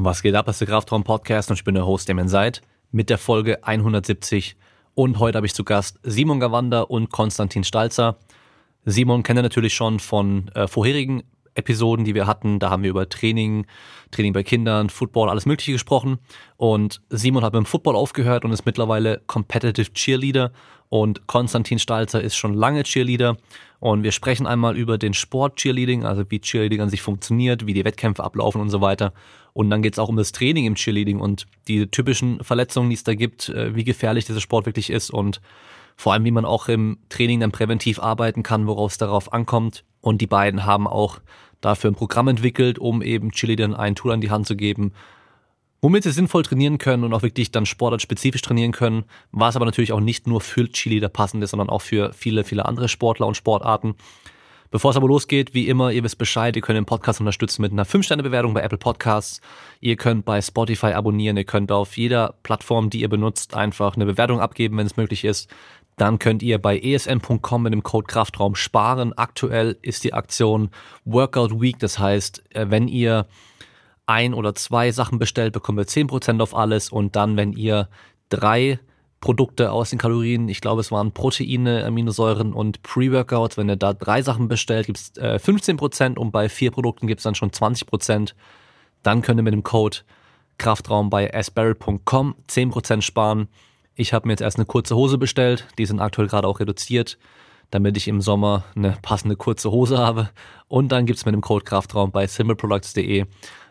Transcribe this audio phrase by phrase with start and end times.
[0.00, 2.62] Was geht ab, das ist der Kraftraum Podcast und ich bin der Host, Damien Seid,
[2.92, 4.54] mit der Folge 170.
[4.94, 8.16] Und heute habe ich zu Gast Simon Gawanda und Konstantin Stalzer.
[8.84, 11.24] Simon kennt ihr natürlich schon von äh, vorherigen
[11.58, 12.58] Episoden, die wir hatten.
[12.58, 13.66] Da haben wir über Training,
[14.10, 16.18] Training bei Kindern, Football, alles Mögliche gesprochen.
[16.56, 20.52] Und Simon hat mit dem Football aufgehört und ist mittlerweile Competitive Cheerleader.
[20.88, 23.36] Und Konstantin Stalzer ist schon lange Cheerleader.
[23.80, 27.74] Und wir sprechen einmal über den Sport Cheerleading, also wie Cheerleading an sich funktioniert, wie
[27.74, 29.12] die Wettkämpfe ablaufen und so weiter.
[29.52, 32.94] Und dann geht es auch um das Training im Cheerleading und die typischen Verletzungen, die
[32.94, 35.40] es da gibt, äh, wie gefährlich dieser Sport wirklich ist und
[35.96, 39.84] vor allem, wie man auch im Training dann präventiv arbeiten kann, worauf es darauf ankommt.
[40.00, 41.18] Und die beiden haben auch
[41.60, 44.92] dafür ein Programm entwickelt, um eben Cheerleadern ein Tool an die Hand zu geben,
[45.80, 49.92] womit sie sinnvoll trainieren können und auch wirklich dann sportartspezifisch trainieren können, was aber natürlich
[49.92, 53.36] auch nicht nur für Cheerleader passend ist, sondern auch für viele, viele andere Sportler und
[53.36, 53.94] Sportarten.
[54.70, 57.72] Bevor es aber losgeht, wie immer, ihr wisst Bescheid, ihr könnt den Podcast unterstützen mit
[57.72, 59.40] einer 5-Sterne-Bewertung bei Apple Podcasts.
[59.80, 64.04] Ihr könnt bei Spotify abonnieren, ihr könnt auf jeder Plattform, die ihr benutzt, einfach eine
[64.04, 65.48] Bewertung abgeben, wenn es möglich ist.
[65.98, 69.12] Dann könnt ihr bei esn.com mit dem Code Kraftraum sparen.
[69.12, 70.70] Aktuell ist die Aktion
[71.04, 73.26] Workout Week, das heißt, äh, wenn ihr
[74.06, 77.88] ein oder zwei Sachen bestellt, bekommt ihr 10% auf alles und dann, wenn ihr
[78.30, 78.78] drei
[79.20, 80.48] Produkte aus den Kalorien.
[80.48, 83.56] Ich glaube, es waren Proteine, Aminosäuren und Pre-Workouts.
[83.56, 87.20] Wenn ihr da drei Sachen bestellt, gibt es äh, 15% und bei vier Produkten gibt
[87.20, 88.34] es dann schon 20%.
[89.02, 89.98] Dann könnt ihr mit dem Code
[90.58, 93.48] Kraftraum bei asbarrel.com 10% sparen.
[93.98, 95.66] Ich habe mir jetzt erst eine kurze Hose bestellt.
[95.76, 97.18] Die sind aktuell gerade auch reduziert,
[97.72, 100.30] damit ich im Sommer eine passende kurze Hose habe.
[100.68, 103.26] Und dann gibt es mit dem Code Kraftraum bei simpleproducts.de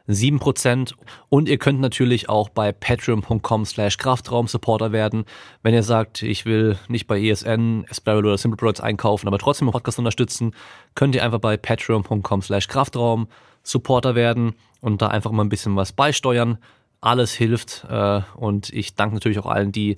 [0.10, 0.94] 7%.
[1.30, 5.24] Und ihr könnt natürlich auch bei patreon.com slash Kraftraum-Supporter werden.
[5.64, 9.68] Wenn ihr sagt, ich will nicht bei ESN, Spiral oder Simple Products einkaufen, aber trotzdem
[9.68, 10.54] den Podcast unterstützen,
[10.94, 13.30] könnt ihr einfach bei patreon.com slash Kraftraum
[13.64, 16.58] Supporter werden und da einfach mal ein bisschen was beisteuern.
[17.02, 19.98] Alles hilft äh, und ich danke natürlich auch allen, die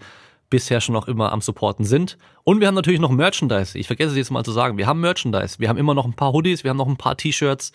[0.49, 2.17] bisher schon noch immer am Supporten sind.
[2.43, 3.77] Und wir haben natürlich noch Merchandise.
[3.77, 4.77] Ich vergesse es jetzt mal zu sagen.
[4.77, 5.59] Wir haben Merchandise.
[5.59, 7.71] Wir haben immer noch ein paar Hoodies, wir haben noch ein paar T-Shirts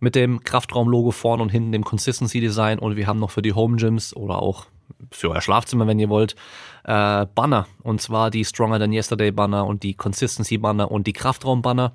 [0.00, 3.76] mit dem Kraftraum-Logo vorne und hinten dem Consistency-Design und wir haben noch für die Home
[3.76, 4.66] Gyms oder auch
[5.10, 6.36] für euer Schlafzimmer, wenn ihr wollt,
[6.84, 7.66] äh, Banner.
[7.82, 11.92] Und zwar die Stronger Than Yesterday Banner und die Consistency Banner und die Kraftraum Banner.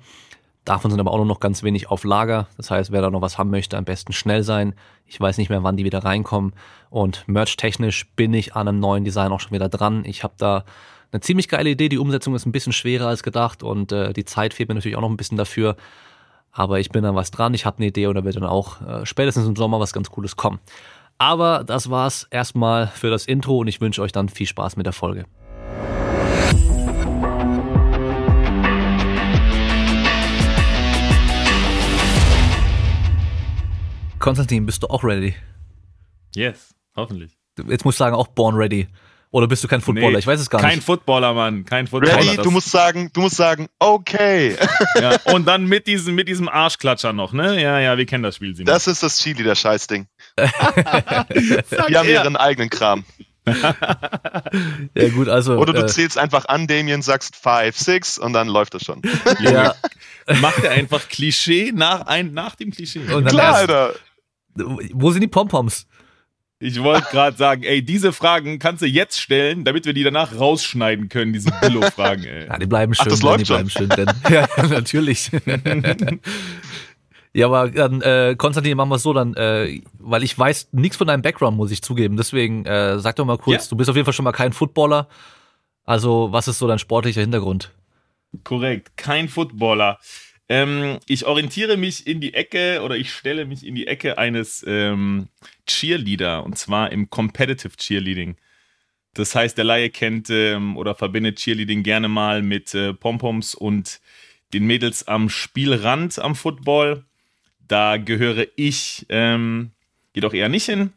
[0.64, 2.46] Davon sind aber auch nur noch ganz wenig auf Lager.
[2.56, 4.74] Das heißt, wer da noch was haben möchte, am besten schnell sein.
[5.06, 6.52] Ich weiß nicht mehr, wann die wieder reinkommen.
[6.88, 10.04] Und merch-technisch bin ich an einem neuen Design auch schon wieder dran.
[10.04, 10.64] Ich habe da
[11.10, 11.88] eine ziemlich geile Idee.
[11.88, 14.96] Die Umsetzung ist ein bisschen schwerer als gedacht und äh, die Zeit fehlt mir natürlich
[14.96, 15.76] auch noch ein bisschen dafür.
[16.52, 18.80] Aber ich bin da was dran, ich habe eine Idee und da wird dann auch
[18.82, 20.60] äh, spätestens im Sommer was ganz Cooles kommen.
[21.18, 24.86] Aber das war's erstmal für das Intro und ich wünsche euch dann viel Spaß mit
[24.86, 25.24] der Folge.
[34.22, 35.34] Konstantin, bist du auch ready?
[36.36, 37.36] Yes, hoffentlich.
[37.66, 38.86] Jetzt muss ich sagen, auch born ready.
[39.32, 40.12] Oder bist du kein Footballer?
[40.12, 40.78] Nee, ich weiß es gar kein nicht.
[40.78, 41.64] Kein Footballer, Mann.
[41.64, 42.18] Kein Footballer.
[42.18, 44.56] Ready, du musst sagen, du musst sagen, okay.
[45.00, 47.60] Ja, und dann mit diesem, mit diesem Arschklatscher noch, ne?
[47.60, 48.54] Ja, ja, wir kennen das Spiel.
[48.54, 48.66] Simon.
[48.66, 50.06] Das ist das Chili, der Scheißding.
[50.36, 53.04] Wir haben ihren eigenen Kram.
[53.44, 55.56] ja, gut, also.
[55.56, 59.02] Oder du äh, zählst einfach an, Damien, sagst 5, 6 und dann läuft das schon.
[59.40, 59.74] ja.
[60.40, 63.00] Macht er einfach Klischee nach, ein, nach dem Klischee.
[63.00, 63.94] Klar, Alter.
[64.54, 65.86] Wo sind die Pompoms?
[66.64, 70.38] Ich wollte gerade sagen, ey, diese Fragen kannst du jetzt stellen, damit wir die danach
[70.38, 72.46] rausschneiden können, diese Billo-Fragen, ey.
[72.46, 73.06] Ja, die bleiben schön.
[73.06, 73.56] Ach, das denn, läuft die schon.
[73.56, 75.32] bleiben schön, denn, ja, natürlich.
[77.32, 80.96] ja, aber dann, äh, Konstantin, machen wir es so, dann, äh, weil ich weiß nichts
[80.96, 82.16] von deinem Background, muss ich zugeben.
[82.16, 83.70] Deswegen, äh, sag doch mal kurz, ja.
[83.70, 85.08] du bist auf jeden Fall schon mal kein Footballer.
[85.84, 87.72] Also, was ist so dein sportlicher Hintergrund?
[88.44, 89.98] Korrekt, kein Footballer.
[90.48, 94.64] Ähm, ich orientiere mich in die Ecke oder ich stelle mich in die Ecke eines
[94.66, 95.28] ähm,
[95.66, 98.36] Cheerleader und zwar im Competitive Cheerleading.
[99.14, 104.00] Das heißt, der Laie kennt ähm, oder verbindet Cheerleading gerne mal mit äh, Pompoms und
[104.52, 107.04] den Mädels am Spielrand am Football.
[107.60, 109.70] Da gehöre ich ähm,
[110.14, 110.92] jedoch eher nicht hin,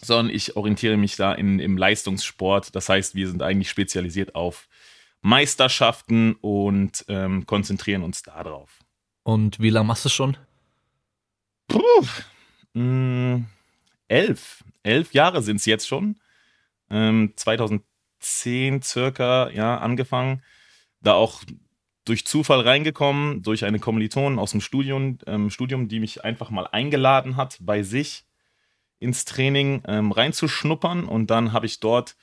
[0.00, 2.74] sondern ich orientiere mich da in, im Leistungssport.
[2.74, 4.68] Das heißt, wir sind eigentlich spezialisiert auf
[5.22, 8.80] Meisterschaften und ähm, konzentrieren uns darauf.
[9.22, 10.36] Und wie lange machst du es schon?
[11.68, 11.80] Puh,
[12.74, 13.46] mh, mm,
[14.08, 14.64] elf.
[14.82, 16.16] Elf Jahre sind es jetzt schon.
[16.90, 20.42] Ähm, 2010 circa, ja, angefangen.
[21.00, 21.42] Da auch
[22.04, 26.66] durch Zufall reingekommen, durch eine Kommilitonin aus dem Studium, ähm, Studium, die mich einfach mal
[26.66, 28.24] eingeladen hat, bei sich
[28.98, 31.04] ins Training ähm, reinzuschnuppern.
[31.04, 32.16] Und dann habe ich dort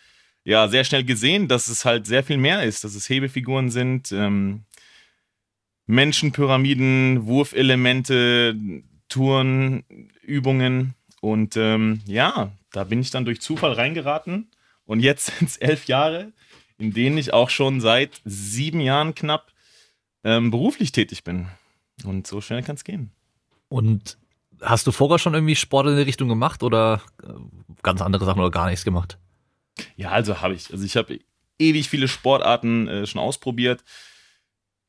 [0.47, 4.13] ja sehr schnell gesehen, dass es halt sehr viel mehr ist, dass es Hebefiguren sind,
[4.13, 4.63] ähm,
[5.87, 8.55] Menschenpyramiden, Wurfelemente,
[9.09, 14.49] Tourenübungen, Und ähm, ja, da bin ich dann durch Zufall reingeraten.
[14.85, 16.31] Und jetzt sind es elf Jahre,
[16.77, 19.51] in denen ich auch schon seit sieben Jahren knapp
[20.23, 21.47] ähm, beruflich tätig bin.
[22.05, 23.11] Und so schnell kann es gehen.
[23.67, 24.17] Und
[24.61, 27.27] hast du vorher schon irgendwie Sport in die Richtung gemacht oder äh,
[27.83, 29.17] ganz andere Sachen oder gar nichts gemacht?
[29.95, 30.71] Ja, also habe ich.
[30.71, 31.19] Also ich habe
[31.59, 33.83] ewig viele Sportarten äh, schon ausprobiert.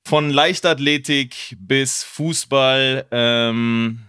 [0.05, 4.01] Von Leichtathletik bis Fußball, ähm,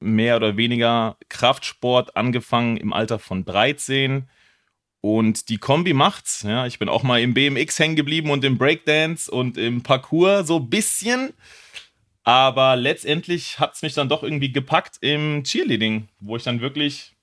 [0.00, 4.28] mehr oder weniger Kraftsport, angefangen im Alter von 13.
[5.02, 6.42] Und die Kombi macht's.
[6.42, 10.44] Ja, ich bin auch mal im BMX hängen geblieben und im Breakdance und im Parkour
[10.44, 11.32] so ein bisschen.
[12.22, 17.16] Aber letztendlich hat's mich dann doch irgendwie gepackt im Cheerleading, wo ich dann wirklich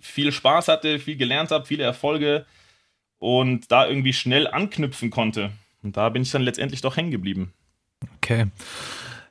[0.00, 2.46] viel Spaß hatte, viel gelernt habe, viele Erfolge
[3.18, 5.50] und da irgendwie schnell anknüpfen konnte.
[5.82, 7.52] Und da bin ich dann letztendlich doch hängen geblieben.
[8.16, 8.46] Okay.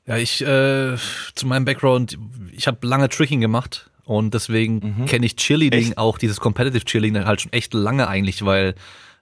[0.05, 0.97] Ja, ich äh,
[1.35, 2.17] zu meinem Background,
[2.51, 5.05] ich habe lange Tricking gemacht und deswegen mhm.
[5.05, 5.97] kenne ich Cheerleading, echt?
[5.97, 8.75] auch dieses Competitive Cheerleading halt schon echt lange eigentlich, weil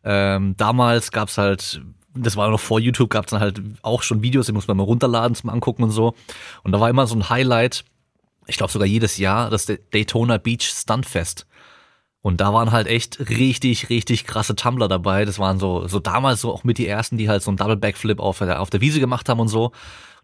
[0.04, 1.81] ähm, damals gab's halt,
[2.16, 4.84] das war noch vor YouTube, gab's dann halt auch schon Videos, die muss man mal
[4.84, 6.16] runterladen zum Angucken und so.
[6.63, 7.86] Und da war immer so ein Highlight,
[8.51, 11.48] ich glaube sogar jedes Jahr, das Daytona Beach Stuntfest.
[12.21, 15.25] Und da waren halt echt richtig, richtig krasse Tumbler dabei.
[15.25, 17.77] Das waren so, so damals so auch mit die ersten, die halt so einen Double
[17.77, 19.71] Backflip auf der, auf der Wiese gemacht haben und so.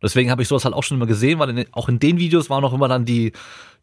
[0.01, 2.51] Deswegen habe ich sowas halt auch schon immer gesehen, weil in, auch in den Videos
[2.51, 3.31] waren auch immer dann die,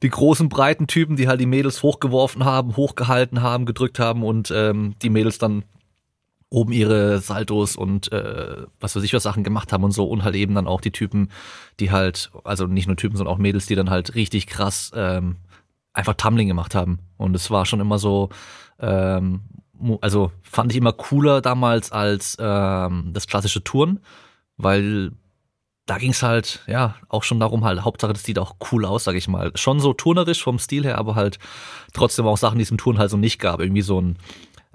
[0.03, 4.53] die großen, breiten Typen, die halt die Mädels hochgeworfen haben, hochgehalten haben, gedrückt haben und
[4.55, 5.65] ähm, die Mädels dann
[6.55, 10.23] oben ihre Saltos und äh, was weiß ich was Sachen gemacht haben und so und
[10.23, 11.31] halt eben dann auch die Typen,
[11.81, 15.37] die halt, also nicht nur Typen, sondern auch Mädels, die dann halt richtig krass ähm,
[15.93, 17.01] einfach Tumbling gemacht haben.
[17.17, 18.31] Und es war schon immer so,
[18.79, 19.43] ähm,
[20.01, 24.01] also fand ich immer cooler damals als ähm, das klassische Touren,
[24.57, 25.11] weil
[25.87, 29.05] da ging es halt, ja, auch schon darum halt, Hauptsache, das sieht auch cool aus,
[29.05, 29.53] sag ich mal.
[29.57, 31.39] Schon so turnerisch vom Stil her, aber halt
[31.93, 33.61] trotzdem auch Sachen, die es im Turn halt so nicht gab.
[33.61, 34.17] Irgendwie so ein,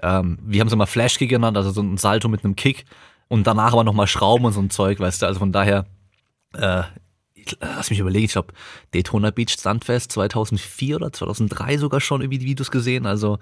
[0.02, 2.84] ähm, wir haben es immer Flashkick genannt, also so ein Salto mit einem Kick
[3.28, 5.86] und danach aber nochmal Schrauben und so ein Zeug, weißt du, also von daher,
[6.54, 6.82] äh,
[7.60, 8.52] lass mich überlegen, ich glaube,
[8.92, 13.38] Daytona Beach Stuntfest 2004 oder 2003 sogar schon irgendwie die Videos gesehen, also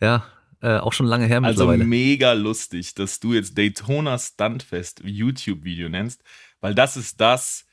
[0.00, 0.24] ja,
[0.62, 1.82] äh, auch schon lange her also mittlerweile.
[1.82, 6.22] Also mega lustig, dass du jetzt Daytona Stuntfest YouTube-Video nennst
[6.60, 7.66] weil das ist das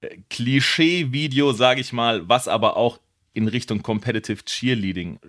[0.00, 3.00] äh, Klischee-Video, sage ich mal, was aber auch
[3.32, 5.20] in Richtung Competitive Cheerleading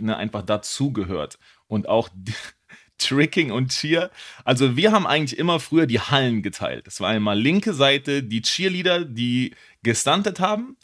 [0.00, 1.38] ne, einfach dazugehört.
[1.66, 2.08] Und auch
[2.98, 4.10] Tricking und Cheer.
[4.44, 6.86] Also wir haben eigentlich immer früher die Hallen geteilt.
[6.86, 10.76] Das war einmal linke Seite die Cheerleader, die gestuntet haben.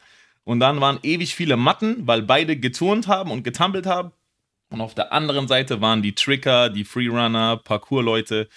[0.45, 4.13] Und dann waren ewig viele Matten, weil beide geturnt haben und getampelt haben.
[4.71, 8.49] Und auf der anderen Seite waren die Tricker, die Freerunner, Parkour-Leute.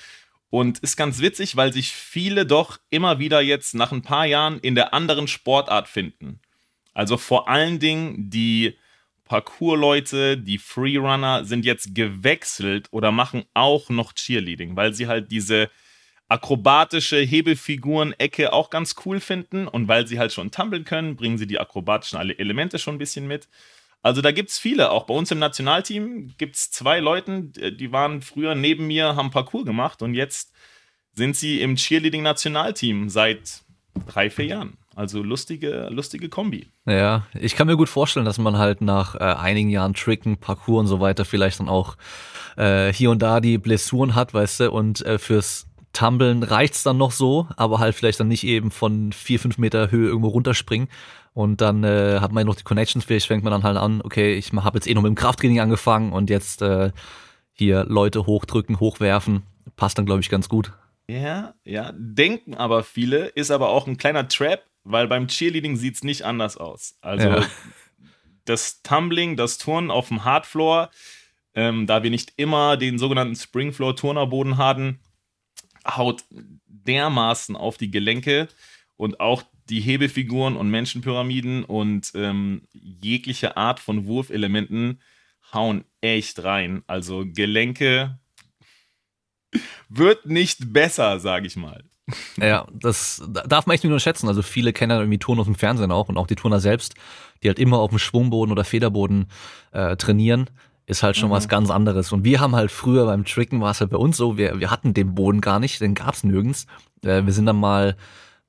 [0.50, 4.60] Und ist ganz witzig, weil sich viele doch immer wieder jetzt nach ein paar Jahren
[4.60, 6.40] in der anderen Sportart finden.
[6.94, 8.78] Also vor allen Dingen die
[9.28, 15.70] Parkour-Leute, die Freerunner sind jetzt gewechselt oder machen auch noch Cheerleading, weil sie halt diese
[16.30, 21.48] akrobatische Hebelfiguren-Ecke auch ganz cool finden und weil sie halt schon tummeln können, bringen sie
[21.48, 23.48] die akrobatischen Elemente schon ein bisschen mit.
[24.02, 24.92] Also da gibt es viele.
[24.92, 29.32] Auch bei uns im Nationalteam gibt es zwei Leute, die waren früher neben mir, haben
[29.32, 30.54] Parcours gemacht und jetzt
[31.14, 33.64] sind sie im Cheerleading-Nationalteam seit
[34.06, 34.78] drei, vier Jahren.
[34.98, 36.70] Also lustige, lustige Kombi.
[36.88, 40.80] Ja, ich kann mir gut vorstellen, dass man halt nach äh, einigen Jahren Tricken, Parcours
[40.80, 41.98] und so weiter vielleicht dann auch
[42.56, 46.98] äh, hier und da die Blessuren hat, weißt du, und äh, fürs Tumbeln reicht's dann
[46.98, 50.88] noch so, aber halt vielleicht dann nicht eben von vier, fünf Meter Höhe irgendwo runterspringen.
[51.36, 54.02] Und dann äh, hat man ja noch die Connections, vielleicht fängt man dann halt an,
[54.04, 56.92] okay, ich habe jetzt eh noch mit dem Krafttraining angefangen und jetzt äh,
[57.54, 59.44] hier Leute hochdrücken, hochwerfen.
[59.76, 60.72] Passt dann, glaube ich, ganz gut.
[61.10, 66.04] Ja, ja, denken aber viele, ist aber auch ein kleiner Trap, weil beim Cheerleading sieht's
[66.04, 66.98] nicht anders aus.
[67.02, 67.46] Also ja.
[68.46, 70.90] das Tumbling, das Turnen auf dem Hardfloor,
[71.54, 75.00] ähm, da wir nicht immer den sogenannten Springfloor-Turnerboden haben,
[75.86, 76.24] haut
[76.68, 78.48] dermaßen auf die Gelenke
[78.96, 85.02] und auch die Hebefiguren und Menschenpyramiden und ähm, jegliche Art von Wurfelementen
[85.54, 86.84] hauen echt rein.
[86.88, 88.20] Also Gelenke
[89.90, 91.84] wird nicht besser, sage ich mal.
[92.38, 94.28] Ja, das darf man echt nicht nur schätzen.
[94.28, 96.96] Also viele kennen ja irgendwie Turner aus dem Fernsehen auch und auch die Turner selbst,
[97.44, 99.28] die halt immer auf dem Schwungboden oder Federboden
[99.72, 100.50] äh, trainieren
[100.88, 101.34] ist halt schon mhm.
[101.34, 102.12] was ganz anderes.
[102.14, 104.72] Und wir haben halt früher beim Tricken war es halt bei uns so, wir, wir
[104.72, 106.66] hatten den Boden gar nicht, den gab's nirgends.
[107.04, 107.98] Äh, wir sind dann mal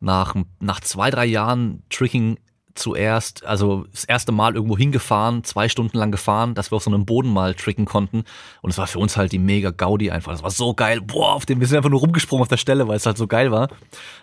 [0.01, 2.39] nach, nach zwei, drei Jahren Tricking
[2.79, 6.91] zuerst, also das erste Mal irgendwo hingefahren, zwei Stunden lang gefahren, dass wir auf so
[6.91, 8.25] einem Boden mal tricken konnten.
[8.63, 10.33] Und es war für uns halt die mega Gaudi einfach.
[10.33, 11.01] Das war so geil.
[11.01, 13.27] Boah, auf dem, wir sind einfach nur rumgesprungen auf der Stelle, weil es halt so
[13.27, 13.69] geil war.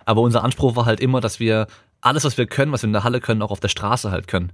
[0.06, 1.68] Aber unser Anspruch war halt immer, dass wir
[2.02, 4.28] alles, was wir können, was wir in der Halle können, auch auf der Straße halt
[4.28, 4.52] können.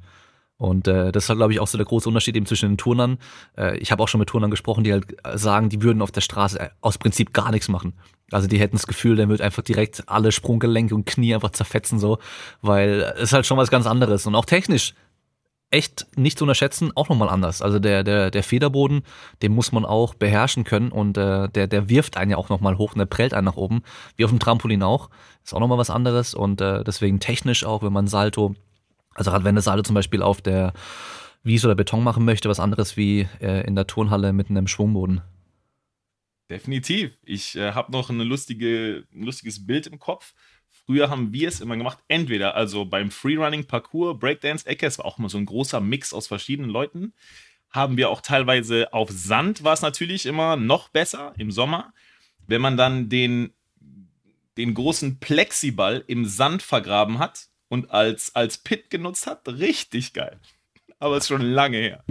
[0.61, 3.17] Und äh, das ist, glaube ich, auch so der große Unterschied eben zwischen den Turnern.
[3.57, 6.21] Äh, ich habe auch schon mit Turnern gesprochen, die halt sagen, die würden auf der
[6.21, 7.93] Straße äh, aus Prinzip gar nichts machen.
[8.29, 11.97] Also die hätten das Gefühl, der wird einfach direkt alle Sprunggelenke und Knie einfach zerfetzen
[11.97, 12.19] so,
[12.61, 14.27] weil es ist halt schon was ganz anderes.
[14.27, 14.93] Und auch technisch
[15.71, 17.63] echt nicht zu unterschätzen, auch nochmal anders.
[17.63, 19.01] Also der, der, der Federboden,
[19.41, 22.77] den muss man auch beherrschen können und äh, der, der wirft einen ja auch nochmal
[22.77, 23.81] hoch und der prellt einen nach oben,
[24.15, 25.09] wie auf dem Trampolin auch.
[25.43, 28.53] Ist auch nochmal was anderes und äh, deswegen technisch auch, wenn man Salto
[29.13, 30.73] also gerade wenn das alle zum Beispiel auf der
[31.43, 35.21] Wiese oder Beton machen möchte, was anderes wie äh, in der Turnhalle mit einem Schwungboden.
[36.49, 37.11] Definitiv.
[37.23, 40.33] Ich äh, habe noch lustige, ein lustiges Bild im Kopf.
[40.85, 45.19] Früher haben wir es immer gemacht, entweder also beim Freerunning, Parkour, Breakdance-Ecke, es war auch
[45.19, 47.13] immer so ein großer Mix aus verschiedenen Leuten,
[47.69, 51.93] haben wir auch teilweise auf Sand, war es natürlich immer noch besser im Sommer.
[52.47, 53.53] Wenn man dann den,
[54.57, 60.37] den großen Plexiball im Sand vergraben hat, und als, als Pit genutzt hat, richtig geil.
[60.99, 62.03] Aber ist schon lange her.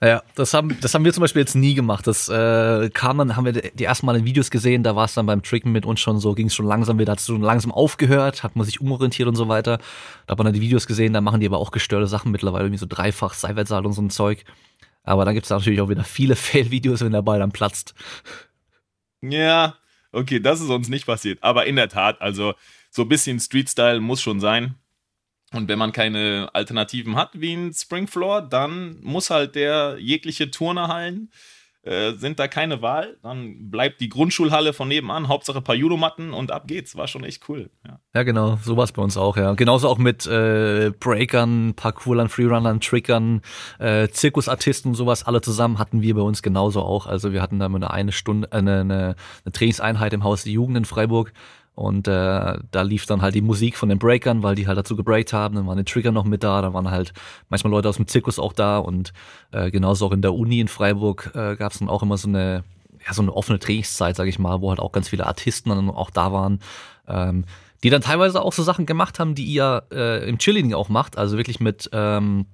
[0.00, 2.06] Ja, das haben, das haben wir zum Beispiel jetzt nie gemacht.
[2.06, 5.14] Das äh, kam dann, haben wir die ersten Mal in Videos gesehen, da war es
[5.14, 7.72] dann beim Tricken mit uns schon so, ging es schon langsam wieder, hat so langsam
[7.72, 9.78] aufgehört, hat man sich umorientiert und so weiter.
[10.26, 12.66] Da hat man dann die Videos gesehen, da machen die aber auch gestörte Sachen mittlerweile,
[12.66, 14.44] irgendwie so dreifach Seitwärtssaal und so ein Zeug.
[15.02, 17.92] Aber dann gibt es natürlich auch wieder viele Fail-Videos, wenn der Ball dann platzt.
[19.20, 19.74] Ja,
[20.12, 21.42] okay, das ist uns nicht passiert.
[21.42, 22.54] Aber in der Tat, also
[22.90, 24.76] so ein bisschen Street-Style muss schon sein.
[25.52, 31.30] Und wenn man keine Alternativen hat wie ein Springfloor, dann muss halt der jegliche Turnerhallen
[31.88, 33.16] äh, sind da keine Wahl.
[33.22, 36.96] Dann bleibt die Grundschulhalle von nebenan, Hauptsache ein paar Judomatten und ab geht's.
[36.96, 37.70] War schon echt cool.
[37.86, 39.54] Ja, ja genau, so war es bei uns auch, ja.
[39.54, 43.40] Genauso auch mit äh, Breakern, Parkourlern, Freerunnern, Trickern,
[43.78, 47.06] äh, Zirkusartisten und sowas, alle zusammen hatten wir bei uns genauso auch.
[47.06, 50.52] Also wir hatten da immer eine Stunde, äh, eine, eine, eine Trainingseinheit im Haus der
[50.52, 51.32] Jugend in Freiburg
[51.78, 54.96] und äh, da lief dann halt die Musik von den Breakern, weil die halt dazu
[54.96, 55.54] gebreakt haben.
[55.54, 57.12] Dann waren die Trigger noch mit da, da waren halt
[57.50, 59.12] manchmal Leute aus dem Zirkus auch da und
[59.52, 62.26] äh, genauso auch in der Uni in Freiburg äh, gab es dann auch immer so
[62.26, 62.64] eine,
[63.06, 65.88] ja, so eine offene Trainingszeit, sag ich mal, wo halt auch ganz viele Artisten dann
[65.88, 66.58] auch da waren.
[67.06, 67.44] Ähm,
[67.84, 71.16] die dann teilweise auch so Sachen gemacht haben, die ihr äh, im Cheerleading auch macht,
[71.16, 72.46] also wirklich mit ähm,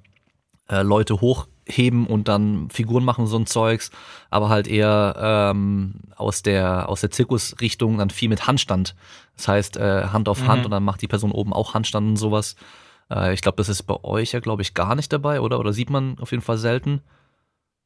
[0.69, 3.90] äh, Leute hoch heben und dann Figuren machen so ein Zeugs,
[4.30, 8.94] aber halt eher ähm, aus der aus der Zirkusrichtung dann viel mit Handstand.
[9.37, 10.64] Das heißt äh, Hand auf Hand mhm.
[10.66, 12.56] und dann macht die Person oben auch Handstand und sowas.
[13.11, 15.59] Äh, ich glaube, das ist bei euch ja glaube ich gar nicht dabei, oder?
[15.59, 17.00] Oder sieht man auf jeden Fall selten?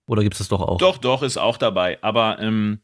[0.07, 0.79] Oder gibt es das doch auch?
[0.79, 1.99] Doch, doch ist auch dabei.
[2.03, 2.81] Aber ähm,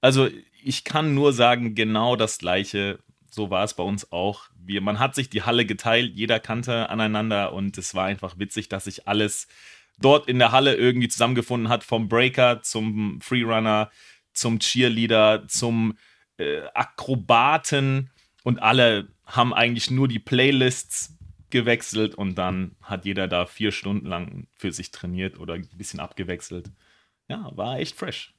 [0.00, 0.28] also
[0.62, 2.98] ich kann nur sagen, genau das gleiche.
[3.30, 4.44] So war es bei uns auch.
[4.58, 8.68] Wir, man hat sich die Halle geteilt, jeder kannte aneinander und es war einfach witzig,
[8.68, 9.46] dass sich alles
[9.98, 13.90] dort in der Halle irgendwie zusammengefunden hat, vom Breaker zum Freerunner,
[14.32, 15.96] zum Cheerleader, zum
[16.38, 18.10] äh, Akrobaten
[18.44, 21.16] und alle haben eigentlich nur die Playlists
[21.50, 26.00] gewechselt und dann hat jeder da vier Stunden lang für sich trainiert oder ein bisschen
[26.00, 26.70] abgewechselt.
[27.28, 28.34] Ja, war echt fresh.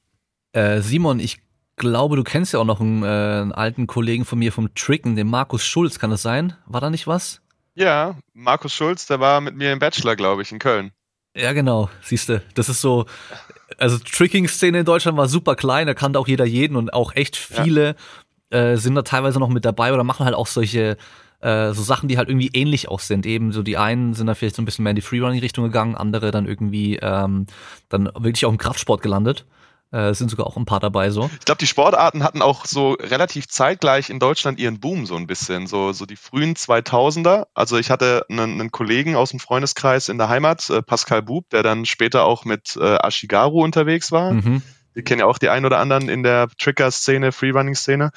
[0.52, 1.40] Äh, Simon, ich
[1.76, 5.16] glaube, du kennst ja auch noch einen, äh, einen alten Kollegen von mir vom Tricken,
[5.16, 6.54] den Markus Schulz, kann das sein?
[6.66, 7.42] War da nicht was?
[7.74, 10.92] Ja, Markus Schulz, der war mit mir im Bachelor, glaube ich, in Köln.
[11.36, 12.42] Ja, genau, siehst du.
[12.54, 13.06] Das ist so,
[13.78, 17.36] also Tricking-Szene in Deutschland war super klein, da kannte auch jeder jeden und auch echt
[17.36, 17.96] viele
[18.52, 18.58] ja.
[18.58, 20.96] äh, sind da teilweise noch mit dabei oder machen halt auch solche
[21.40, 23.26] äh, so Sachen, die halt irgendwie ähnlich auch sind.
[23.26, 25.94] Eben so die einen sind da vielleicht so ein bisschen mehr in die Freerunning-Richtung gegangen,
[25.94, 27.46] andere dann irgendwie ähm,
[27.88, 29.44] dann wirklich auch im Kraftsport gelandet.
[29.90, 31.30] Äh, sind sogar auch ein paar dabei so.
[31.38, 35.26] Ich glaube, die Sportarten hatten auch so relativ zeitgleich in Deutschland ihren Boom so ein
[35.26, 35.66] bisschen.
[35.66, 37.46] So, so die frühen 2000er.
[37.54, 41.48] Also ich hatte einen, einen Kollegen aus dem Freundeskreis in der Heimat, äh, Pascal Bub,
[41.50, 44.32] der dann später auch mit äh, Ashigaru unterwegs war.
[44.32, 44.62] Mhm.
[44.92, 48.10] Wir kennen ja auch die ein oder anderen in der Tricker-Szene, Freerunning-Szene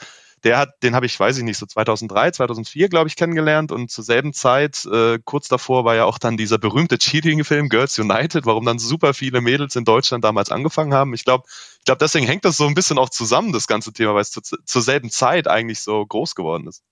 [0.44, 3.92] der hat, den habe ich, weiß ich nicht, so 2003, 2004, glaube ich, kennengelernt und
[3.92, 8.46] zur selben Zeit, äh, kurz davor war ja auch dann dieser berühmte Cheating-Film Girls United,
[8.46, 11.14] warum dann super viele Mädels in Deutschland damals angefangen haben.
[11.14, 11.46] Ich glaube,
[11.80, 14.32] ich glaube, deswegen hängt das so ein bisschen auch zusammen, das ganze Thema, weil es
[14.32, 16.84] zu, zur selben Zeit eigentlich so groß geworden ist.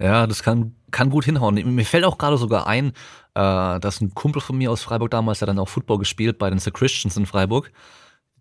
[0.00, 1.54] Ja, das kann, kann gut hinhauen.
[1.74, 2.92] Mir fällt auch gerade sogar ein,
[3.34, 6.48] äh, dass ein Kumpel von mir aus Freiburg damals, der dann auch Football gespielt bei
[6.50, 7.72] den The Christians in Freiburg,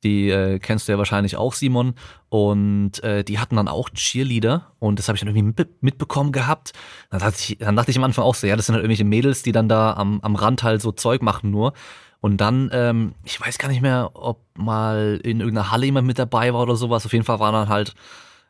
[0.03, 1.95] die äh, kennst du ja wahrscheinlich auch, Simon.
[2.29, 6.73] Und äh, die hatten dann auch Cheerleader und das habe ich dann irgendwie mitbekommen gehabt.
[7.09, 9.05] Dann dachte, ich, dann dachte ich am Anfang auch so, ja, das sind halt irgendwelche
[9.05, 11.73] Mädels, die dann da am, am Rand halt so Zeug machen nur.
[12.19, 16.19] Und dann, ähm, ich weiß gar nicht mehr, ob mal in irgendeiner Halle jemand mit
[16.19, 17.05] dabei war oder sowas.
[17.05, 17.93] Auf jeden Fall war dann halt,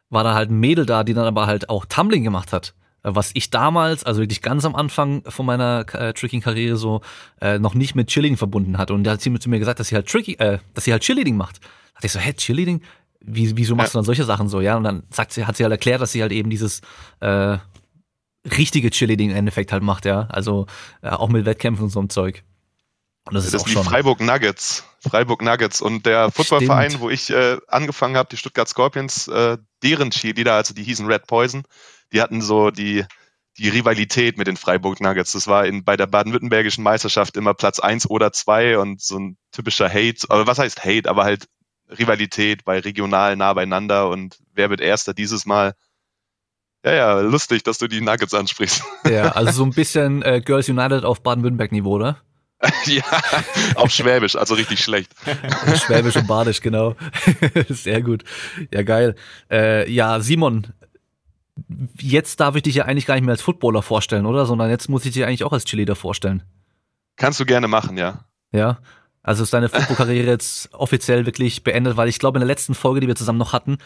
[0.10, 2.74] war dann halt ein Mädel da, die dann aber halt auch Tumbling gemacht hat
[3.16, 7.02] was ich damals, also wirklich ganz am Anfang von meiner äh, Tricking-Karriere so
[7.42, 8.94] äh, noch nicht mit Cheerleading verbunden hatte.
[8.94, 11.04] Und da hat sie zu mir gesagt, dass sie halt Tricky, äh, dass sie halt
[11.04, 11.60] Cheerleading macht.
[11.62, 12.82] Da dachte ich so, hä, Cheerleading?
[13.20, 14.78] Wie, wieso machst du dann solche Sachen so, ja?
[14.78, 16.82] Und dann sagt sie, hat sie halt erklärt, dass sie halt eben dieses
[17.20, 17.58] äh,
[18.46, 20.28] richtige Cheerleading im Endeffekt halt macht, ja.
[20.30, 20.68] Also
[21.02, 22.44] äh, auch mit Wettkämpfen und so einem Zeug.
[23.26, 24.86] Und das, das ist auch die schon Freiburg Nuggets.
[25.02, 25.82] Freiburg Nuggets.
[25.82, 30.74] Und der Footballverein, wo ich äh, angefangen habe, die Stuttgart Scorpions, äh, deren Cheerleader, also
[30.74, 31.64] die hießen Red Poison,
[32.14, 33.06] die hatten so die,
[33.58, 35.32] die Rivalität mit den Freiburg Nuggets.
[35.34, 39.38] Das war in, bei der baden-württembergischen Meisterschaft immer Platz eins oder zwei und so ein
[39.52, 40.28] typischer Hate.
[40.30, 41.10] Aber was heißt Hate?
[41.10, 41.48] Aber halt
[41.90, 45.74] Rivalität bei regional nah beieinander und wer wird Erster dieses Mal?
[46.86, 48.84] Ja, ja, lustig, dass du die Nuggets ansprichst.
[49.10, 52.22] Ja, also so ein bisschen äh, Girls United auf Baden-Württemberg-Niveau, oder?
[52.86, 53.04] ja,
[53.76, 55.12] auf Schwäbisch, also richtig schlecht.
[55.86, 56.96] Schwäbisch und Badisch, genau.
[57.70, 58.24] Sehr gut.
[58.74, 59.16] Ja, geil.
[59.52, 60.68] Äh, ja, Simon,
[62.00, 64.46] jetzt darf ich dich ja eigentlich gar nicht mehr als Footballer vorstellen, oder?
[64.46, 66.44] Sondern jetzt muss ich dich eigentlich auch als Cheerleader vorstellen.
[67.16, 68.26] Kannst du gerne machen, ja.
[68.52, 68.80] Ja.
[69.24, 73.02] Also ist deine Football-Karriere jetzt offiziell wirklich beendet, weil ich glaube, in der letzten Folge,
[73.02, 73.78] die wir zusammen noch hatten,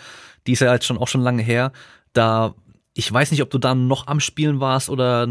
[0.45, 1.71] die ist ja jetzt schon auch schon lange her,
[2.13, 2.53] da,
[2.93, 5.27] ich weiß nicht, ob du da noch am Spielen warst oder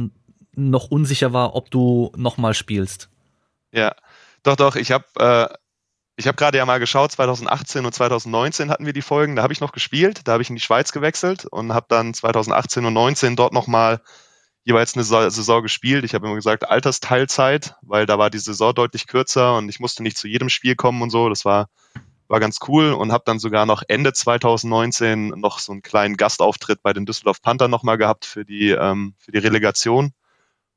[0.56, 3.08] noch unsicher war, ob du nochmal spielst.
[3.72, 3.94] Ja,
[4.42, 5.54] doch, doch, ich habe äh,
[6.20, 9.54] ich habe gerade ja mal geschaut, 2018 und 2019 hatten wir die Folgen, da habe
[9.54, 12.92] ich noch gespielt, da habe ich in die Schweiz gewechselt und habe dann 2018 und
[12.92, 14.02] 19 dort nochmal
[14.62, 16.04] jeweils eine Saison gespielt.
[16.04, 20.02] Ich habe immer gesagt Altersteilzeit, weil da war die Saison deutlich kürzer und ich musste
[20.02, 21.30] nicht zu jedem Spiel kommen und so.
[21.30, 21.68] Das war
[22.28, 26.82] war ganz cool und habe dann sogar noch Ende 2019 noch so einen kleinen Gastauftritt
[26.82, 30.12] bei den Düsseldorf Panther nochmal gehabt für die ähm, für die Relegation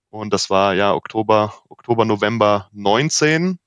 [0.09, 3.59] und das war ja Oktober Oktober November 19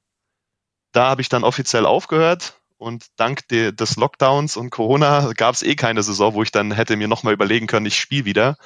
[0.93, 5.63] da habe ich dann offiziell aufgehört und dank de, des Lockdowns und Corona gab es
[5.63, 8.57] eh keine Saison, wo ich dann hätte mir nochmal überlegen können, ich spiele wieder.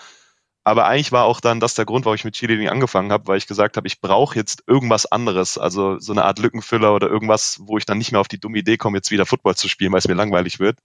[0.62, 3.39] Aber eigentlich war auch dann das der Grund, warum ich mit Cheerleading angefangen habe, weil
[3.39, 7.59] ich gesagt habe, ich brauche jetzt irgendwas anderes, also so eine Art Lückenfüller oder irgendwas,
[7.62, 9.93] wo ich dann nicht mehr auf die dumme Idee komme, jetzt wieder Football zu spielen,
[9.93, 10.79] weil es mir langweilig wird.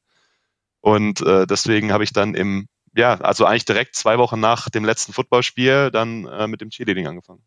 [0.79, 4.85] Und äh, deswegen habe ich dann im, ja, also eigentlich direkt zwei Wochen nach dem
[4.85, 7.43] letzten Footballspiel dann äh, mit dem Cheerleading angefangen.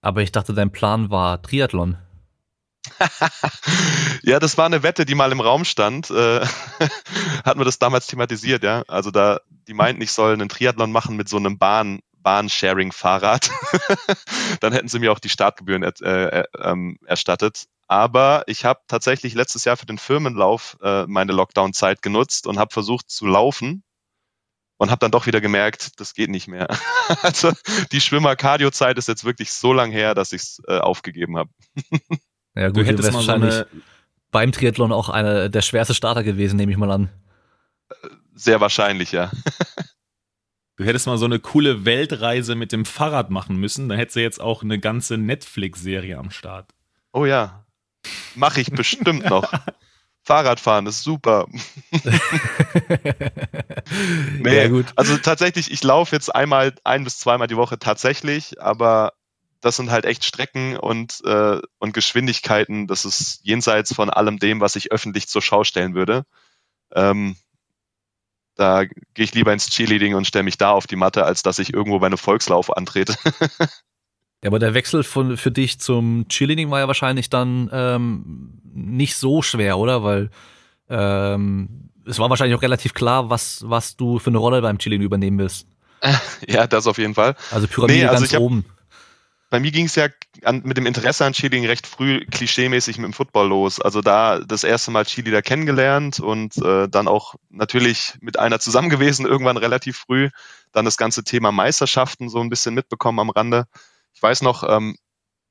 [0.00, 1.98] Aber ich dachte, dein Plan war Triathlon.
[4.22, 6.10] ja, das war eine Wette, die mal im Raum stand.
[6.10, 6.40] Äh,
[7.44, 8.82] hatten wir das damals thematisiert, ja.
[8.88, 13.50] Also da, die meinten, ich soll einen Triathlon machen mit so einem Bahn, Bahnsharing-Fahrrad.
[14.60, 15.90] Dann hätten sie mir auch die Startgebühren äh,
[16.40, 17.66] äh, ähm, erstattet.
[17.86, 22.72] Aber ich habe tatsächlich letztes Jahr für den Firmenlauf äh, meine Lockdown-Zeit genutzt und habe
[22.72, 23.82] versucht zu laufen
[24.76, 26.68] und habe dann doch wieder gemerkt, das geht nicht mehr.
[27.22, 27.52] also
[27.90, 31.50] die Schwimmer-Cardio-Zeit ist jetzt wirklich so lang her, dass ich es äh, aufgegeben habe.
[32.54, 33.64] Ja, gut, du hättest mal wahrscheinlich so
[34.30, 37.08] beim Triathlon auch einer der schwerste Starter gewesen, nehme ich mal an.
[38.34, 39.30] Sehr wahrscheinlich, ja.
[40.76, 44.22] Du hättest mal so eine coole Weltreise mit dem Fahrrad machen müssen, dann hättest du
[44.22, 46.70] jetzt auch eine ganze Netflix-Serie am Start.
[47.12, 47.66] Oh ja.
[48.34, 49.52] Mache ich bestimmt noch.
[50.22, 51.48] Fahrradfahren ist super.
[54.38, 54.86] nee, ja, gut.
[54.96, 59.12] Also tatsächlich, ich laufe jetzt einmal, ein bis zweimal die Woche tatsächlich, aber
[59.60, 62.86] das sind halt echt Strecken und, äh, und Geschwindigkeiten.
[62.86, 66.24] Das ist jenseits von allem dem, was ich öffentlich zur Schau stellen würde.
[66.92, 67.36] Ähm,
[68.56, 71.58] da gehe ich lieber ins Cheerleading und stelle mich da auf die Matte, als dass
[71.58, 73.14] ich irgendwo bei einem Volkslauf antrete.
[73.58, 79.16] ja, aber der Wechsel von, für dich zum Cheerleading war ja wahrscheinlich dann ähm, nicht
[79.16, 80.02] so schwer, oder?
[80.02, 80.30] Weil
[80.88, 85.06] ähm, es war wahrscheinlich auch relativ klar, was, was du für eine Rolle beim Cheerleading
[85.06, 85.66] übernehmen willst.
[86.48, 87.36] Ja, das auf jeden Fall.
[87.50, 88.64] Also Pyramide nee, also ganz hab, oben
[89.50, 90.06] bei mir ging es ja
[90.44, 93.80] an, mit dem Interesse an Cheerleading recht früh klischeemäßig mit dem Football los.
[93.80, 98.90] Also da das erste Mal Cheerleader kennengelernt und äh, dann auch natürlich mit einer zusammen
[98.90, 100.30] gewesen, irgendwann relativ früh.
[100.72, 103.64] Dann das ganze Thema Meisterschaften so ein bisschen mitbekommen am Rande.
[104.14, 104.96] Ich weiß noch, ähm,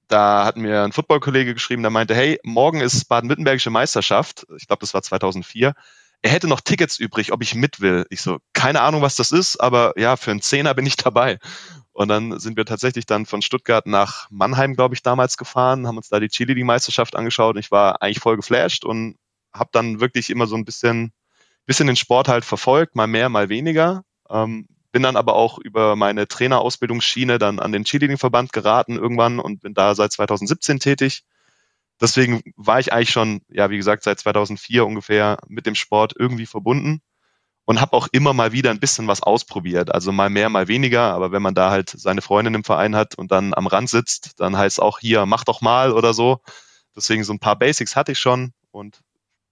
[0.07, 4.47] da hat mir ein Footballkollege geschrieben, der meinte, hey, morgen ist baden-württembergische Meisterschaft.
[4.57, 5.75] Ich glaube, das war 2004
[6.21, 8.05] er hätte noch Tickets übrig, ob ich mit will.
[8.09, 11.39] Ich so, keine Ahnung, was das ist, aber ja, für einen Zehner bin ich dabei.
[11.93, 15.97] Und dann sind wir tatsächlich dann von Stuttgart nach Mannheim, glaube ich, damals gefahren, haben
[15.97, 17.55] uns da die Cheerleading-Meisterschaft angeschaut.
[17.55, 19.17] Und ich war eigentlich voll geflasht und
[19.53, 21.11] habe dann wirklich immer so ein bisschen,
[21.65, 24.03] bisschen den Sport halt verfolgt, mal mehr, mal weniger.
[24.29, 29.61] Ähm, bin dann aber auch über meine Trainerausbildungsschiene dann an den Cheerleading-Verband geraten irgendwann und
[29.61, 31.23] bin da seit 2017 tätig.
[32.01, 36.45] Deswegen war ich eigentlich schon, ja, wie gesagt, seit 2004 ungefähr mit dem Sport irgendwie
[36.45, 37.01] verbunden
[37.69, 39.93] und habe auch immer mal wieder ein bisschen was ausprobiert.
[39.93, 41.13] Also mal mehr, mal weniger.
[41.13, 44.39] Aber wenn man da halt seine Freundin im Verein hat und dann am Rand sitzt,
[44.39, 46.39] dann heißt auch hier, mach doch mal oder so.
[46.95, 49.01] Deswegen so ein paar Basics hatte ich schon und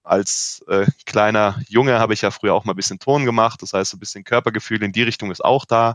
[0.01, 3.61] als äh, kleiner Junge habe ich ja früher auch mal ein bisschen Ton gemacht.
[3.61, 5.93] Das heißt, ein bisschen Körpergefühl in die Richtung ist auch da.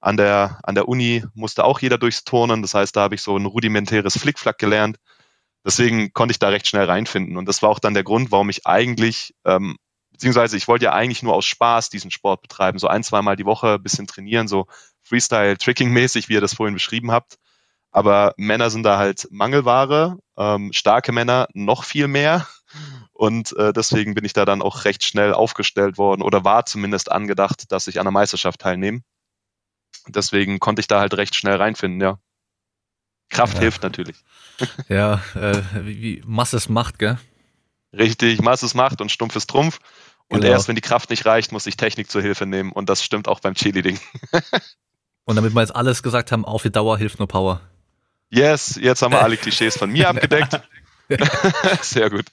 [0.00, 2.62] An der, an der Uni musste auch jeder durchs Turnen.
[2.62, 4.96] Das heißt, da habe ich so ein rudimentäres Flickflack gelernt.
[5.62, 7.36] Deswegen konnte ich da recht schnell reinfinden.
[7.36, 9.76] Und das war auch dann der Grund, warum ich eigentlich ähm,
[10.20, 13.46] beziehungsweise ich wollte ja eigentlich nur aus Spaß diesen Sport betreiben, so ein, zweimal die
[13.46, 14.66] Woche ein bisschen trainieren, so
[15.04, 17.38] Freestyle-Tricking-mäßig, wie ihr das vorhin beschrieben habt.
[17.90, 22.46] Aber Männer sind da halt Mangelware, ähm, starke Männer noch viel mehr.
[23.12, 27.10] Und äh, deswegen bin ich da dann auch recht schnell aufgestellt worden oder war zumindest
[27.10, 29.00] angedacht, dass ich an der Meisterschaft teilnehme.
[30.06, 32.18] Deswegen konnte ich da halt recht schnell reinfinden, ja.
[33.30, 33.60] Kraft ja.
[33.60, 34.16] hilft natürlich.
[34.90, 37.18] Ja, äh, wie, wie Masse ist Macht, gell?
[37.94, 39.80] Richtig, Masse ist Macht und Stumpf ist Trumpf.
[40.30, 40.52] Und genau.
[40.52, 42.70] erst wenn die Kraft nicht reicht, muss ich Technik zur Hilfe nehmen.
[42.70, 43.98] Und das stimmt auch beim Cheerleading.
[45.24, 47.60] und damit wir jetzt alles gesagt haben, auf die Dauer hilft nur Power.
[48.30, 50.60] Yes, jetzt haben wir alle Klischees von mir abgedeckt.
[51.82, 52.26] Sehr gut.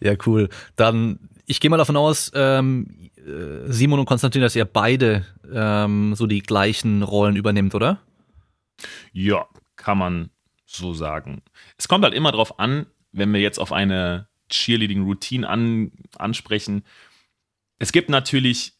[0.00, 0.48] Ja, cool.
[0.74, 6.14] Dann, ich gehe mal davon aus, ähm, äh, Simon und Konstantin, dass ihr beide ähm,
[6.14, 8.00] so die gleichen Rollen übernimmt, oder?
[9.12, 9.46] Ja,
[9.76, 10.30] kann man
[10.64, 11.42] so sagen.
[11.76, 16.84] Es kommt halt immer darauf an, wenn wir jetzt auf eine Cheerleading-Routine an, ansprechen.
[17.78, 18.74] Es gibt natürlich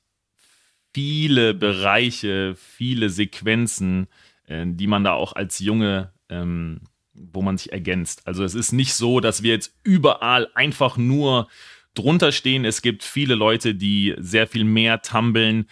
[0.94, 4.08] viele Bereiche, viele Sequenzen,
[4.46, 6.82] äh, die man da auch als Junge, ähm,
[7.14, 8.26] wo man sich ergänzt.
[8.26, 11.48] Also es ist nicht so, dass wir jetzt überall einfach nur
[11.94, 12.64] drunter stehen.
[12.64, 15.66] Es gibt viele Leute, die sehr viel mehr tumbeln.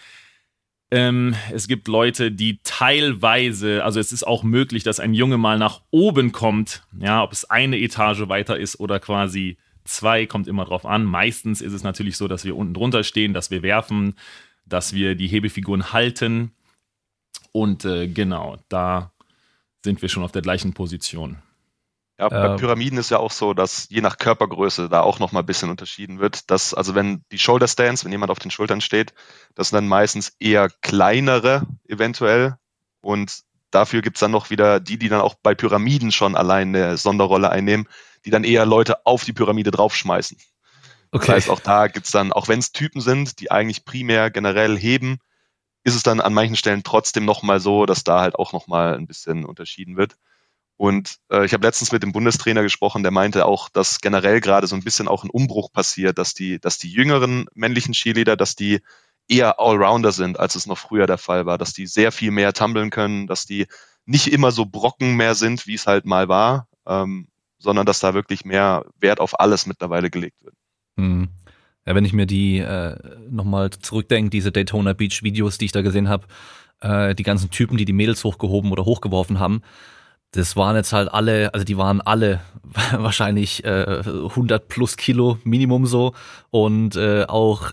[0.91, 5.57] Ähm, es gibt Leute, die teilweise, also es ist auch möglich, dass ein Junge mal
[5.57, 10.65] nach oben kommt, ja, ob es eine Etage weiter ist oder quasi zwei, kommt immer
[10.65, 11.05] drauf an.
[11.05, 14.15] Meistens ist es natürlich so, dass wir unten drunter stehen, dass wir werfen,
[14.65, 16.51] dass wir die Hebefiguren halten.
[17.51, 19.11] Und äh, genau, da
[19.83, 21.41] sind wir schon auf der gleichen Position.
[22.19, 22.57] Ja, bei ähm.
[22.57, 25.71] Pyramiden ist ja auch so, dass je nach Körpergröße da auch noch mal ein bisschen
[25.71, 26.51] unterschieden wird.
[26.51, 29.13] Dass, also wenn die Shoulder Stands, wenn jemand auf den Schultern steht,
[29.55, 32.57] das sind dann meistens eher kleinere eventuell.
[33.01, 33.41] Und
[33.71, 37.49] dafür gibt's dann noch wieder die, die dann auch bei Pyramiden schon allein eine Sonderrolle
[37.49, 37.87] einnehmen,
[38.25, 40.37] die dann eher Leute auf die Pyramide draufschmeißen.
[41.11, 41.25] Okay.
[41.25, 44.77] Das heißt, auch da gibt's dann, auch wenn es Typen sind, die eigentlich primär generell
[44.77, 45.19] heben,
[45.83, 49.07] ist es dann an manchen Stellen trotzdem nochmal so, dass da halt auch nochmal ein
[49.07, 50.15] bisschen unterschieden wird.
[50.77, 54.67] Und äh, ich habe letztens mit dem Bundestrainer gesprochen, der meinte auch, dass generell gerade
[54.67, 58.55] so ein bisschen auch ein Umbruch passiert, dass die, dass die jüngeren männlichen Cheerleader, dass
[58.55, 58.81] die
[59.27, 62.53] eher Allrounder sind, als es noch früher der Fall war, dass die sehr viel mehr
[62.53, 63.67] tumbeln können, dass die
[64.05, 67.27] nicht immer so Brocken mehr sind, wie es halt mal war, ähm,
[67.59, 70.55] sondern dass da wirklich mehr Wert auf alles mittlerweile gelegt wird.
[70.97, 71.29] Hm.
[71.85, 72.95] Ja, wenn ich mir die äh,
[73.29, 76.27] nochmal zurückdenke, diese Daytona Beach Videos, die ich da gesehen habe,
[76.81, 79.61] äh, die ganzen Typen, die die Mädels hochgehoben oder hochgeworfen haben,
[80.31, 82.41] das waren jetzt halt alle, also die waren alle
[82.91, 86.13] wahrscheinlich äh, 100 plus Kilo Minimum so
[86.51, 87.71] und äh, auch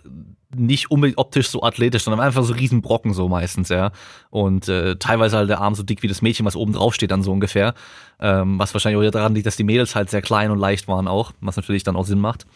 [0.55, 3.93] nicht unbedingt optisch so athletisch, sondern einfach so Riesenbrocken so meistens, ja.
[4.31, 7.11] Und äh, teilweise halt der Arm so dick wie das Mädchen, was oben drauf steht,
[7.11, 7.75] dann so ungefähr.
[8.19, 11.07] Ähm, was wahrscheinlich auch daran liegt, dass die Mädels halt sehr klein und leicht waren
[11.07, 12.47] auch, was natürlich dann auch Sinn macht.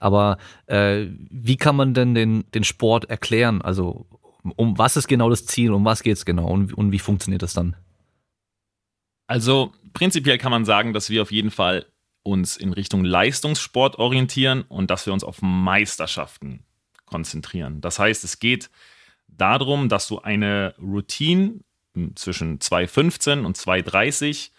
[0.00, 3.60] Aber äh, wie kann man denn den, den Sport erklären?
[3.60, 4.06] Also
[4.56, 7.54] um was ist genau das Ziel, um was geht's genau und, und wie funktioniert das
[7.54, 7.76] dann?
[9.26, 11.86] Also prinzipiell kann man sagen, dass wir auf jeden Fall
[12.22, 16.64] uns in Richtung Leistungssport orientieren und dass wir uns auf Meisterschaften
[17.06, 17.80] konzentrieren.
[17.80, 18.70] Das heißt, es geht
[19.28, 21.60] darum, dass du eine Routine
[22.14, 24.50] zwischen 2,15 und 2,30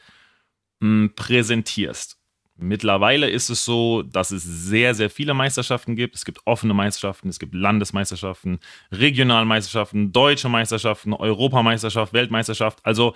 [0.82, 2.18] hm, präsentierst.
[2.58, 6.16] Mittlerweile ist es so, dass es sehr, sehr viele Meisterschaften gibt.
[6.16, 8.60] Es gibt offene Meisterschaften, es gibt Landesmeisterschaften,
[8.94, 12.80] Regionalmeisterschaften, deutsche Meisterschaften, Europameisterschaft, Weltmeisterschaft.
[12.84, 13.14] Also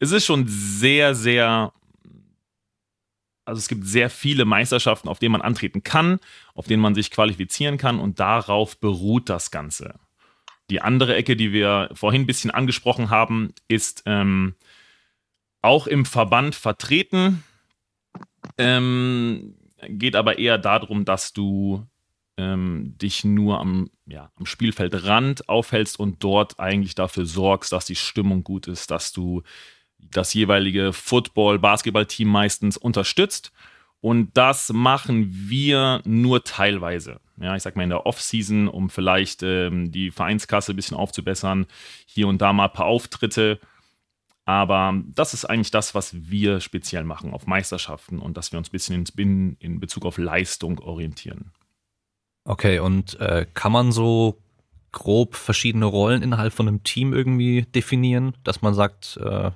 [0.00, 1.72] es ist schon sehr, sehr,
[3.44, 6.18] also es gibt sehr viele Meisterschaften, auf denen man antreten kann,
[6.54, 9.94] auf denen man sich qualifizieren kann und darauf beruht das Ganze.
[10.70, 14.54] Die andere Ecke, die wir vorhin ein bisschen angesprochen haben, ist ähm,
[15.60, 17.44] auch im Verband vertreten,
[18.58, 19.56] ähm,
[19.88, 21.86] geht aber eher darum, dass du
[22.36, 27.96] ähm, dich nur am, ja, am Spielfeldrand aufhältst und dort eigentlich dafür sorgst, dass die
[27.96, 29.42] Stimmung gut ist, dass du
[30.10, 33.52] das jeweilige Football, Basketballteam meistens unterstützt.
[34.00, 37.20] Und das machen wir nur teilweise.
[37.40, 41.66] Ja, ich sag mal in der Off-Season, um vielleicht ähm, die Vereinskasse ein bisschen aufzubessern,
[42.06, 43.58] hier und da mal ein paar Auftritte.
[44.44, 48.68] Aber das ist eigentlich das, was wir speziell machen auf Meisterschaften und dass wir uns
[48.68, 51.52] ein bisschen in, in Bezug auf Leistung orientieren.
[52.44, 54.38] Okay, und äh, kann man so
[54.94, 59.50] grob verschiedene Rollen innerhalb von einem Team irgendwie definieren, dass man sagt, äh,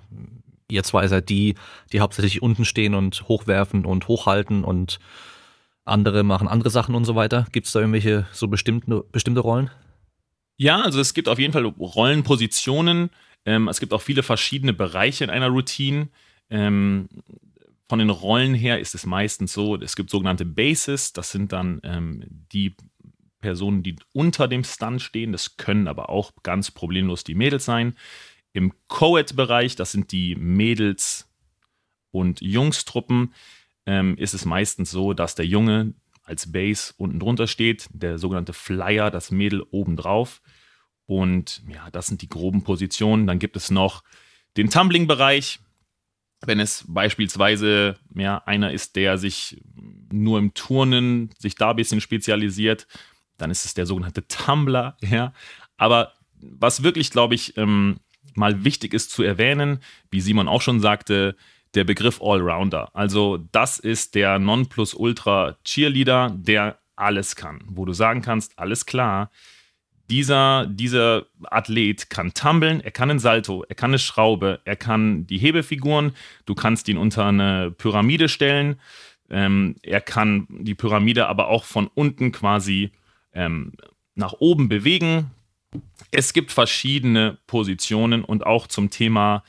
[0.71, 1.55] ihr zwei seid die,
[1.93, 4.99] die hauptsächlich unten stehen und hochwerfen und hochhalten und
[5.85, 7.47] andere machen andere Sachen und so weiter.
[7.53, 9.71] Gibt es da irgendwelche so bestimmte, bestimmte Rollen?
[10.59, 13.11] Ja, also es gibt auf jeden Fall Rollenpositionen.
[13.47, 16.09] Ähm, es gibt auch viele verschiedene Bereiche in einer Routine.
[16.51, 17.09] Ähm,
[17.89, 21.81] von den Rollen her ist es meistens so, es gibt sogenannte Bases, das sind dann
[21.85, 22.77] ähm, die
[23.41, 25.33] Personen, die unter dem Stunt stehen.
[25.33, 27.97] Das können aber auch ganz problemlos die Mädels sein.
[28.53, 31.29] Im Co-Ed-Bereich, das sind die Mädels-
[32.11, 33.35] und Jungstruppen,
[33.87, 38.53] ähm, ist es meistens so, dass der Junge als Base unten drunter steht, der sogenannte
[38.53, 40.43] Flyer, das Mädel obendrauf.
[41.07, 43.27] Und ja, das sind die groben Positionen.
[43.27, 44.05] Dann gibt es noch
[44.57, 45.61] den Tumbling-Bereich.
[46.45, 49.63] Wenn es beispielsweise ja, einer ist, der sich
[50.13, 52.87] nur im Turnen, sich da ein bisschen spezialisiert,
[53.39, 54.97] dann ist es der sogenannte Tumbler.
[55.01, 55.33] Ja.
[55.77, 58.01] Aber was wirklich, glaube ich, ähm,
[58.35, 61.37] mal wichtig ist zu erwähnen, wie Simon auch schon sagte,
[61.75, 62.91] der Begriff Allrounder.
[62.95, 69.31] Also das ist der Nonplusultra Cheerleader, der alles kann, wo du sagen kannst, alles klar,
[70.11, 75.27] dieser, dieser Athlet kann tumbeln, er kann einen Salto, er kann eine Schraube, er kann
[75.27, 76.13] die Hebefiguren,
[76.47, 78.81] du kannst ihn unter eine Pyramide stellen,
[79.29, 82.93] ähm, er kann die Pyramide aber auch von unten quasi
[83.39, 83.73] ähm,
[84.17, 85.31] nach oben bewegen.
[86.11, 89.45] Es gibt verschiedene Positionen und auch zum Thema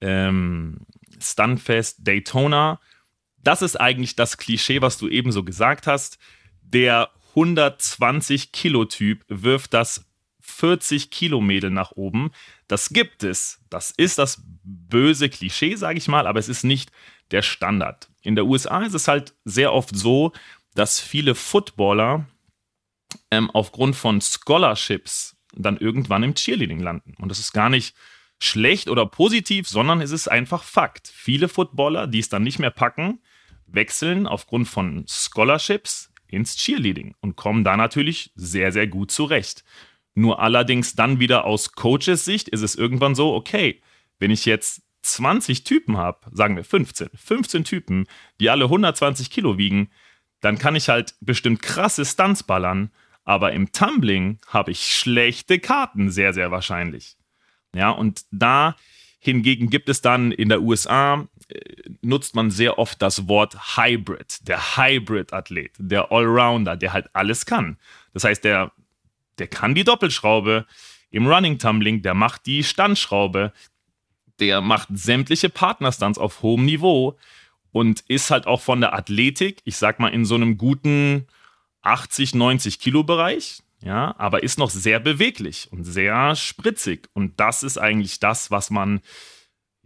[0.00, 0.80] ähm,
[1.18, 2.78] Stunfest Daytona.
[3.42, 6.18] Das ist eigentlich das Klischee, was du eben so gesagt hast.
[6.62, 10.04] Der 120 Kilo Typ wirft das
[10.40, 12.32] 40 Kilo Mädel nach oben.
[12.68, 13.60] Das gibt es.
[13.70, 16.92] Das ist das böse Klischee, sage ich mal, aber es ist nicht
[17.30, 18.10] der Standard.
[18.22, 20.32] In der USA ist es halt sehr oft so,
[20.74, 22.26] dass viele Footballer
[23.30, 27.14] ähm, aufgrund von Scholarships dann irgendwann im Cheerleading landen.
[27.18, 27.94] Und das ist gar nicht
[28.38, 31.08] schlecht oder positiv, sondern es ist einfach Fakt.
[31.08, 33.20] Viele Footballer, die es dann nicht mehr packen,
[33.66, 39.64] wechseln aufgrund von Scholarships ins Cheerleading und kommen da natürlich sehr, sehr gut zurecht.
[40.14, 43.80] Nur allerdings dann wieder aus Coaches Sicht ist es irgendwann so, okay,
[44.18, 48.06] wenn ich jetzt 20 Typen habe, sagen wir 15, 15 Typen,
[48.40, 49.90] die alle 120 Kilo wiegen,
[50.40, 52.90] dann kann ich halt bestimmt krasse Stunts ballern,
[53.24, 57.16] aber im Tumbling habe ich schlechte Karten, sehr, sehr wahrscheinlich.
[57.74, 58.76] Ja, und da
[59.18, 61.60] hingegen gibt es dann in der USA, äh,
[62.02, 67.78] nutzt man sehr oft das Wort Hybrid, der Hybrid-Athlet, der Allrounder, der halt alles kann.
[68.12, 68.72] Das heißt, der,
[69.38, 70.66] der kann die Doppelschraube
[71.10, 73.52] im Running Tumbling, der macht die Standschraube,
[74.40, 77.16] der macht sämtliche Partnerstunts auf hohem Niveau
[77.70, 81.28] und ist halt auch von der Athletik, ich sag mal, in so einem guten
[81.82, 87.08] 80, 90 Kilo Bereich ja, aber ist noch sehr beweglich und sehr spritzig.
[87.14, 89.00] Und das ist eigentlich das, was man,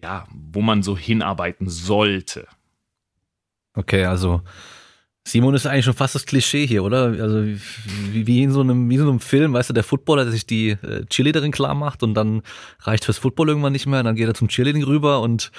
[0.02, 2.46] ja, wo man so hinarbeiten sollte.
[3.74, 4.42] Okay, also
[5.26, 7.04] Simon ist eigentlich schon fast das Klischee hier, oder?
[7.20, 10.32] Also wie, wie in so einem, wie so einem Film, weißt du, der Footballer, der
[10.32, 12.42] sich die äh, Cheerleaderin klar macht und dann
[12.80, 15.50] reicht fürs Football irgendwann nicht mehr, dann geht er zum Cheerleading rüber und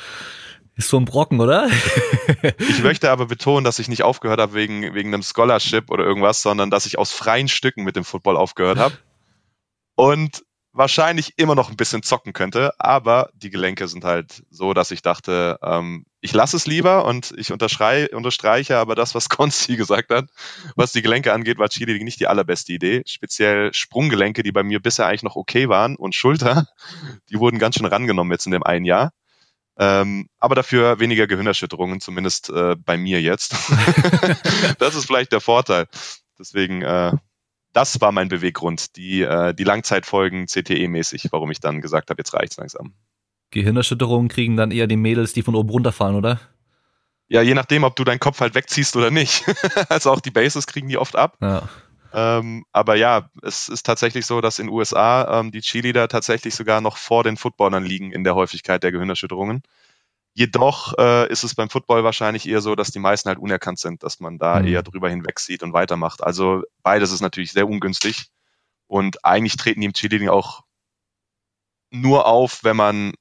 [0.77, 1.69] ist so ein Brocken, oder?
[2.59, 6.41] ich möchte aber betonen, dass ich nicht aufgehört habe wegen, wegen einem Scholarship oder irgendwas,
[6.41, 8.97] sondern dass ich aus freien Stücken mit dem Football aufgehört habe.
[9.95, 10.43] Und
[10.77, 15.01] wahrscheinlich immer noch ein bisschen zocken könnte, aber die Gelenke sind halt so, dass ich
[15.01, 20.29] dachte, ähm, ich lasse es lieber und ich unterstreiche aber das, was Konsti gesagt hat.
[20.75, 23.01] Was die Gelenke angeht, war Chili nicht die allerbeste Idee.
[23.07, 26.67] Speziell Sprunggelenke, die bei mir bisher eigentlich noch okay waren und Schulter,
[27.31, 29.13] die wurden ganz schön rangenommen jetzt in dem einen Jahr.
[29.79, 33.53] Ähm, aber dafür weniger Gehirnerschütterungen, zumindest äh, bei mir jetzt.
[34.79, 35.87] das ist vielleicht der Vorteil.
[36.39, 37.11] Deswegen, äh,
[37.73, 42.33] das war mein Beweggrund, die, äh, die Langzeitfolgen CTE-mäßig, warum ich dann gesagt habe, jetzt
[42.33, 42.93] reicht's langsam.
[43.51, 46.39] Gehirnerschütterungen kriegen dann eher die Mädels, die von oben runterfallen, oder?
[47.29, 49.43] Ja, je nachdem, ob du deinen Kopf halt wegziehst oder nicht.
[49.89, 51.37] also auch die Bases kriegen die oft ab.
[51.41, 51.69] Ja.
[52.17, 56.81] Ähm, aber ja, es ist tatsächlich so, dass in USA ähm, die Cheerleader tatsächlich sogar
[56.81, 59.61] noch vor den Footballern liegen in der Häufigkeit der Gehirnerschütterungen.
[60.33, 64.01] Jedoch äh, ist es beim Football wahrscheinlich eher so, dass die meisten halt unerkannt sind,
[64.01, 64.67] dass man da mhm.
[64.67, 66.23] eher drüber hinweg sieht und weitermacht.
[66.23, 68.29] Also beides ist natürlich sehr ungünstig.
[68.87, 70.63] Und eigentlich treten die im Cheerleading auch
[71.91, 73.13] nur auf, wenn man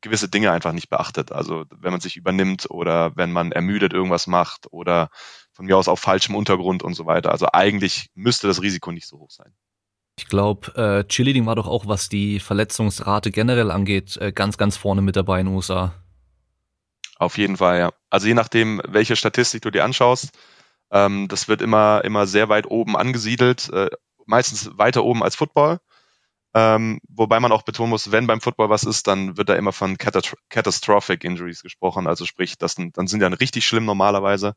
[0.00, 1.32] gewisse Dinge einfach nicht beachtet.
[1.32, 5.10] Also wenn man sich übernimmt oder wenn man ermüdet irgendwas macht oder
[5.54, 7.30] von mir aus auf falschem Untergrund und so weiter.
[7.30, 9.54] Also eigentlich müsste das Risiko nicht so hoch sein.
[10.18, 14.76] Ich glaube, äh, Cheerleading war doch auch, was die Verletzungsrate generell angeht, äh, ganz, ganz
[14.76, 15.94] vorne mit dabei in den USA.
[17.16, 17.92] Auf jeden Fall, ja.
[18.10, 20.30] Also je nachdem, welche Statistik du dir anschaust,
[20.90, 23.90] ähm, das wird immer, immer sehr weit oben angesiedelt, äh,
[24.26, 25.80] meistens weiter oben als Football.
[26.56, 29.72] Ähm, wobei man auch betonen muss, wenn beim Football was ist, dann wird da immer
[29.72, 32.06] von Catastrophic Injuries gesprochen.
[32.06, 34.54] Also sprich, das, dann sind die dann richtig schlimm normalerweise.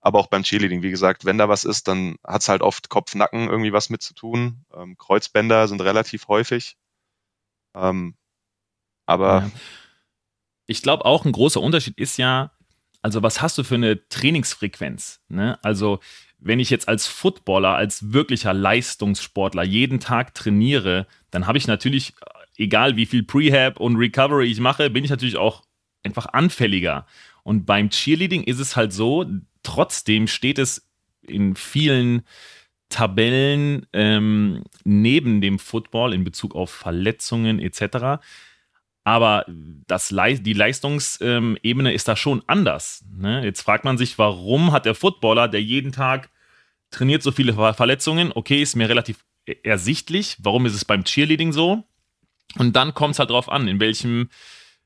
[0.00, 3.48] Aber auch beim Cheerleading, wie gesagt, wenn da was ist, dann hat's halt oft Kopf-Nacken
[3.48, 4.64] irgendwie was mit zu tun.
[4.74, 6.76] Ähm, Kreuzbänder sind relativ häufig.
[7.74, 8.14] Ähm,
[9.06, 9.50] aber ja.
[10.66, 12.52] ich glaube auch ein großer Unterschied ist ja,
[13.02, 15.20] also was hast du für eine Trainingsfrequenz?
[15.28, 15.58] Ne?
[15.62, 16.00] Also
[16.38, 22.14] wenn ich jetzt als Footballer, als wirklicher Leistungssportler jeden Tag trainiere, dann habe ich natürlich
[22.56, 25.64] egal wie viel Prehab und Recovery ich mache, bin ich natürlich auch
[26.02, 27.06] einfach anfälliger.
[27.42, 29.26] Und beim Cheerleading ist es halt so,
[29.62, 30.88] trotzdem steht es
[31.22, 32.22] in vielen
[32.88, 38.20] Tabellen ähm, neben dem Football in Bezug auf Verletzungen etc.
[39.04, 43.04] Aber das, die Leistungsebene ist da schon anders.
[43.16, 43.44] Ne?
[43.44, 46.30] Jetzt fragt man sich, warum hat der Footballer, der jeden Tag
[46.90, 48.32] trainiert, so viele Verletzungen?
[48.34, 49.24] Okay, ist mir relativ
[49.62, 50.36] ersichtlich.
[50.40, 51.84] Warum ist es beim Cheerleading so?
[52.58, 54.28] Und dann kommt es halt drauf an, in welchem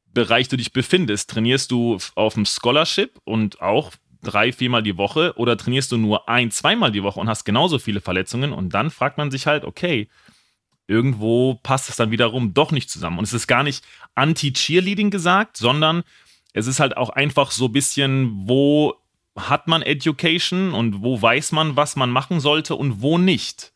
[0.07, 1.31] Bereich du dich befindest.
[1.31, 3.93] Trainierst du auf dem Scholarship und auch
[4.25, 7.79] drei, viermal die Woche oder trainierst du nur ein, zweimal die Woche und hast genauso
[7.79, 8.53] viele Verletzungen?
[8.53, 10.09] Und dann fragt man sich halt, okay,
[10.87, 13.19] irgendwo passt es dann wiederum doch nicht zusammen.
[13.19, 13.85] Und es ist gar nicht
[14.15, 16.03] anti-Cheerleading gesagt, sondern
[16.53, 18.95] es ist halt auch einfach so ein bisschen, wo
[19.37, 23.73] hat man Education und wo weiß man, was man machen sollte und wo nicht.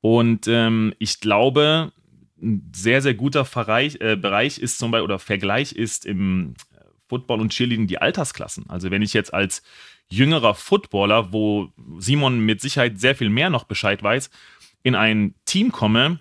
[0.00, 1.92] Und ähm, ich glaube,
[2.42, 6.54] ein sehr, sehr guter Bereich, äh, Bereich ist zum Beispiel, oder Vergleich ist im
[7.12, 8.70] Football und Cheerleading die Altersklassen.
[8.70, 9.62] Also wenn ich jetzt als
[10.08, 14.30] jüngerer Footballer, wo Simon mit Sicherheit sehr viel mehr noch Bescheid weiß,
[14.82, 16.20] in ein Team komme,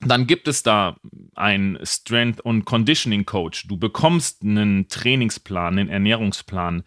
[0.00, 0.96] dann gibt es da
[1.34, 3.68] einen Strength- und Conditioning-Coach.
[3.68, 6.84] Du bekommst einen Trainingsplan, einen Ernährungsplan.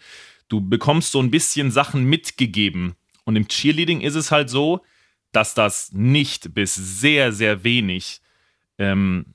[0.50, 2.96] Du bekommst so ein bisschen Sachen mitgegeben.
[3.24, 4.82] Und im Cheerleading ist es halt so,
[5.32, 8.22] dass das nicht bis sehr, sehr wenig
[8.80, 9.28] ähm,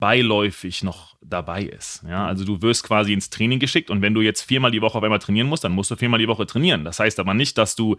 [0.00, 2.02] beiläufig noch dabei ist.
[2.08, 4.98] Ja, also du wirst quasi ins Training geschickt und wenn du jetzt viermal die Woche
[4.98, 6.84] auf einmal trainieren musst, dann musst du viermal die Woche trainieren.
[6.84, 7.96] Das heißt aber nicht, dass du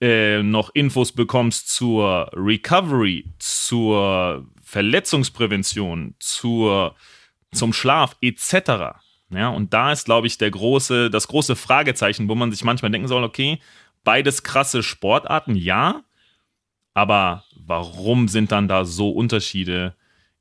[0.00, 6.96] äh, noch Infos bekommst zur Recovery, zur Verletzungsprävention, zur,
[7.52, 8.98] zum Schlaf etc.
[9.30, 12.90] Ja, und da ist, glaube ich, der große, das große Fragezeichen, wo man sich manchmal
[12.90, 13.60] denken soll, okay,
[14.04, 16.02] beides krasse Sportarten, ja,
[16.94, 19.94] aber warum sind dann da so Unterschiede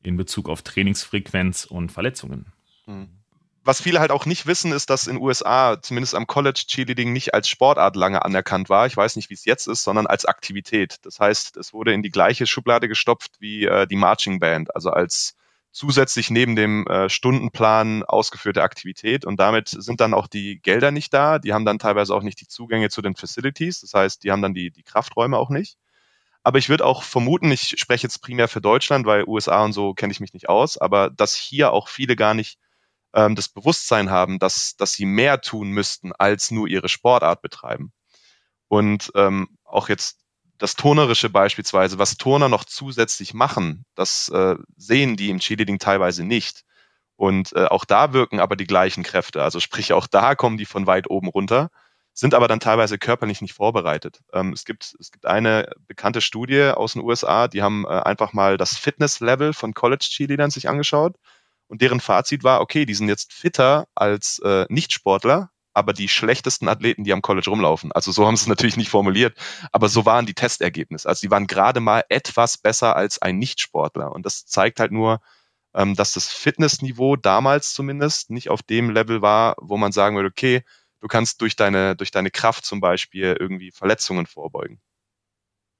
[0.05, 2.47] in Bezug auf Trainingsfrequenz und Verletzungen?
[2.85, 3.09] Hm.
[3.63, 7.33] Was viele halt auch nicht wissen, ist, dass in USA zumindest am College Cheerleading nicht
[7.33, 8.85] als Sportart lange anerkannt war.
[8.85, 10.97] Ich weiß nicht, wie es jetzt ist, sondern als Aktivität.
[11.01, 14.91] Das heißt, es wurde in die gleiche Schublade gestopft wie äh, die Marching Band, also
[14.91, 15.35] als
[15.71, 19.25] zusätzlich neben dem äh, Stundenplan ausgeführte Aktivität.
[19.25, 21.39] Und damit sind dann auch die Gelder nicht da.
[21.39, 23.81] Die haben dann teilweise auch nicht die Zugänge zu den Facilities.
[23.81, 25.77] Das heißt, die haben dann die, die Krafträume auch nicht.
[26.45, 29.95] Aber ich würde auch vermuten, ich spreche jetzt primär für Deutschland, weil USA und so
[29.95, 32.59] kenne ich mich nicht aus, aber dass hier auch viele gar nicht
[33.15, 37.93] ähm, das Bewusstsein haben, dass, dass sie mehr tun müssten, als nur ihre Sportart betreiben.
[38.67, 40.19] Und ähm, auch jetzt
[40.59, 46.23] das Turnerische beispielsweise, was Turner noch zusätzlich machen, das äh, sehen die im Cheerleading teilweise
[46.23, 46.61] nicht.
[47.15, 49.41] Und äh, auch da wirken aber die gleichen Kräfte.
[49.41, 51.71] Also sprich, auch da kommen die von weit oben runter
[52.15, 54.21] sind aber dann teilweise körperlich nicht vorbereitet.
[54.33, 58.33] Ähm, es, gibt, es gibt eine bekannte Studie aus den USA, die haben äh, einfach
[58.33, 61.17] mal das Fitness-Level von College-Cheerleadern sich angeschaut
[61.67, 66.69] und deren Fazit war, okay, die sind jetzt fitter als äh, Nichtsportler, aber die schlechtesten
[66.69, 67.91] Athleten, die am College rumlaufen.
[67.91, 69.37] Also so haben sie es natürlich nicht formuliert,
[69.73, 71.09] aber so waren die Testergebnisse.
[71.09, 74.13] Also die waren gerade mal etwas besser als ein Nichtsportler.
[74.13, 75.19] Und das zeigt halt nur,
[75.73, 80.29] ähm, dass das Fitnessniveau damals zumindest nicht auf dem Level war, wo man sagen würde,
[80.29, 80.63] okay,
[81.05, 84.79] du kannst durch deine, durch deine Kraft zum Beispiel irgendwie Verletzungen vorbeugen.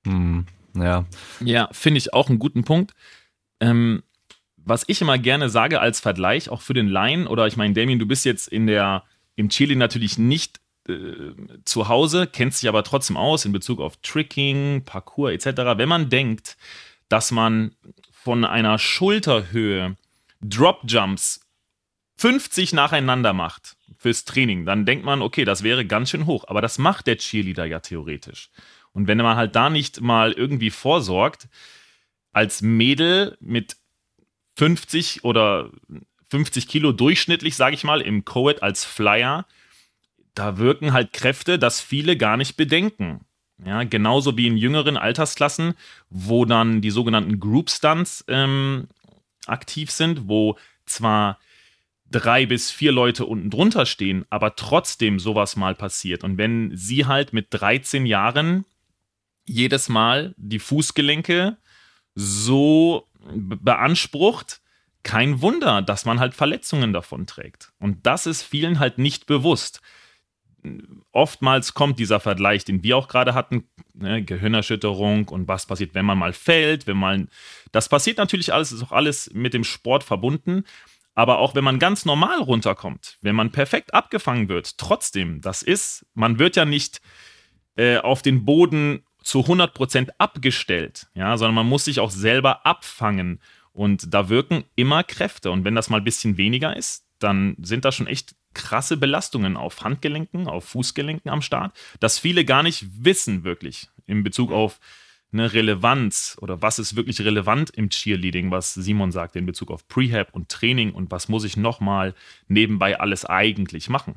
[0.06, 1.06] Hm, ja.
[1.40, 2.94] Ja, finde ich auch einen guten Punkt.
[3.60, 4.04] Ähm,
[4.56, 7.98] was ich immer gerne sage als Vergleich, auch für den Laien, oder ich meine, Damien,
[7.98, 9.04] du bist jetzt in der,
[9.36, 11.32] im Chili natürlich nicht äh,
[11.66, 15.48] zu Hause, kennst dich aber trotzdem aus in Bezug auf Tricking, Parkour etc.
[15.76, 16.56] Wenn man denkt,
[17.10, 17.76] dass man
[18.12, 19.96] von einer Schulterhöhe
[20.40, 21.40] Drop Jumps
[22.18, 23.75] 50 nacheinander macht
[24.06, 26.46] fürs Training, dann denkt man, okay, das wäre ganz schön hoch.
[26.48, 28.52] Aber das macht der Cheerleader ja theoretisch.
[28.92, 31.48] Und wenn man halt da nicht mal irgendwie vorsorgt,
[32.32, 33.78] als Mädel mit
[34.58, 35.72] 50 oder
[36.30, 39.48] 50 Kilo durchschnittlich, sage ich mal, im Coed als Flyer,
[40.36, 43.26] da wirken halt Kräfte, dass viele gar nicht bedenken.
[43.66, 45.74] Ja, genauso wie in jüngeren Altersklassen,
[46.12, 48.88] wo dann die sogenannten Group Stunts ähm,
[49.48, 51.40] aktiv sind, wo zwar
[52.10, 56.24] drei bis vier Leute unten drunter stehen, aber trotzdem sowas mal passiert.
[56.24, 58.66] Und wenn sie halt mit 13 Jahren
[59.46, 61.58] jedes Mal die Fußgelenke
[62.14, 64.62] so beansprucht,
[65.04, 67.72] kein Wunder, dass man halt Verletzungen davon trägt.
[67.80, 69.82] Und das ist vielen halt nicht bewusst.
[71.12, 76.06] Oftmals kommt dieser Vergleich, den wir auch gerade hatten, ne, Gehirnerschütterung und was passiert, wenn
[76.06, 77.30] man mal fällt, wenn man.
[77.72, 80.64] Das passiert natürlich alles, ist auch alles mit dem Sport verbunden.
[81.16, 86.06] Aber auch wenn man ganz normal runterkommt, wenn man perfekt abgefangen wird, trotzdem, das ist,
[86.14, 87.02] man wird ja nicht
[87.78, 93.42] äh, auf den Boden zu 100% abgestellt, ja, sondern man muss sich auch selber abfangen.
[93.72, 95.52] Und da wirken immer Kräfte.
[95.52, 99.58] Und wenn das mal ein bisschen weniger ist, dann sind da schon echt krasse Belastungen
[99.58, 104.80] auf Handgelenken, auf Fußgelenken am Start, dass viele gar nicht wissen wirklich in Bezug auf
[105.32, 109.88] eine Relevanz oder was ist wirklich relevant im Cheerleading, was Simon sagt in Bezug auf
[109.88, 112.14] Prehab und Training und was muss ich nochmal
[112.48, 114.16] nebenbei alles eigentlich machen.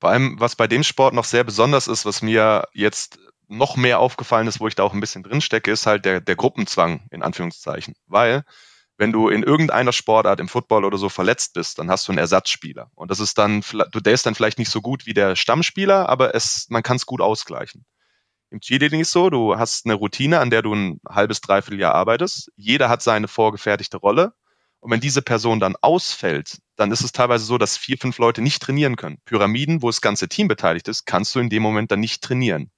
[0.00, 3.18] Vor allem, was bei dem Sport noch sehr besonders ist, was mir jetzt
[3.48, 6.20] noch mehr aufgefallen ist, wo ich da auch ein bisschen drin stecke, ist halt der,
[6.20, 7.94] der Gruppenzwang, in Anführungszeichen.
[8.06, 8.44] Weil,
[8.96, 12.18] wenn du in irgendeiner Sportart im Football oder so verletzt bist, dann hast du einen
[12.18, 12.90] Ersatzspieler.
[12.94, 16.08] Und das ist dann, du, der ist dann vielleicht nicht so gut wie der Stammspieler,
[16.08, 17.84] aber es, man kann es gut ausgleichen.
[18.54, 21.92] Im Cheerleading ist so, du hast eine Routine, an der du ein halbes, dreiviertel Jahr
[21.92, 22.52] arbeitest.
[22.54, 24.32] Jeder hat seine vorgefertigte Rolle.
[24.78, 28.42] Und wenn diese Person dann ausfällt, dann ist es teilweise so, dass vier, fünf Leute
[28.42, 29.18] nicht trainieren können.
[29.24, 32.70] Pyramiden, wo das ganze Team beteiligt ist, kannst du in dem Moment dann nicht trainieren.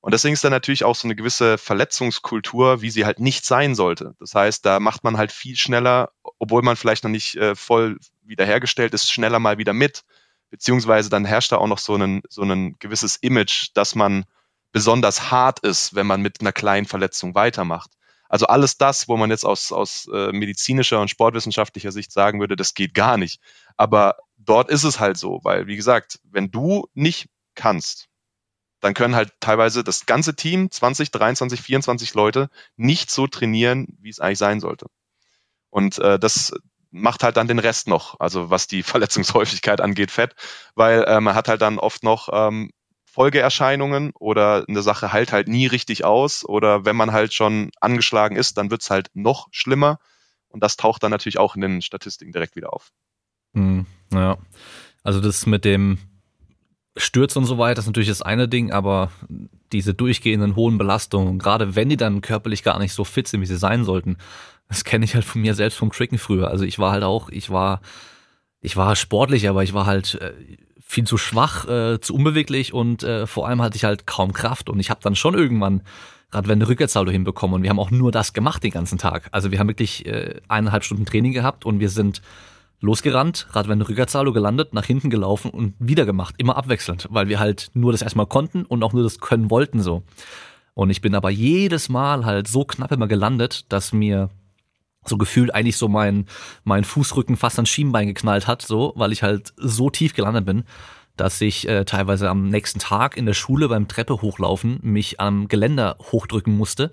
[0.00, 3.74] Und deswegen ist da natürlich auch so eine gewisse Verletzungskultur, wie sie halt nicht sein
[3.74, 4.14] sollte.
[4.20, 7.98] Das heißt, da macht man halt viel schneller, obwohl man vielleicht noch nicht äh, voll
[8.22, 10.04] wiederhergestellt ist, schneller mal wieder mit.
[10.50, 14.24] Beziehungsweise dann herrscht da auch noch so ein, so ein gewisses Image, dass man
[14.72, 17.90] besonders hart ist, wenn man mit einer kleinen Verletzung weitermacht.
[18.28, 22.56] Also alles das, wo man jetzt aus, aus äh, medizinischer und sportwissenschaftlicher Sicht sagen würde,
[22.56, 23.40] das geht gar nicht.
[23.76, 28.08] Aber dort ist es halt so, weil, wie gesagt, wenn du nicht kannst,
[28.80, 34.10] dann können halt teilweise das ganze Team, 20, 23, 24 Leute, nicht so trainieren, wie
[34.10, 34.86] es eigentlich sein sollte.
[35.70, 36.52] Und äh, das
[36.90, 40.34] macht halt dann den Rest noch, also was die Verletzungshäufigkeit angeht, fett,
[40.74, 42.70] weil äh, man hat halt dann oft noch ähm,
[43.18, 48.36] Folgeerscheinungen oder eine Sache heilt halt nie richtig aus oder wenn man halt schon angeschlagen
[48.36, 49.98] ist, dann wird's halt noch schlimmer
[50.46, 52.92] und das taucht dann natürlich auch in den Statistiken direkt wieder auf.
[53.54, 54.38] Hm, ja,
[55.02, 55.98] also das mit dem
[56.96, 59.10] Stürz und so weiter ist natürlich das eine Ding, aber
[59.72, 63.46] diese durchgehenden hohen Belastungen, gerade wenn die dann körperlich gar nicht so fit sind, wie
[63.46, 64.16] sie sein sollten,
[64.68, 66.52] das kenne ich halt von mir selbst vom Cricken früher.
[66.52, 67.80] Also ich war halt auch, ich war,
[68.60, 70.34] ich war sportlich, aber ich war halt äh,
[70.90, 74.70] viel zu schwach, äh, zu unbeweglich und äh, vor allem hatte ich halt kaum Kraft
[74.70, 75.82] und ich habe dann schon irgendwann
[76.30, 79.28] eine Rückwärtssaldo hinbekommen und wir haben auch nur das gemacht den ganzen Tag.
[79.30, 82.22] Also wir haben wirklich äh, eineinhalb Stunden Training gehabt und wir sind
[82.80, 87.70] losgerannt, Radwende Rückwärtssaldo gelandet, nach hinten gelaufen und wieder gemacht, immer abwechselnd, weil wir halt
[87.74, 90.04] nur das erstmal konnten und auch nur das können wollten so.
[90.72, 94.30] Und ich bin aber jedes Mal halt so knapp immer gelandet, dass mir
[95.04, 96.26] so gefühlt eigentlich so mein,
[96.64, 100.64] mein Fußrücken fast ans Schienbein geknallt hat, so, weil ich halt so tief gelandet bin,
[101.16, 105.48] dass ich äh, teilweise am nächsten Tag in der Schule beim Treppe hochlaufen mich am
[105.48, 106.90] Geländer hochdrücken musste,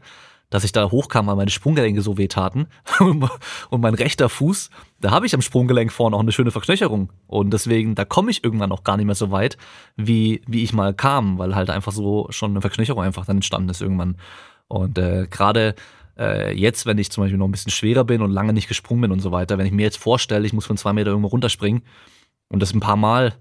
[0.50, 2.68] dass ich da hochkam, weil meine Sprunggelenke so wehtaten.
[3.00, 4.70] und mein rechter Fuß,
[5.02, 7.12] da habe ich am Sprunggelenk vorne auch eine schöne Verknöcherung.
[7.28, 9.58] Und deswegen, da komme ich irgendwann auch gar nicht mehr so weit,
[9.96, 13.70] wie, wie ich mal kam, weil halt einfach so schon eine Verknöcherung einfach dann entstanden
[13.70, 14.18] ist irgendwann.
[14.68, 15.76] Und äh, gerade
[16.18, 19.02] äh, jetzt, wenn ich zum Beispiel noch ein bisschen schwerer bin und lange nicht gesprungen
[19.02, 21.30] bin und so weiter, wenn ich mir jetzt vorstelle, ich muss von zwei Meter irgendwo
[21.30, 21.84] runterspringen
[22.50, 23.34] und das ein paar Mal,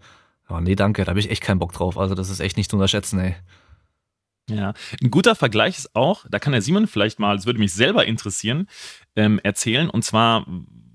[0.48, 1.98] ja, nee, danke, da habe ich echt keinen Bock drauf.
[1.98, 3.36] Also das ist echt nicht zu unterschätzen, ey.
[4.50, 7.72] Ja, ein guter Vergleich ist auch, da kann der Simon vielleicht mal, das würde mich
[7.72, 8.68] selber interessieren,
[9.16, 9.88] ähm, erzählen.
[9.88, 10.44] Und zwar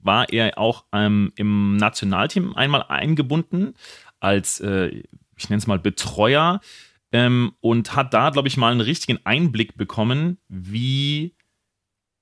[0.04, 3.74] war er auch ähm, im Nationalteam einmal eingebunden
[4.20, 5.04] als, äh,
[5.36, 6.62] ich nenne es mal Betreuer
[7.12, 11.34] ähm, und hat da, glaube ich, mal einen richtigen Einblick bekommen, wie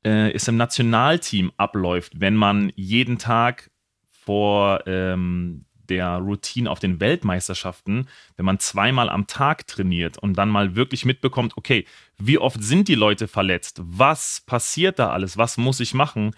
[0.04, 3.72] äh, es im Nationalteam abläuft, wenn man jeden Tag
[4.10, 10.50] vor ähm, der Routine auf den Weltmeisterschaften, wenn man zweimal am Tag trainiert und dann
[10.50, 11.86] mal wirklich mitbekommt, okay,
[12.18, 13.80] wie oft sind die Leute verletzt?
[13.84, 15.38] Was passiert da alles?
[15.38, 16.36] Was muss ich machen?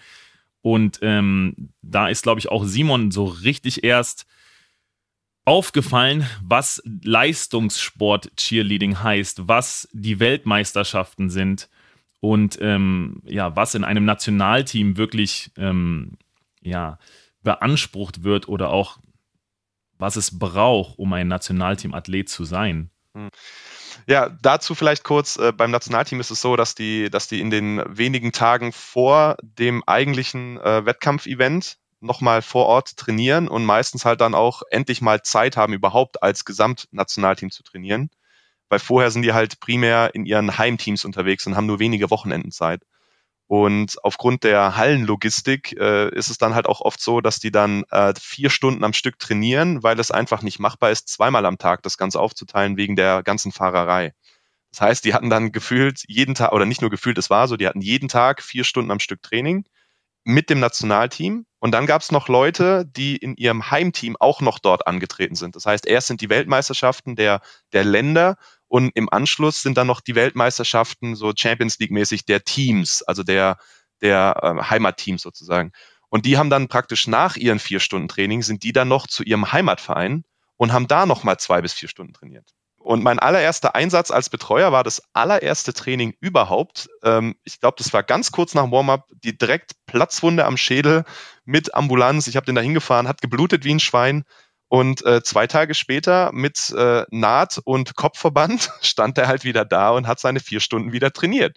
[0.62, 4.26] Und ähm, da ist, glaube ich, auch Simon so richtig erst
[5.44, 11.68] aufgefallen, was Leistungssport Cheerleading heißt, was die Weltmeisterschaften sind
[12.20, 16.18] und ähm, ja, was in einem Nationalteam wirklich ähm,
[16.60, 16.98] ja,
[17.42, 18.98] beansprucht wird oder auch
[19.98, 22.90] was es braucht, um ein Nationalteam-Athlet zu sein.
[23.14, 23.28] Hm.
[24.06, 27.50] Ja, dazu vielleicht kurz, äh, beim Nationalteam ist es so, dass die, dass die in
[27.50, 34.20] den wenigen Tagen vor dem eigentlichen äh, Wettkampfevent nochmal vor Ort trainieren und meistens halt
[34.20, 38.10] dann auch endlich mal Zeit haben, überhaupt als Gesamtnationalteam zu trainieren.
[38.70, 42.52] Weil vorher sind die halt primär in ihren Heimteams unterwegs und haben nur wenige Wochenenden
[42.52, 42.82] Zeit.
[43.50, 47.82] Und aufgrund der Hallenlogistik äh, ist es dann halt auch oft so, dass die dann
[47.90, 51.82] äh, vier Stunden am Stück trainieren, weil es einfach nicht machbar ist, zweimal am Tag
[51.82, 54.12] das Ganze aufzuteilen wegen der ganzen Fahrerei.
[54.70, 57.56] Das heißt, die hatten dann gefühlt jeden Tag, oder nicht nur gefühlt, es war so,
[57.56, 59.64] die hatten jeden Tag vier Stunden am Stück Training
[60.22, 61.44] mit dem Nationalteam.
[61.58, 65.56] Und dann gab es noch Leute, die in ihrem Heimteam auch noch dort angetreten sind.
[65.56, 67.40] Das heißt, erst sind die Weltmeisterschaften der,
[67.72, 68.36] der Länder
[68.70, 73.24] und im Anschluss sind dann noch die Weltmeisterschaften so Champions League mäßig der Teams, also
[73.24, 73.58] der,
[74.00, 75.72] der äh, Heimatteams sozusagen.
[76.08, 79.24] Und die haben dann praktisch nach ihren vier Stunden Training, sind die dann noch zu
[79.24, 80.22] ihrem Heimatverein
[80.56, 82.48] und haben da nochmal zwei bis vier Stunden trainiert.
[82.78, 86.88] Und mein allererster Einsatz als Betreuer war das allererste Training überhaupt.
[87.02, 91.04] Ähm, ich glaube, das war ganz kurz nach Warm-up, die direkt Platzwunde am Schädel
[91.44, 92.28] mit Ambulanz.
[92.28, 94.22] Ich habe den da hingefahren, hat geblutet wie ein Schwein.
[94.72, 99.90] Und äh, zwei Tage später mit äh, Naht und Kopfverband stand er halt wieder da
[99.90, 101.56] und hat seine vier Stunden wieder trainiert.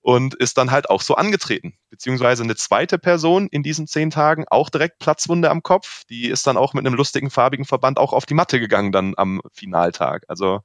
[0.00, 1.74] Und ist dann halt auch so angetreten.
[1.90, 6.44] Beziehungsweise eine zweite Person in diesen zehn Tagen, auch direkt Platzwunde am Kopf, die ist
[6.44, 10.24] dann auch mit einem lustigen farbigen Verband auch auf die Matte gegangen dann am Finaltag.
[10.26, 10.60] Also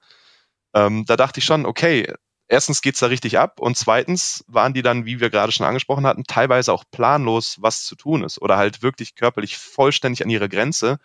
[0.74, 2.12] ähm, da dachte ich schon, okay,
[2.48, 6.08] erstens geht's da richtig ab und zweitens waren die dann, wie wir gerade schon angesprochen
[6.08, 10.50] hatten, teilweise auch planlos, was zu tun ist oder halt wirklich körperlich vollständig an ihre
[10.50, 10.98] Grenze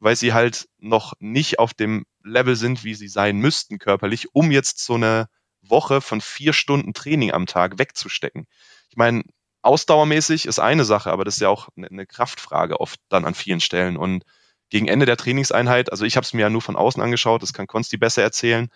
[0.00, 4.50] weil sie halt noch nicht auf dem Level sind, wie sie sein müssten körperlich, um
[4.50, 5.28] jetzt so eine
[5.62, 8.46] Woche von vier Stunden Training am Tag wegzustecken.
[8.90, 9.22] Ich meine,
[9.62, 13.60] ausdauermäßig ist eine Sache, aber das ist ja auch eine Kraftfrage oft dann an vielen
[13.60, 13.96] Stellen.
[13.96, 14.24] Und
[14.70, 17.52] gegen Ende der Trainingseinheit, also ich habe es mir ja nur von außen angeschaut, das
[17.52, 18.68] kann Konsti besser erzählen,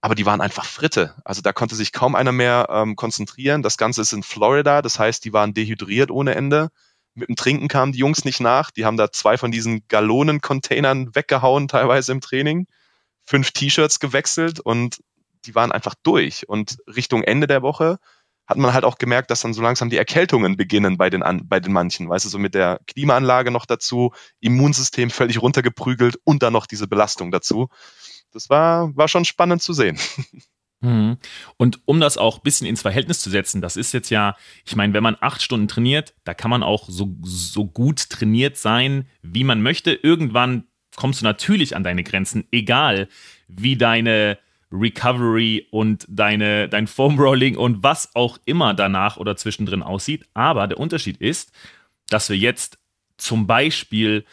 [0.00, 1.14] aber die waren einfach Fritte.
[1.24, 3.62] Also da konnte sich kaum einer mehr ähm, konzentrieren.
[3.62, 6.70] Das Ganze ist in Florida, das heißt, die waren dehydriert ohne Ende.
[7.14, 8.70] Mit dem Trinken kamen die Jungs nicht nach.
[8.70, 12.66] Die haben da zwei von diesen Gallonen-Containern weggehauen, teilweise im Training.
[13.24, 15.00] Fünf T-Shirts gewechselt und
[15.44, 16.48] die waren einfach durch.
[16.48, 17.98] Und Richtung Ende der Woche
[18.46, 21.60] hat man halt auch gemerkt, dass dann so langsam die Erkältungen beginnen bei den, bei
[21.60, 22.08] den manchen.
[22.08, 26.88] Weißt du, so mit der Klimaanlage noch dazu, Immunsystem völlig runtergeprügelt und dann noch diese
[26.88, 27.68] Belastung dazu.
[28.32, 29.98] Das war, war schon spannend zu sehen.
[30.82, 31.16] Mhm.
[31.56, 34.76] Und um das auch ein bisschen ins Verhältnis zu setzen, das ist jetzt ja, ich
[34.76, 39.06] meine, wenn man acht Stunden trainiert, da kann man auch so, so gut trainiert sein,
[39.22, 39.92] wie man möchte.
[39.92, 40.64] Irgendwann
[40.96, 43.08] kommst du natürlich an deine Grenzen, egal
[43.48, 44.38] wie deine
[44.72, 50.26] Recovery und deine, dein Foam Rolling und was auch immer danach oder zwischendrin aussieht.
[50.34, 51.52] Aber der Unterschied ist,
[52.08, 52.78] dass wir jetzt
[53.18, 54.24] zum Beispiel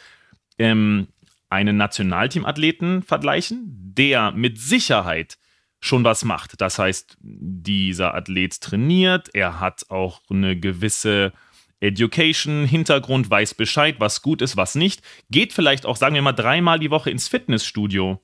[0.58, 1.08] ähm,
[1.48, 5.38] einen Nationalteamathleten vergleichen, der mit Sicherheit
[5.80, 6.60] schon was macht.
[6.60, 11.32] Das heißt, dieser Athlet trainiert, er hat auch eine gewisse
[11.80, 16.32] Education, Hintergrund, weiß Bescheid, was gut ist, was nicht, geht vielleicht auch, sagen wir mal,
[16.32, 18.22] dreimal die Woche ins Fitnessstudio.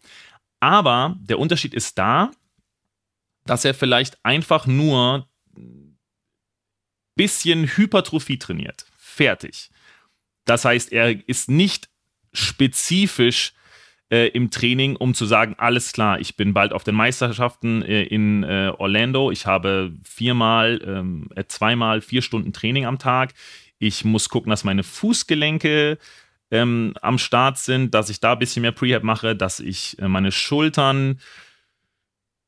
[0.61, 2.31] Aber der Unterschied ist da,
[3.47, 5.29] dass er vielleicht einfach nur
[7.15, 8.87] bisschen Hypertrophie trainiert.
[8.99, 9.71] Fertig.
[10.45, 11.89] Das heißt, er ist nicht
[12.33, 13.55] spezifisch
[14.11, 18.05] äh, im Training, um zu sagen, alles klar, ich bin bald auf den Meisterschaften äh,
[18.05, 19.31] in äh, Orlando.
[19.31, 23.35] Ich habe viermal, ähm, äh, zweimal vier Stunden Training am Tag.
[23.79, 25.99] Ich muss gucken, dass meine Fußgelenke
[26.51, 30.09] ähm, am Start sind, dass ich da ein bisschen mehr Prehab mache, dass ich äh,
[30.09, 31.19] meine Schultern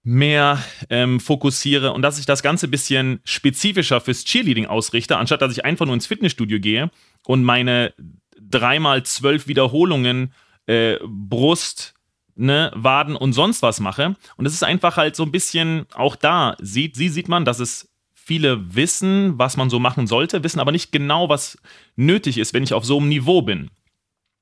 [0.04, 5.42] mehr ähm, fokussiere und dass ich das Ganze ein bisschen spezifischer fürs Cheerleading ausrichte, anstatt
[5.42, 6.90] dass ich einfach nur ins Fitnessstudio gehe
[7.26, 7.92] und meine
[8.40, 10.32] dreimal zwölf Wiederholungen
[10.68, 11.94] äh, Brust,
[12.36, 14.14] ne, Waden und sonst was mache.
[14.36, 17.58] Und es ist einfach halt so ein bisschen, auch da sieht, sie sieht man, dass
[17.58, 21.58] es viele wissen, was man so machen sollte, wissen aber nicht genau, was
[21.96, 23.70] nötig ist, wenn ich auf so einem Niveau bin.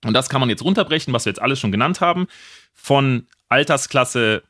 [0.04, 2.26] Und das kann man jetzt runterbrechen, was wir jetzt alles schon genannt haben.
[2.74, 4.42] Von Altersklasse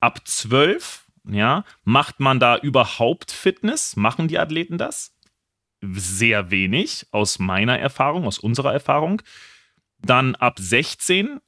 [0.00, 3.96] ab 12, ja, macht man da überhaupt Fitness?
[3.96, 5.14] Machen die Athleten das?
[5.80, 9.22] Sehr wenig, aus meiner Erfahrung, aus unserer Erfahrung.
[10.04, 11.40] Dann ab 16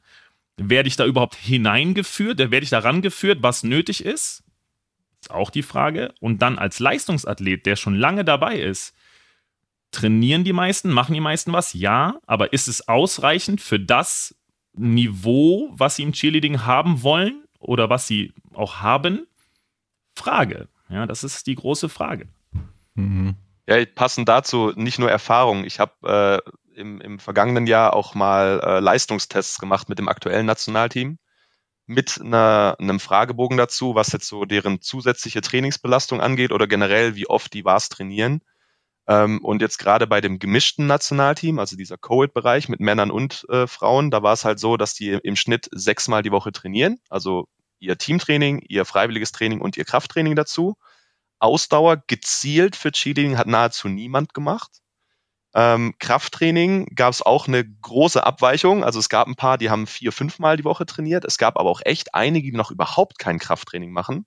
[0.56, 4.44] werde ich da überhaupt hineingeführt, werde ich da rangeführt, was nötig ist.
[5.20, 6.14] Ist auch die Frage.
[6.20, 8.94] Und dann als Leistungsathlet, der schon lange dabei ist,
[9.90, 11.72] trainieren die meisten, machen die meisten was?
[11.72, 14.34] Ja, aber ist es ausreichend für das
[14.74, 19.26] Niveau, was sie im Cheerleading haben wollen oder was sie auch haben?
[20.14, 20.68] Frage.
[20.88, 22.28] Ja, das ist die große Frage.
[22.94, 23.36] Mhm.
[23.66, 25.64] Ja, passend dazu nicht nur Erfahrung.
[25.64, 30.46] Ich habe äh, im, im vergangenen Jahr auch mal äh, Leistungstests gemacht mit dem aktuellen
[30.46, 31.18] Nationalteam
[31.86, 37.26] mit einer, einem Fragebogen dazu, was jetzt so deren zusätzliche Trainingsbelastung angeht oder generell, wie
[37.28, 38.40] oft die was trainieren.
[39.06, 43.66] Ähm, und jetzt gerade bei dem gemischten Nationalteam, also dieser Coed-Bereich mit Männern und äh,
[43.66, 47.48] Frauen, da war es halt so, dass die im Schnitt sechsmal die Woche trainieren, also
[47.80, 50.76] ihr Teamtraining, ihr freiwilliges Training und ihr Krafttraining dazu.
[51.38, 54.80] Ausdauer gezielt für Cheerleading hat nahezu niemand gemacht.
[55.54, 58.82] Ähm, Krafttraining gab es auch eine große Abweichung.
[58.82, 61.24] Also es gab ein paar, die haben vier, fünfmal die Woche trainiert.
[61.24, 64.26] Es gab aber auch echt einige, die noch überhaupt kein Krafttraining machen.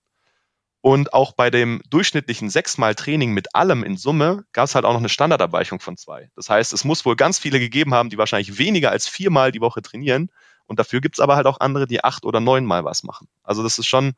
[0.80, 4.94] Und auch bei dem durchschnittlichen sechsmal Training mit allem in Summe gab es halt auch
[4.94, 6.30] noch eine Standardabweichung von zwei.
[6.36, 9.60] Das heißt, es muss wohl ganz viele gegeben haben, die wahrscheinlich weniger als viermal die
[9.60, 10.30] Woche trainieren.
[10.66, 13.28] Und dafür gibt es aber halt auch andere, die acht oder neunmal was machen.
[13.44, 14.14] Also das ist schon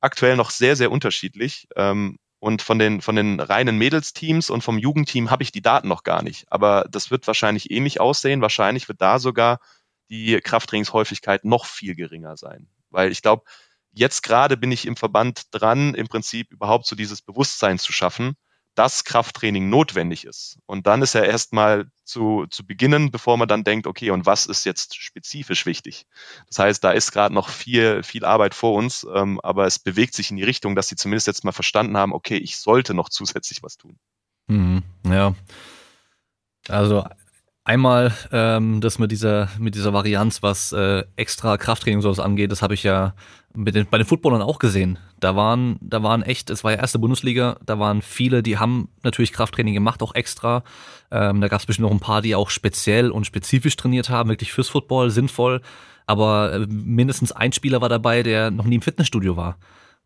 [0.00, 1.68] aktuell noch sehr, sehr unterschiedlich.
[1.76, 5.88] Ähm, Und von den, von den reinen Mädelsteams und vom Jugendteam habe ich die Daten
[5.88, 6.50] noch gar nicht.
[6.50, 8.40] Aber das wird wahrscheinlich ähnlich aussehen.
[8.40, 9.60] Wahrscheinlich wird da sogar
[10.08, 12.66] die Krafttrainingshäufigkeit noch viel geringer sein.
[12.88, 13.44] Weil ich glaube,
[13.92, 18.36] jetzt gerade bin ich im Verband dran, im Prinzip überhaupt so dieses Bewusstsein zu schaffen,
[18.74, 20.58] dass Krafttraining notwendig ist.
[20.66, 24.46] Und dann ist ja erstmal zu, zu beginnen, bevor man dann denkt, okay, und was
[24.46, 26.06] ist jetzt spezifisch wichtig?
[26.48, 30.14] Das heißt, da ist gerade noch viel, viel Arbeit vor uns, ähm, aber es bewegt
[30.14, 33.08] sich in die Richtung, dass sie zumindest jetzt mal verstanden haben, okay, ich sollte noch
[33.10, 33.98] zusätzlich was tun.
[34.46, 35.34] Mhm, ja.
[36.68, 37.04] Also
[37.70, 42.62] Einmal ähm, das mit dieser, mit dieser Varianz, was äh, extra Krafttraining sowas angeht, das
[42.62, 43.14] habe ich ja
[43.54, 44.98] mit den, bei den Footballern auch gesehen.
[45.20, 48.88] Da waren, da waren echt, es war ja erste Bundesliga, da waren viele, die haben
[49.04, 50.64] natürlich Krafttraining gemacht, auch extra.
[51.12, 54.30] Ähm, da gab es bestimmt noch ein paar, die auch speziell und spezifisch trainiert haben,
[54.30, 55.60] wirklich fürs Football, sinnvoll.
[56.06, 59.58] Aber äh, mindestens ein Spieler war dabei, der noch nie im Fitnessstudio war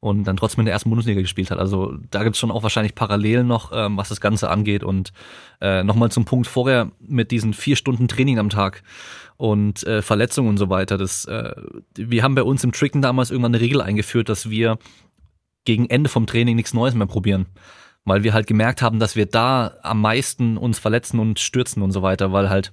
[0.05, 1.59] und dann trotzdem in der ersten Bundesliga gespielt hat.
[1.59, 4.85] Also da gibt es schon auch wahrscheinlich Parallelen noch, ähm, was das Ganze angeht.
[4.85, 5.15] Und
[5.63, 8.83] äh, nochmal zum Punkt vorher mit diesen vier Stunden Training am Tag
[9.39, 10.99] und äh, Verletzungen und so weiter.
[10.99, 11.55] Das, äh,
[11.97, 14.77] wir haben bei uns im Tricken damals irgendwann eine Regel eingeführt, dass wir
[15.65, 17.47] gegen Ende vom Training nichts Neues mehr probieren.
[18.05, 21.93] Weil wir halt gemerkt haben, dass wir da am meisten uns verletzen und stürzen und
[21.93, 22.73] so weiter, weil halt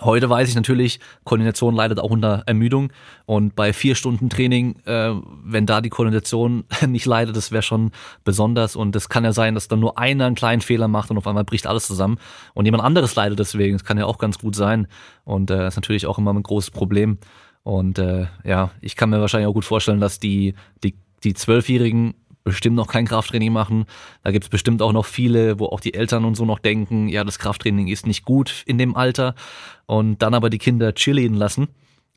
[0.00, 2.92] Heute weiß ich natürlich, Koordination leidet auch unter Ermüdung.
[3.26, 5.12] Und bei vier Stunden Training, äh,
[5.44, 7.90] wenn da die Koordination nicht leidet, das wäre schon
[8.22, 8.76] besonders.
[8.76, 11.26] Und es kann ja sein, dass dann nur einer einen kleinen Fehler macht und auf
[11.26, 12.18] einmal bricht alles zusammen.
[12.54, 13.76] Und jemand anderes leidet deswegen.
[13.76, 14.86] Das kann ja auch ganz gut sein.
[15.24, 17.18] Und äh, ist natürlich auch immer ein großes Problem.
[17.64, 22.14] Und äh, ja, ich kann mir wahrscheinlich auch gut vorstellen, dass die die die Zwölfjährigen
[22.44, 23.84] bestimmt noch kein Krafttraining machen.
[24.22, 27.08] Da gibt es bestimmt auch noch viele, wo auch die Eltern und so noch denken,
[27.08, 29.34] ja, das Krafttraining ist nicht gut in dem Alter
[29.86, 31.68] und dann aber die Kinder chillen lassen,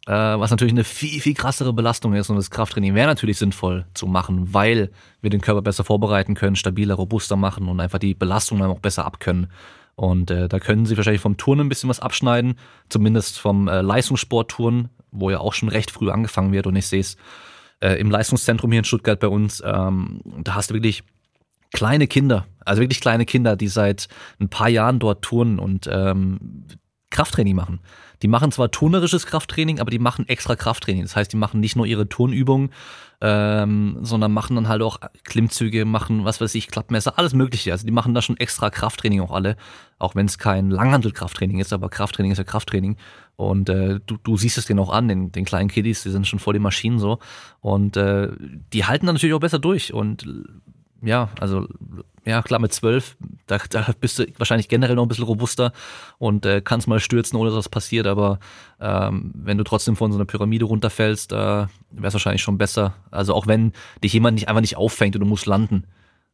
[0.08, 3.86] äh, was natürlich eine viel, viel krassere Belastung ist und das Krafttraining wäre natürlich sinnvoll
[3.94, 4.92] zu machen, weil
[5.22, 8.80] wir den Körper besser vorbereiten können, stabiler, robuster machen und einfach die Belastung dann auch
[8.80, 9.48] besser abkönnen.
[9.96, 12.56] Und äh, da können sie wahrscheinlich vom Turnen ein bisschen was abschneiden,
[12.90, 17.02] zumindest vom äh, Leistungssportturnen, wo ja auch schon recht früh angefangen wird und ich sehe
[17.02, 17.18] es
[17.82, 21.04] äh, im Leistungszentrum hier in Stuttgart bei uns, ähm, da hast du wirklich
[21.74, 24.08] kleine Kinder, also wirklich kleine Kinder, die seit
[24.40, 26.66] ein paar Jahren dort turnen und ähm,
[27.12, 27.80] Krafttraining machen.
[28.22, 31.04] Die machen zwar turnerisches Krafttraining, aber die machen extra Krafttraining.
[31.04, 32.72] Das heißt, die machen nicht nur ihre Turnübungen,
[33.20, 37.72] ähm, sondern machen dann halt auch Klimmzüge, machen was weiß ich, Klappmesser, alles Mögliche.
[37.72, 39.58] Also die machen da schon extra Krafttraining auch alle,
[40.00, 42.98] auch wenn es kein Langhandelkrafttraining ist, aber Krafttraining ist ja Krafttraining.
[43.36, 46.28] Und äh, du, du siehst es denen auch an, den, den kleinen Kiddies, die sind
[46.28, 47.20] schon voll die Maschinen so.
[47.60, 48.30] Und äh,
[48.74, 49.94] die halten dann natürlich auch besser durch.
[49.94, 50.26] Und
[51.02, 51.68] ja, also
[52.26, 55.74] ja klar, mit zwölf, da, da bist du wahrscheinlich generell noch ein bisschen robuster
[56.20, 58.40] und äh, kannst mal stürzen, ohne dass das passiert, aber
[58.80, 61.68] ähm, wenn du trotzdem von so einer Pyramide runterfällst, äh, wäre
[62.04, 62.94] es wahrscheinlich schon besser.
[63.10, 63.74] Also auch wenn
[64.04, 65.86] dich jemand nicht einfach nicht auffängt und du musst landen.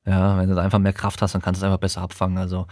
[0.06, 2.38] Ja, wenn du da einfach mehr Kraft hast, dann kannst du es einfach besser abfangen.
[2.38, 2.68] Also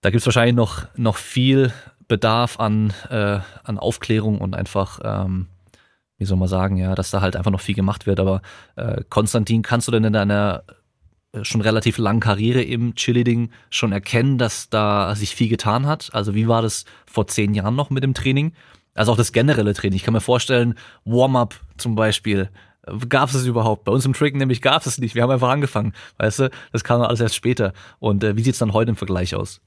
[0.00, 1.72] da gibt's wahrscheinlich noch, noch viel
[2.08, 5.48] Bedarf an, äh, an Aufklärung und einfach, ähm,
[6.18, 8.20] wie soll man sagen, ja, dass da halt einfach noch viel gemacht wird.
[8.20, 8.42] Aber
[8.76, 10.64] äh, Konstantin, kannst du denn in deiner
[11.42, 16.10] schon relativ langen Karriere im Cheerleading schon erkennen, dass da sich viel getan hat?
[16.12, 18.52] Also wie war das vor zehn Jahren noch mit dem Training?
[18.94, 19.96] Also auch das generelle Training.
[19.96, 22.50] Ich kann mir vorstellen, Warm-up zum Beispiel,
[23.08, 23.84] gab es überhaupt?
[23.84, 25.14] Bei uns im Trick nämlich gab es nicht.
[25.14, 26.50] Wir haben einfach angefangen, weißt du?
[26.72, 27.72] Das kam alles erst später.
[27.98, 29.60] Und äh, wie sieht's dann heute im Vergleich aus?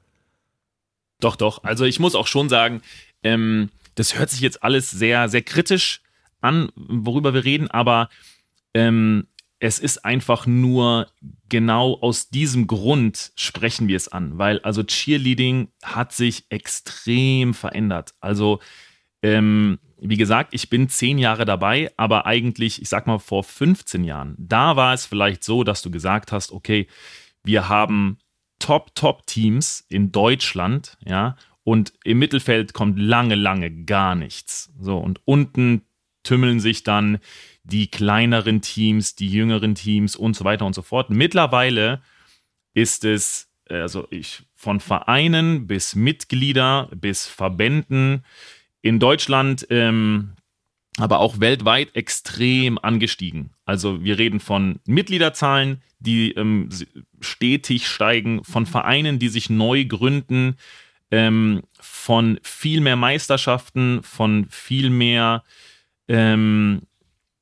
[1.19, 1.63] Doch, doch.
[1.63, 2.81] Also ich muss auch schon sagen,
[3.23, 6.01] ähm, das hört sich jetzt alles sehr, sehr kritisch
[6.41, 8.09] an, worüber wir reden, aber
[8.75, 9.27] ähm,
[9.59, 11.07] es ist einfach nur
[11.49, 18.13] genau aus diesem Grund sprechen wir es an, weil also Cheerleading hat sich extrem verändert.
[18.19, 18.59] Also
[19.23, 24.03] ähm, wie gesagt, ich bin zehn Jahre dabei, aber eigentlich, ich sag mal, vor 15
[24.03, 26.87] Jahren, da war es vielleicht so, dass du gesagt hast, okay,
[27.43, 28.19] wir haben
[28.59, 34.71] Top, Top-Teams in Deutschland, ja, und im Mittelfeld kommt lange, lange gar nichts.
[34.79, 35.81] So, und unten
[36.23, 37.19] tümmeln sich dann
[37.69, 41.09] die kleineren Teams, die jüngeren Teams und so weiter und so fort.
[41.09, 42.01] Mittlerweile
[42.73, 48.23] ist es, also ich, von Vereinen bis Mitglieder bis Verbänden
[48.81, 50.33] in Deutschland, ähm,
[50.97, 53.51] aber auch weltweit extrem angestiegen.
[53.65, 56.69] Also wir reden von Mitgliederzahlen, die ähm,
[57.19, 60.55] stetig steigen, von Vereinen, die sich neu gründen,
[61.11, 65.43] ähm, von viel mehr Meisterschaften, von viel mehr
[66.07, 66.81] ähm,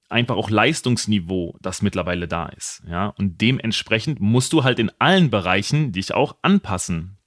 [0.10, 2.84] einfach auch Leistungsniveau, das mittlerweile da ist.
[2.88, 7.18] Ja, und dementsprechend musst du halt in allen Bereichen dich auch anpassen.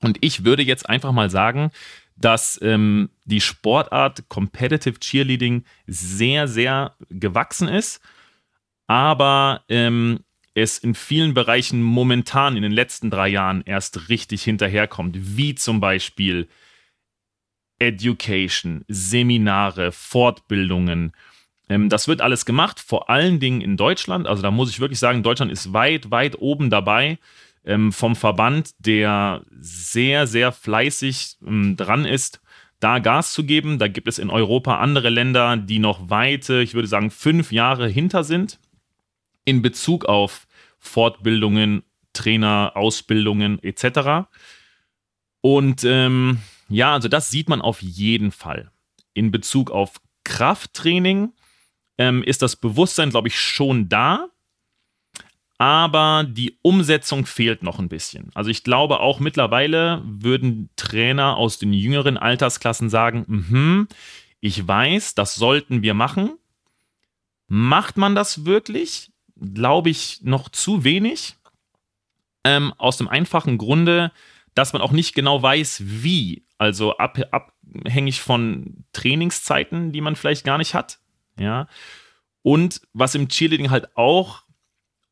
[0.00, 1.70] Und ich würde jetzt einfach mal sagen,
[2.16, 8.00] dass ähm, die Sportart Competitive Cheerleading sehr, sehr gewachsen ist,
[8.86, 10.20] aber ähm,
[10.54, 15.80] es in vielen Bereichen momentan in den letzten drei Jahren erst richtig hinterherkommt, wie zum
[15.80, 16.48] Beispiel
[17.78, 21.12] Education, Seminare, Fortbildungen.
[21.70, 24.26] Ähm, das wird alles gemacht, vor allen Dingen in Deutschland.
[24.26, 27.18] Also da muss ich wirklich sagen, Deutschland ist weit, weit oben dabei
[27.64, 32.42] ähm, vom Verband, der sehr, sehr fleißig ähm, dran ist,
[32.80, 33.78] da Gas zu geben.
[33.78, 37.88] Da gibt es in Europa andere Länder, die noch weite, ich würde sagen, fünf Jahre
[37.88, 38.58] hinter sind
[39.44, 40.46] in Bezug auf
[40.78, 44.28] Fortbildungen, Trainer, Ausbildungen etc.
[45.40, 48.70] Und ähm, ja, also das sieht man auf jeden Fall.
[49.14, 51.32] In Bezug auf Krafttraining
[52.00, 54.28] ähm, ist das Bewusstsein, glaube ich, schon da,
[55.58, 58.30] aber die Umsetzung fehlt noch ein bisschen.
[58.34, 63.88] Also ich glaube auch mittlerweile würden Trainer aus den jüngeren Altersklassen sagen, mhm,
[64.40, 66.38] ich weiß, das sollten wir machen.
[67.46, 69.10] Macht man das wirklich?
[69.40, 71.34] glaube ich, noch zu wenig.
[72.44, 74.12] Ähm, aus dem einfachen Grunde,
[74.54, 76.44] dass man auch nicht genau weiß, wie.
[76.58, 80.99] Also ab, abhängig von Trainingszeiten, die man vielleicht gar nicht hat.
[81.40, 81.68] Ja.
[82.42, 84.44] Und was im Cheerleading halt auch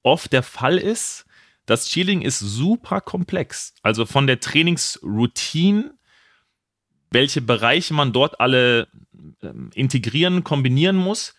[0.03, 1.27] oft der Fall ist,
[1.67, 3.75] das Cheerleading ist super komplex.
[3.83, 5.95] Also von der Trainingsroutine,
[7.11, 8.89] welche Bereiche man dort alle
[9.43, 11.35] ähm, integrieren, kombinieren muss,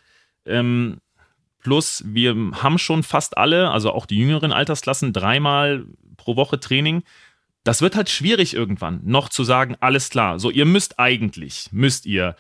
[0.46, 1.00] ähm,
[1.62, 5.86] Plus, wir haben schon fast alle, also auch die jüngeren Altersklassen, dreimal
[6.16, 7.04] pro Woche Training.
[7.66, 10.40] Das wird halt schwierig irgendwann, noch zu sagen, alles klar.
[10.40, 12.38] So, ihr müsst eigentlich, müsst ihr,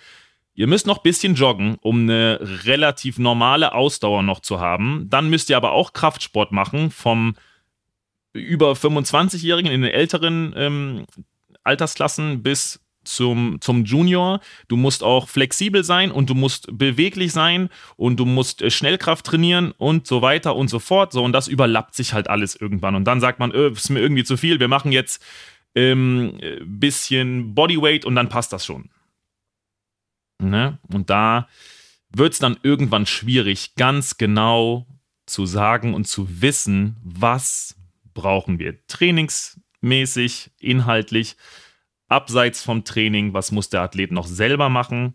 [0.59, 5.07] ihr müsst noch ein bisschen joggen, um eine relativ normale Ausdauer noch zu haben.
[5.09, 7.35] Dann müsst ihr aber auch Kraftsport machen, vom
[8.33, 11.05] über 25-Jährigen in den älteren ähm,
[11.63, 14.41] Altersklassen bis zum, zum Junior.
[14.67, 19.25] Du musst auch flexibel sein und du musst beweglich sein und du musst äh, Schnellkraft
[19.25, 21.13] trainieren und so weiter und so fort.
[21.13, 22.95] So, und das überlappt sich halt alles irgendwann.
[22.95, 25.23] Und dann sagt man, öh, ist mir irgendwie zu viel, wir machen jetzt
[25.73, 28.89] ähm, bisschen Bodyweight und dann passt das schon.
[30.41, 30.79] Ne?
[30.91, 31.47] Und da
[32.09, 34.87] wird es dann irgendwann schwierig, ganz genau
[35.25, 37.75] zu sagen und zu wissen, was
[38.13, 41.35] brauchen wir trainingsmäßig, inhaltlich
[42.07, 45.13] abseits vom Training, was muss der Athlet noch selber machen.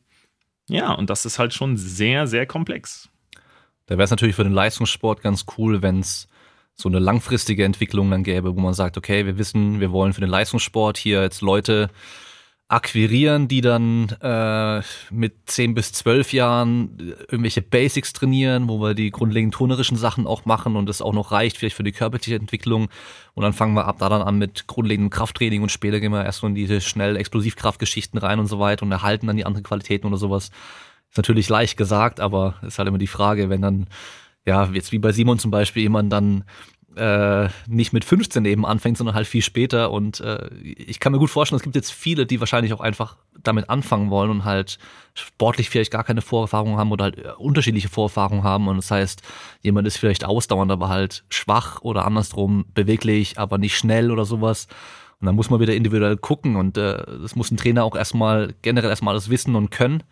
[0.69, 3.11] Ja, und das ist halt schon sehr, sehr komplex.
[3.87, 6.29] Da wäre es natürlich für den Leistungssport ganz cool, wenn es
[6.75, 10.21] so eine langfristige Entwicklung dann gäbe, wo man sagt, okay, wir wissen, wir wollen für
[10.21, 11.91] den Leistungssport hier jetzt Leute
[12.69, 18.95] akquirieren, die dann äh, mit 10 bis 12 Jahren äh, irgendwelche Basics trainieren, wo wir
[18.95, 22.37] die grundlegenden turnerischen Sachen auch machen und es auch noch reicht, vielleicht für die körperliche
[22.37, 22.89] Entwicklung.
[23.35, 26.25] Und dann fangen wir ab da dann an mit grundlegendem Krafttraining und später gehen wir
[26.25, 30.07] erst in diese schnell Explosivkraftgeschichten rein und so weiter und erhalten dann die anderen Qualitäten
[30.07, 30.51] oder sowas.
[31.11, 33.89] Ist natürlich leicht gesagt, aber ist halt immer die Frage, wenn dann
[34.47, 36.45] ja, jetzt wie bei Simon zum Beispiel, jemand dann
[36.97, 39.91] äh, nicht mit 15 eben anfängt, sondern halt viel später.
[39.91, 43.17] Und äh, ich kann mir gut vorstellen, es gibt jetzt viele, die wahrscheinlich auch einfach
[43.43, 44.79] damit anfangen wollen und halt
[45.15, 48.69] sportlich vielleicht gar keine Vorerfahrung haben oder halt äh, unterschiedliche Vorerfahrungen haben.
[48.69, 49.23] Und das heißt,
[49.63, 54.69] jemand ist vielleicht ausdauernd, aber halt schwach oder andersrum beweglich, aber nicht schnell oder sowas.
[55.21, 58.55] Und dann muss man wieder individuell gucken und äh, das muss ein Trainer auch erstmal
[58.63, 60.03] generell erstmal alles wissen und können.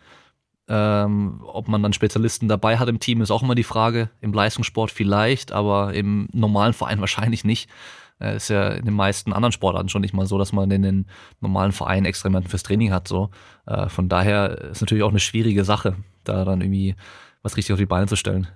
[0.67, 4.09] Ähm, ob man dann Spezialisten dabei hat im Team, ist auch immer die Frage.
[4.21, 7.69] Im Leistungssport vielleicht, aber im normalen Verein wahrscheinlich nicht.
[8.19, 10.81] Äh, ist ja in den meisten anderen Sportarten schon nicht mal so, dass man in
[10.81, 11.05] den
[11.41, 13.07] normalen Vereinen extra jemanden fürs Training hat.
[13.07, 13.29] So.
[13.65, 16.95] Äh, von daher ist natürlich auch eine schwierige Sache, da dann irgendwie
[17.41, 18.47] was richtig auf die Beine zu stellen.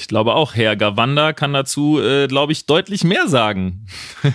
[0.00, 3.86] Ich glaube auch, Herr Gawanda kann dazu, äh, glaube ich, deutlich mehr sagen.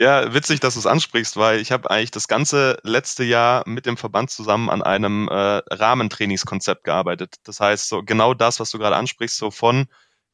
[0.00, 3.84] Ja, witzig, dass du es ansprichst, weil ich habe eigentlich das ganze letzte Jahr mit
[3.84, 7.34] dem Verband zusammen an einem äh, Rahmentrainingskonzept gearbeitet.
[7.42, 9.86] Das heißt, so genau das, was du gerade ansprichst, so von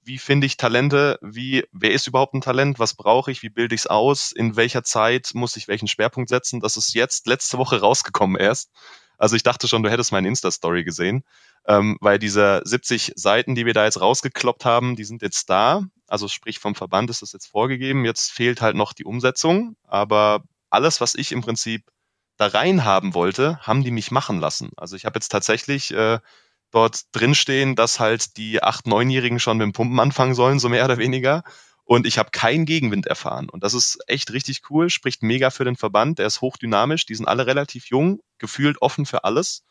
[0.03, 3.75] wie finde ich Talente, wie wer ist überhaupt ein Talent, was brauche ich, wie bilde
[3.75, 6.61] ich es aus, in welcher Zeit muss ich welchen Schwerpunkt setzen.
[6.61, 8.71] Das ist jetzt letzte Woche rausgekommen erst.
[9.17, 11.25] Also ich dachte schon, du hättest meine Insta-Story gesehen,
[11.67, 15.83] ähm, weil diese 70 Seiten, die wir da jetzt rausgekloppt haben, die sind jetzt da.
[16.07, 18.05] Also sprich vom Verband ist das jetzt vorgegeben.
[18.05, 19.77] Jetzt fehlt halt noch die Umsetzung.
[19.85, 21.91] Aber alles, was ich im Prinzip
[22.37, 24.71] da rein haben wollte, haben die mich machen lassen.
[24.77, 26.19] Also ich habe jetzt tatsächlich äh,
[26.71, 30.85] dort drinstehen, dass halt die acht, neunjährigen schon mit dem Pumpen anfangen sollen, so mehr
[30.85, 31.45] oder weniger.
[31.85, 33.49] Und ich habe keinen Gegenwind erfahren.
[33.49, 36.19] Und das ist echt richtig cool, spricht mega für den Verband.
[36.19, 39.63] Der ist hochdynamisch, die sind alle relativ jung, gefühlt offen für alles.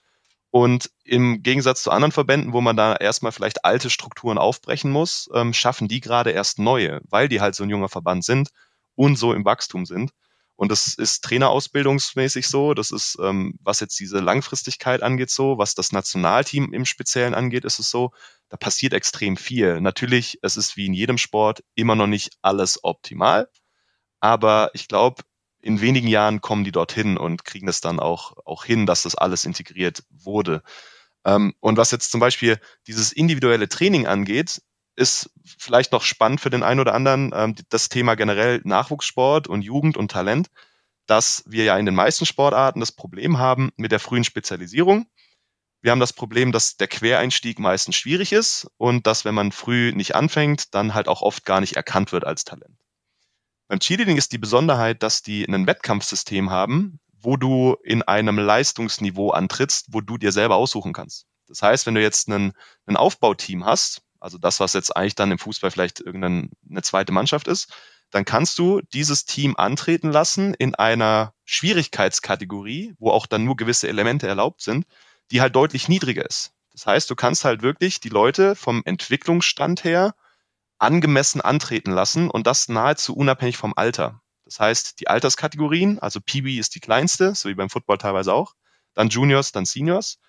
[0.56, 5.28] Und im Gegensatz zu anderen Verbänden, wo man da erstmal vielleicht alte Strukturen aufbrechen muss,
[5.34, 8.50] ähm, schaffen die gerade erst neue, weil die halt so ein junger Verband sind
[8.94, 10.12] und so im Wachstum sind.
[10.56, 15.74] Und das ist trainerausbildungsmäßig so, das ist, ähm, was jetzt diese Langfristigkeit angeht, so, was
[15.74, 18.12] das Nationalteam im Speziellen angeht, ist es so,
[18.50, 19.82] da passiert extrem viel.
[19.82, 23.50] Natürlich, es ist wie in jedem Sport immer noch nicht alles optimal,
[24.20, 25.24] aber ich glaube,
[25.64, 29.16] in wenigen Jahren kommen die dorthin und kriegen es dann auch, auch hin, dass das
[29.16, 30.62] alles integriert wurde.
[31.26, 34.62] Ähm, und was jetzt zum Beispiel dieses individuelle Training angeht,
[34.96, 39.62] ist vielleicht noch spannend für den einen oder anderen ähm, das Thema generell Nachwuchssport und
[39.62, 40.50] Jugend und Talent,
[41.06, 45.08] dass wir ja in den meisten Sportarten das Problem haben mit der frühen Spezialisierung.
[45.82, 49.94] Wir haben das Problem, dass der Quereinstieg meistens schwierig ist und dass, wenn man früh
[49.94, 52.78] nicht anfängt, dann halt auch oft gar nicht erkannt wird als Talent.
[53.74, 59.32] Beim Cheerleading ist die Besonderheit, dass die ein Wettkampfsystem haben, wo du in einem Leistungsniveau
[59.32, 61.26] antrittst, wo du dir selber aussuchen kannst.
[61.48, 62.54] Das heißt, wenn du jetzt einen,
[62.86, 66.52] ein Aufbauteam hast, also das, was jetzt eigentlich dann im Fußball vielleicht irgendeine
[66.84, 67.74] zweite Mannschaft ist,
[68.12, 73.88] dann kannst du dieses Team antreten lassen in einer Schwierigkeitskategorie, wo auch dann nur gewisse
[73.88, 74.86] Elemente erlaubt sind,
[75.32, 76.52] die halt deutlich niedriger ist.
[76.74, 80.14] Das heißt, du kannst halt wirklich die Leute vom Entwicklungsstand her
[80.84, 84.22] angemessen antreten lassen und das nahezu unabhängig vom Alter.
[84.46, 88.54] Das heißt, die Alterskategorien, also PB ist die kleinste, so wie beim Football teilweise auch,
[88.94, 90.20] dann Juniors, dann Seniors,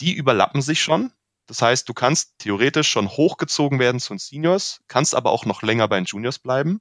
[0.00, 1.12] die überlappen sich schon.
[1.46, 5.62] Das heißt, du kannst theoretisch schon hochgezogen werden zu den Seniors, kannst aber auch noch
[5.62, 6.80] länger bei den Juniors bleiben.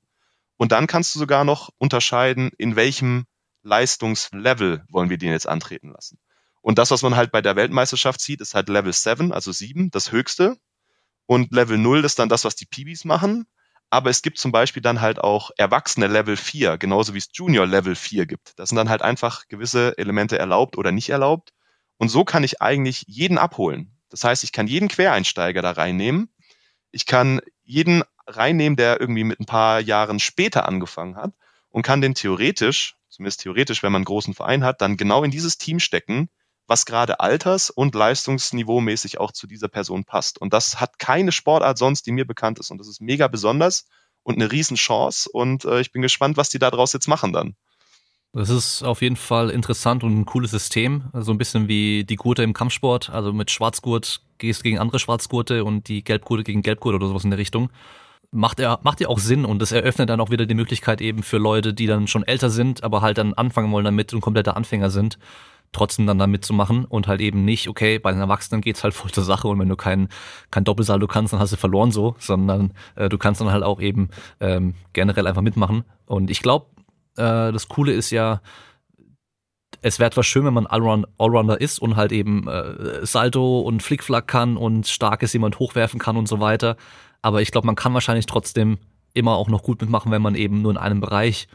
[0.55, 3.25] Und dann kannst du sogar noch unterscheiden, in welchem
[3.63, 6.19] Leistungslevel wollen wir den jetzt antreten lassen.
[6.61, 9.91] Und das, was man halt bei der Weltmeisterschaft sieht, ist halt Level 7, also 7,
[9.91, 10.57] das höchste.
[11.25, 13.45] Und Level 0 ist dann das, was die PBs machen.
[13.89, 17.67] Aber es gibt zum Beispiel dann halt auch Erwachsene Level 4, genauso wie es Junior
[17.67, 18.57] Level 4 gibt.
[18.57, 21.53] Das sind dann halt einfach gewisse Elemente erlaubt oder nicht erlaubt.
[21.97, 23.95] Und so kann ich eigentlich jeden abholen.
[24.09, 26.33] Das heißt, ich kann jeden Quereinsteiger da reinnehmen.
[26.91, 31.33] Ich kann jeden reinnehmen, der irgendwie mit ein paar Jahren später angefangen hat
[31.69, 35.31] und kann den theoretisch, zumindest theoretisch, wenn man einen großen Verein hat, dann genau in
[35.31, 36.29] dieses Team stecken,
[36.67, 40.39] was gerade alters- und leistungsniveaumäßig auch zu dieser Person passt.
[40.39, 42.71] Und das hat keine Sportart sonst, die mir bekannt ist.
[42.71, 43.85] Und das ist mega besonders
[44.23, 45.29] und eine Riesenchance.
[45.31, 47.55] Und äh, ich bin gespannt, was die daraus jetzt machen dann.
[48.35, 51.03] Das ist auf jeden Fall interessant und ein cooles System.
[51.11, 53.11] So also ein bisschen wie die Gurte im Kampfsport.
[53.11, 57.23] Also mit Schwarzgurt gehst du gegen andere Schwarzgurte und die Gelbgurte gegen Gelbgurt oder sowas
[57.23, 57.69] in der Richtung.
[58.31, 61.21] Macht ja, macht ja auch Sinn und das eröffnet dann auch wieder die Möglichkeit eben
[61.21, 64.57] für Leute, die dann schon älter sind, aber halt dann anfangen wollen damit und kompletter
[64.57, 65.19] Anfänger sind,
[65.73, 69.11] trotzdem dann da mitzumachen und halt eben nicht, okay, bei den Erwachsenen geht's halt voll
[69.11, 70.07] zur Sache und wenn du kein,
[70.51, 73.81] kein Doppelsaldo kannst, dann hast du verloren so, sondern äh, du kannst dann halt auch
[73.81, 74.09] eben
[74.39, 75.83] ähm, generell einfach mitmachen.
[76.05, 76.67] Und ich glaube,
[77.17, 78.41] äh, das Coole ist ja,
[79.81, 83.83] es wäre etwas schön, wenn man Allround, Allrounder ist und halt eben äh, Salto und
[83.83, 86.77] Flickflack kann und stark ist, jemand hochwerfen kann und so weiter.
[87.21, 88.77] Aber ich glaube, man kann wahrscheinlich trotzdem
[89.13, 91.47] immer auch noch gut mitmachen, wenn man eben nur in einem Bereich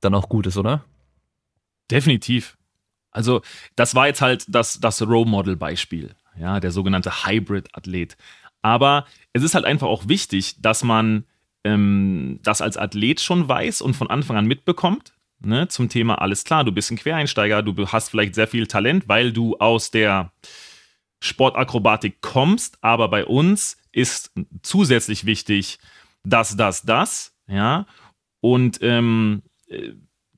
[0.00, 0.84] dann auch gut ist, oder?
[1.90, 2.56] Definitiv.
[3.12, 3.42] Also,
[3.76, 8.16] das war jetzt halt das, das Role Model Beispiel, ja, der sogenannte Hybrid-Athlet.
[8.62, 11.24] Aber es ist halt einfach auch wichtig, dass man
[11.64, 15.12] ähm, das als Athlet schon weiß und von Anfang an mitbekommt.
[15.44, 19.08] Ne, zum Thema, alles klar, du bist ein Quereinsteiger, du hast vielleicht sehr viel Talent,
[19.08, 20.30] weil du aus der
[21.18, 24.30] Sportakrobatik kommst, aber bei uns ist
[24.62, 25.80] zusätzlich wichtig,
[26.22, 27.86] dass das, das, ja,
[28.40, 29.94] und ähm, äh,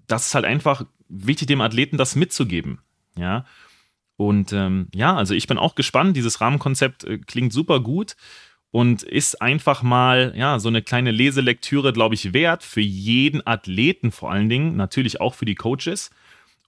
[0.07, 2.81] das ist halt einfach wichtig, dem Athleten das mitzugeben,
[3.17, 3.45] ja.
[4.17, 6.17] Und ähm, ja, also ich bin auch gespannt.
[6.17, 8.15] Dieses Rahmenkonzept äh, klingt super gut
[8.71, 14.13] und ist einfach mal ja so eine kleine Leselektüre, glaube ich, wert für jeden Athleten
[14.13, 16.11] vor allen Dingen, natürlich auch für die Coaches.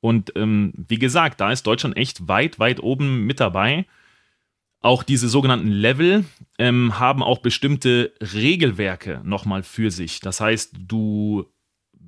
[0.00, 3.86] Und ähm, wie gesagt, da ist Deutschland echt weit, weit oben mit dabei.
[4.80, 6.24] Auch diese sogenannten Level
[6.58, 10.20] ähm, haben auch bestimmte Regelwerke nochmal für sich.
[10.20, 11.46] Das heißt, du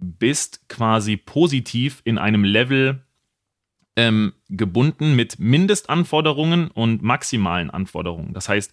[0.01, 3.03] bist quasi positiv in einem Level
[3.96, 8.32] ähm, gebunden mit Mindestanforderungen und maximalen Anforderungen.
[8.32, 8.72] Das heißt,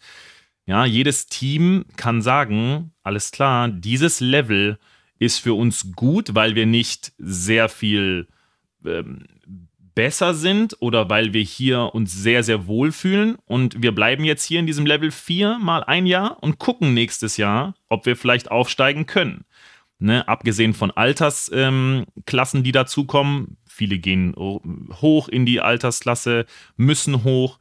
[0.67, 4.79] ja, jedes Team kann sagen, alles klar, dieses Level
[5.19, 8.27] ist für uns gut, weil wir nicht sehr viel
[8.85, 9.25] ähm,
[9.95, 14.43] besser sind oder weil wir hier uns sehr, sehr wohl fühlen und wir bleiben jetzt
[14.43, 18.51] hier in diesem Level 4 mal ein Jahr und gucken nächstes Jahr, ob wir vielleicht
[18.51, 19.45] aufsteigen können.
[19.97, 27.59] Ne, abgesehen von Altersklassen, ähm, die dazukommen, viele gehen hoch in die Altersklasse, müssen hoch.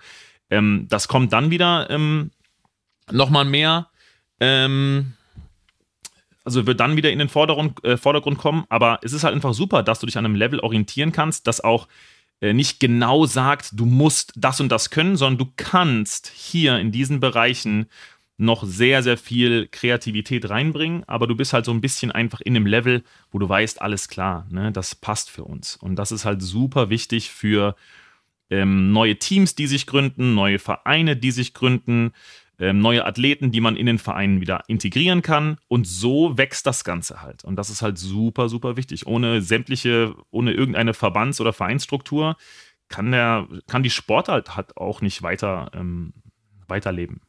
[0.50, 2.32] Ähm, das kommt dann wieder ähm,
[3.10, 3.88] nochmal mehr,
[4.40, 5.12] ähm,
[6.44, 9.54] also wird dann wieder in den Vordergrund, äh, Vordergrund kommen, aber es ist halt einfach
[9.54, 11.88] super, dass du dich an einem Level orientieren kannst, das auch
[12.40, 16.92] äh, nicht genau sagt, du musst das und das können, sondern du kannst hier in
[16.92, 17.86] diesen Bereichen
[18.36, 22.56] noch sehr, sehr viel Kreativität reinbringen, aber du bist halt so ein bisschen einfach in
[22.56, 25.76] einem Level, wo du weißt, alles klar, ne, das passt für uns.
[25.76, 27.76] Und das ist halt super wichtig für
[28.50, 32.12] ähm, neue Teams, die sich gründen, neue Vereine, die sich gründen,
[32.58, 35.58] ähm, neue Athleten, die man in den Vereinen wieder integrieren kann.
[35.68, 37.44] Und so wächst das Ganze halt.
[37.44, 39.06] Und das ist halt super, super wichtig.
[39.06, 42.36] Ohne sämtliche, ohne irgendeine Verbands- oder Vereinsstruktur
[42.88, 46.12] kann der, kann die Sportart halt auch nicht weiter, ähm,
[46.68, 47.20] weiterleben.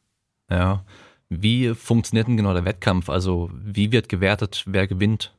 [0.50, 0.84] Ja.
[1.28, 3.08] Wie funktioniert denn genau der Wettkampf?
[3.08, 5.32] Also, wie wird gewertet, wer gewinnt?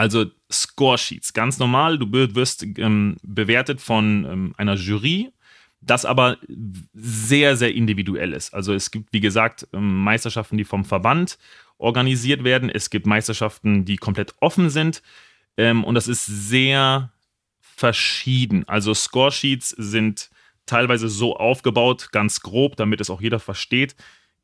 [0.00, 1.98] Also Scoresheets, ganz normal.
[1.98, 5.30] Du wirst ähm, bewertet von ähm, einer Jury,
[5.82, 6.38] das aber
[6.94, 8.54] sehr, sehr individuell ist.
[8.54, 11.38] Also es gibt, wie gesagt, ähm, Meisterschaften, die vom Verband
[11.76, 12.70] organisiert werden.
[12.70, 15.02] Es gibt Meisterschaften, die komplett offen sind.
[15.58, 17.12] Ähm, und das ist sehr
[17.60, 18.66] verschieden.
[18.68, 20.30] Also Scoresheets sind
[20.64, 23.96] teilweise so aufgebaut, ganz grob, damit es auch jeder versteht,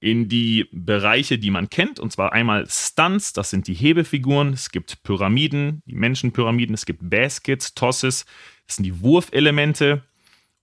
[0.07, 4.71] in die Bereiche, die man kennt, und zwar einmal Stunts, das sind die Hebefiguren, es
[4.71, 8.25] gibt Pyramiden, die Menschenpyramiden, es gibt Baskets, Tosses,
[8.69, 10.05] das sind die Wurfelemente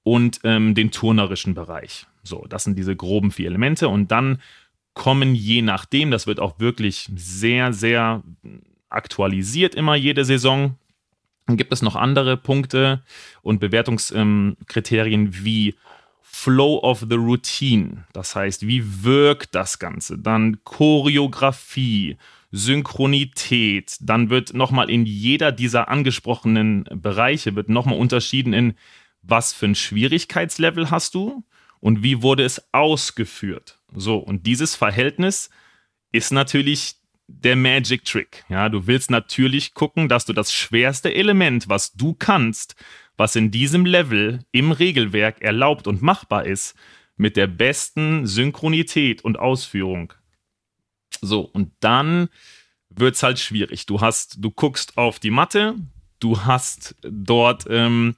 [0.04, 2.08] und ähm, den turnerischen Bereich.
[2.24, 4.42] So, das sind diese groben vier Elemente und dann
[4.94, 8.24] kommen je nachdem, das wird auch wirklich sehr, sehr
[8.88, 10.78] aktualisiert immer jede Saison,
[11.48, 13.04] dann gibt es noch andere Punkte
[13.42, 15.76] und Bewertungskriterien ähm, wie
[16.36, 18.06] Flow of the Routine.
[18.12, 20.18] Das heißt, wie wirkt das Ganze?
[20.18, 22.18] Dann Choreografie,
[22.52, 23.96] Synchronität.
[24.02, 28.74] Dann wird nochmal in jeder dieser angesprochenen Bereiche wird nochmal unterschieden in
[29.22, 31.46] was für ein Schwierigkeitslevel hast du
[31.80, 33.80] und wie wurde es ausgeführt.
[33.94, 35.52] So, und dieses Verhältnis
[36.12, 36.96] ist natürlich
[37.42, 38.46] der Magic Trick.
[38.50, 42.76] Ja, du willst natürlich gucken, dass du das schwerste Element, was du kannst,
[43.18, 46.76] was in diesem Level im Regelwerk erlaubt und machbar ist,
[47.16, 50.14] mit der besten Synchronität und Ausführung.
[51.22, 52.30] So, und dann
[52.90, 53.86] wird es halt schwierig.
[53.86, 55.76] Du hast, du guckst auf die Matte,
[56.20, 58.16] du hast dort ähm,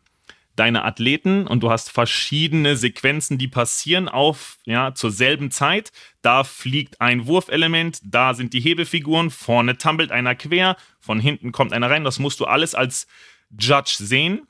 [0.56, 5.92] deine Athleten und du hast verschiedene Sequenzen, die passieren auf, ja, zur selben Zeit.
[6.22, 11.74] Da fliegt ein Wurfelement, da sind die Hebefiguren, vorne tumbelt einer quer, von hinten kommt
[11.74, 12.04] einer rein.
[12.04, 13.08] Das musst du alles als
[13.58, 14.48] Judge sehen.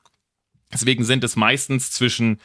[0.71, 2.39] Deswegen sind es meistens zwischen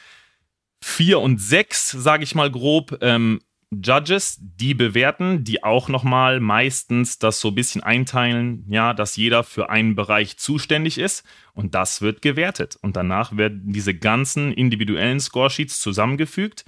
[0.82, 3.40] vier und sechs, sage ich mal grob, ähm,
[3.72, 9.44] Judges, die bewerten, die auch nochmal meistens das so ein bisschen einteilen, ja, dass jeder
[9.44, 12.76] für einen Bereich zuständig ist und das wird gewertet.
[12.82, 16.64] Und danach werden diese ganzen individuellen Scoresheets zusammengefügt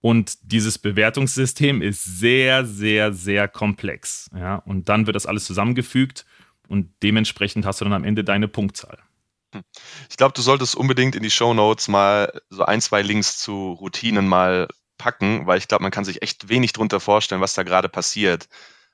[0.00, 6.26] und dieses Bewertungssystem ist sehr, sehr, sehr komplex, ja, und dann wird das alles zusammengefügt
[6.68, 8.98] und dementsprechend hast du dann am Ende deine Punktzahl.
[10.10, 13.72] Ich glaube, du solltest unbedingt in die Show Notes mal so ein, zwei Links zu
[13.72, 14.68] Routinen mal
[14.98, 18.48] packen, weil ich glaube, man kann sich echt wenig drunter vorstellen, was da gerade passiert.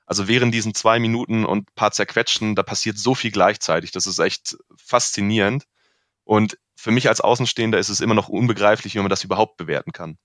[0.05, 3.91] Also während diesen zwei Minuten und paar zerquetschen, da passiert so viel gleichzeitig.
[3.91, 5.63] Das ist echt faszinierend.
[6.23, 9.91] Und für mich als Außenstehender ist es immer noch unbegreiflich, wie man das überhaupt bewerten
[9.91, 10.17] kann.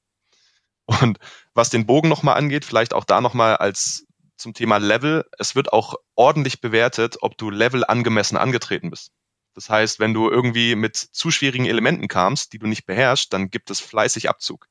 [0.86, 1.18] Und
[1.54, 4.06] was den Bogen nochmal angeht, vielleicht auch da nochmal als
[4.36, 5.24] zum Thema Level.
[5.38, 9.12] Es wird auch ordentlich bewertet, ob du Level angemessen angetreten bist.
[9.54, 13.50] Das heißt, wenn du irgendwie mit zu schwierigen Elementen kamst, die du nicht beherrschst, dann
[13.50, 14.68] gibt es fleißig Abzug.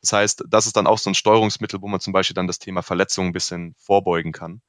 [0.00, 2.58] Das heißt, das ist dann auch so ein Steuerungsmittel, wo man zum Beispiel dann das
[2.58, 4.60] Thema Verletzungen ein bisschen vorbeugen kann.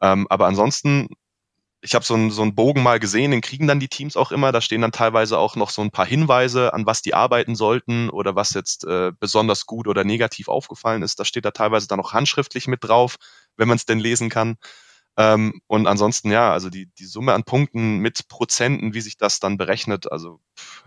[0.00, 1.08] Ähm, aber ansonsten,
[1.80, 4.32] ich habe so, ein, so einen Bogen mal gesehen, den kriegen dann die Teams auch
[4.32, 4.52] immer.
[4.52, 8.10] Da stehen dann teilweise auch noch so ein paar Hinweise, an was die arbeiten sollten
[8.10, 11.20] oder was jetzt äh, besonders gut oder negativ aufgefallen ist.
[11.20, 13.16] Da steht da teilweise dann auch handschriftlich mit drauf,
[13.56, 14.56] wenn man es denn lesen kann.
[15.16, 19.40] Ähm, und ansonsten, ja, also die, die Summe an Punkten mit Prozenten, wie sich das
[19.40, 20.40] dann berechnet, also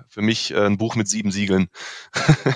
[0.08, 1.70] für mich äh, ein Buch mit sieben Siegeln.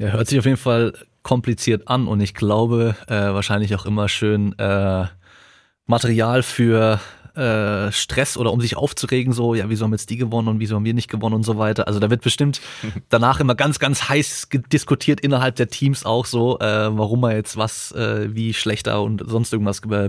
[0.00, 4.08] ja, hört sich auf jeden Fall kompliziert an und ich glaube äh, wahrscheinlich auch immer
[4.08, 5.04] schön äh,
[5.84, 7.00] Material für
[7.34, 10.76] äh, Stress oder um sich aufzuregen, so, ja, wieso haben jetzt die gewonnen und wieso
[10.76, 11.86] haben wir nicht gewonnen und so weiter.
[11.86, 12.62] Also da wird bestimmt
[13.10, 16.64] danach immer ganz, ganz heiß diskutiert innerhalb der Teams auch so, äh,
[16.96, 20.08] warum man jetzt was äh, wie schlechter und sonst irgendwas äh,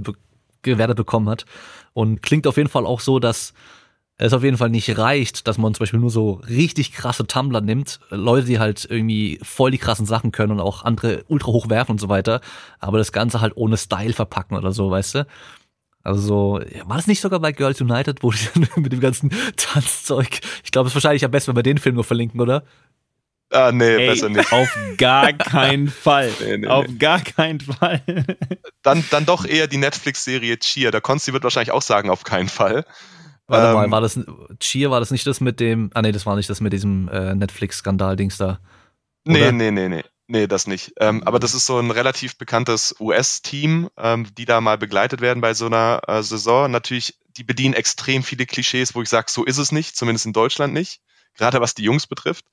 [0.62, 1.46] gewertet bekommen hat.
[1.92, 3.54] Und klingt auf jeden Fall auch so, dass
[4.22, 7.62] es auf jeden Fall nicht reicht, dass man zum Beispiel nur so richtig krasse Tumbler
[7.62, 11.70] nimmt, Leute, die halt irgendwie voll die krassen Sachen können und auch andere ultra hoch
[11.70, 12.40] werfen und so weiter,
[12.80, 15.28] aber das Ganze halt ohne Style verpacken oder so, weißt du?
[16.04, 18.40] Also so, war das nicht sogar bei Girls United, wo die
[18.80, 21.96] mit dem ganzen Tanzzeug, ich glaube, es ist wahrscheinlich am besten, wenn wir den Film
[21.96, 22.64] nur verlinken, oder?
[23.50, 24.52] Ah, nee, Ey, besser nicht.
[24.54, 26.32] Auf gar keinen Fall.
[26.40, 26.96] Nee, nee, auf nee.
[26.96, 28.02] gar keinen Fall.
[28.82, 30.92] Dann, dann doch eher die Netflix-Serie Cheer.
[30.92, 32.86] Der Konsti wird wahrscheinlich auch sagen, auf keinen Fall.
[33.52, 34.20] Warte ähm, mal, war das
[34.60, 37.10] Cheer, war das nicht das mit dem, ah nee, das war nicht das mit diesem
[37.10, 38.46] äh, Netflix-Skandal-Dings da?
[38.46, 38.60] Oder?
[39.26, 40.04] Nee, nee, nee, nee.
[40.28, 40.94] Nee, das nicht.
[40.98, 45.42] Ähm, aber das ist so ein relativ bekanntes US-Team, ähm, die da mal begleitet werden
[45.42, 46.72] bei so einer äh, Saison.
[46.72, 50.32] Natürlich, die bedienen extrem viele Klischees, wo ich sage, so ist es nicht, zumindest in
[50.32, 51.02] Deutschland nicht,
[51.34, 52.46] gerade was die Jungs betrifft.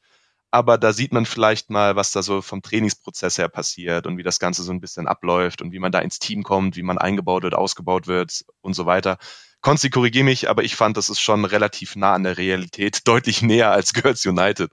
[0.51, 4.25] Aber da sieht man vielleicht mal, was da so vom Trainingsprozess her passiert und wie
[4.25, 6.99] das Ganze so ein bisschen abläuft und wie man da ins Team kommt, wie man
[6.99, 9.19] eingebaut wird, ausgebaut wird und so weiter.
[9.61, 13.43] Konsti, korrigier mich, aber ich fand, das ist schon relativ nah an der Realität, deutlich
[13.43, 14.71] näher als Girls United.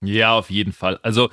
[0.00, 0.98] Ja, auf jeden Fall.
[1.02, 1.30] Also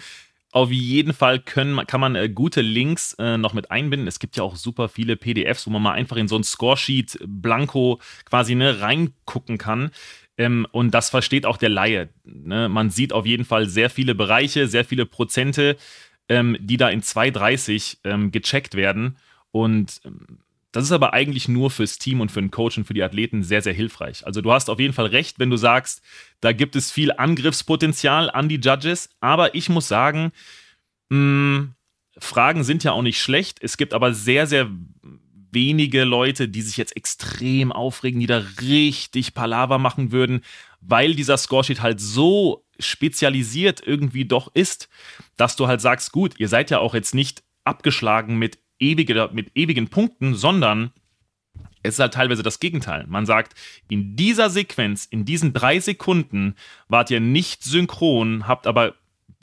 [0.51, 4.07] auf jeden Fall können, kann man äh, gute Links äh, noch mit einbinden.
[4.07, 7.19] Es gibt ja auch super viele PDFs, wo man mal einfach in so ein Scoresheet
[7.25, 9.91] Blanko quasi ne, reingucken kann.
[10.37, 12.09] Ähm, und das versteht auch der Laie.
[12.23, 12.69] Ne?
[12.69, 15.75] Man sieht auf jeden Fall sehr viele Bereiche, sehr viele Prozente,
[16.29, 19.17] ähm, die da in 2,30 ähm, gecheckt werden.
[19.51, 20.39] Und ähm,
[20.75, 23.43] das ist aber eigentlich nur fürs Team und für den Coach und für die Athleten
[23.43, 24.27] sehr, sehr hilfreich.
[24.27, 26.01] Also du hast auf jeden Fall recht, wenn du sagst,
[26.41, 29.09] da gibt es viel Angriffspotenzial an die Judges.
[29.21, 30.33] Aber ich muss sagen,
[31.07, 31.75] mh, hm,
[32.17, 33.59] Fragen sind ja auch nicht schlecht.
[33.61, 34.69] Es gibt aber sehr, sehr
[35.49, 40.41] wenige Leute, die sich jetzt extrem aufregen, die da richtig Palaver machen würden,
[40.81, 44.89] weil dieser Scoresheet halt so spezialisiert irgendwie doch ist,
[45.37, 49.55] dass du halt sagst, gut, ihr seid ja auch jetzt nicht abgeschlagen mit ewige, mit
[49.55, 50.91] ewigen Punkten, sondern
[51.83, 53.05] es ist halt teilweise das Gegenteil.
[53.07, 53.53] Man sagt,
[53.89, 56.55] in dieser Sequenz, in diesen drei Sekunden
[56.87, 58.95] wart ihr nicht synchron, habt aber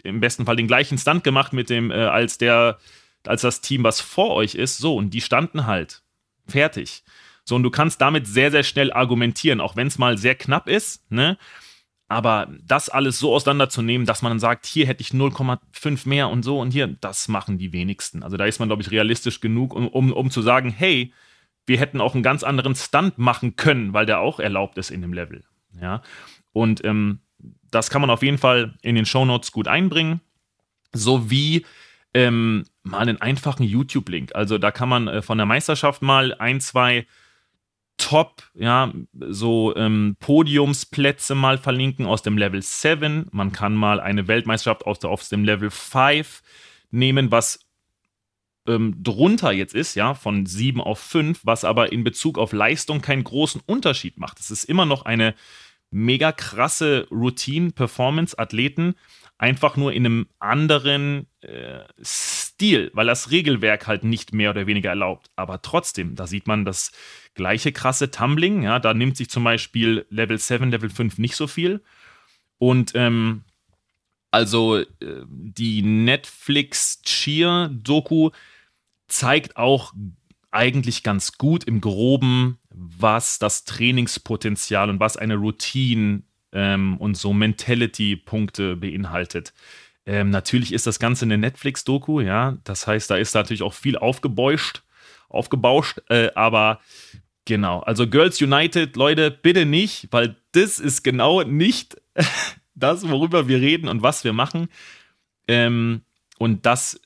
[0.02, 2.78] im besten Fall den gleichen Stunt gemacht mit dem, äh, als der,
[3.24, 4.78] als das Team, was vor euch ist.
[4.78, 6.02] So, und die standen halt.
[6.48, 7.04] Fertig.
[7.44, 10.68] So, und du kannst damit sehr, sehr schnell argumentieren, auch wenn es mal sehr knapp
[10.68, 11.38] ist, ne?
[12.12, 16.42] Aber das alles so auseinanderzunehmen, dass man dann sagt, hier hätte ich 0,5 mehr und
[16.42, 18.22] so und hier, das machen die wenigsten.
[18.22, 21.12] Also da ist man, glaube ich, realistisch genug, um, um, um zu sagen, hey,
[21.66, 25.00] wir hätten auch einen ganz anderen Stunt machen können, weil der auch erlaubt ist in
[25.00, 25.42] dem Level.
[25.80, 26.02] Ja.
[26.52, 27.20] Und ähm,
[27.70, 30.20] das kann man auf jeden Fall in den Show Notes gut einbringen.
[30.92, 31.64] Sowie
[32.14, 34.34] ähm, mal einen einfachen YouTube-Link.
[34.34, 37.06] Also da kann man äh, von der Meisterschaft mal ein, zwei
[38.02, 43.28] Top, ja, so ähm, Podiumsplätze mal verlinken aus dem Level 7.
[43.30, 46.42] Man kann mal eine Weltmeisterschaft aus, aus dem Level 5
[46.90, 47.60] nehmen, was
[48.66, 53.02] ähm, drunter jetzt ist, ja, von 7 auf 5, was aber in Bezug auf Leistung
[53.02, 54.40] keinen großen Unterschied macht.
[54.40, 55.36] Es ist immer noch eine
[55.92, 58.96] mega krasse Routine, Performance, Athleten,
[59.38, 61.84] einfach nur in einem anderen äh,
[62.62, 65.32] Stil, weil das Regelwerk halt nicht mehr oder weniger erlaubt.
[65.34, 66.92] Aber trotzdem, da sieht man das
[67.34, 68.62] gleiche krasse Tumbling.
[68.62, 71.82] Ja, da nimmt sich zum Beispiel Level 7, Level 5 nicht so viel.
[72.58, 73.42] Und ähm,
[74.30, 74.86] also äh,
[75.28, 78.30] die Netflix Cheer Doku
[79.08, 79.92] zeigt auch
[80.52, 87.32] eigentlich ganz gut im Groben, was das Trainingspotenzial und was eine Routine ähm, und so
[87.32, 89.52] Mentality-Punkte beinhaltet.
[90.04, 92.58] Ähm, natürlich ist das Ganze eine Netflix-Doku, ja.
[92.64, 94.82] Das heißt, da ist natürlich auch viel aufgebauscht,
[95.28, 96.80] aufgebauscht, äh, aber
[97.44, 97.80] genau.
[97.80, 101.96] Also Girls United, Leute, bitte nicht, weil das ist genau nicht
[102.74, 104.68] das, worüber wir reden und was wir machen.
[105.46, 106.02] Ähm,
[106.38, 107.00] und das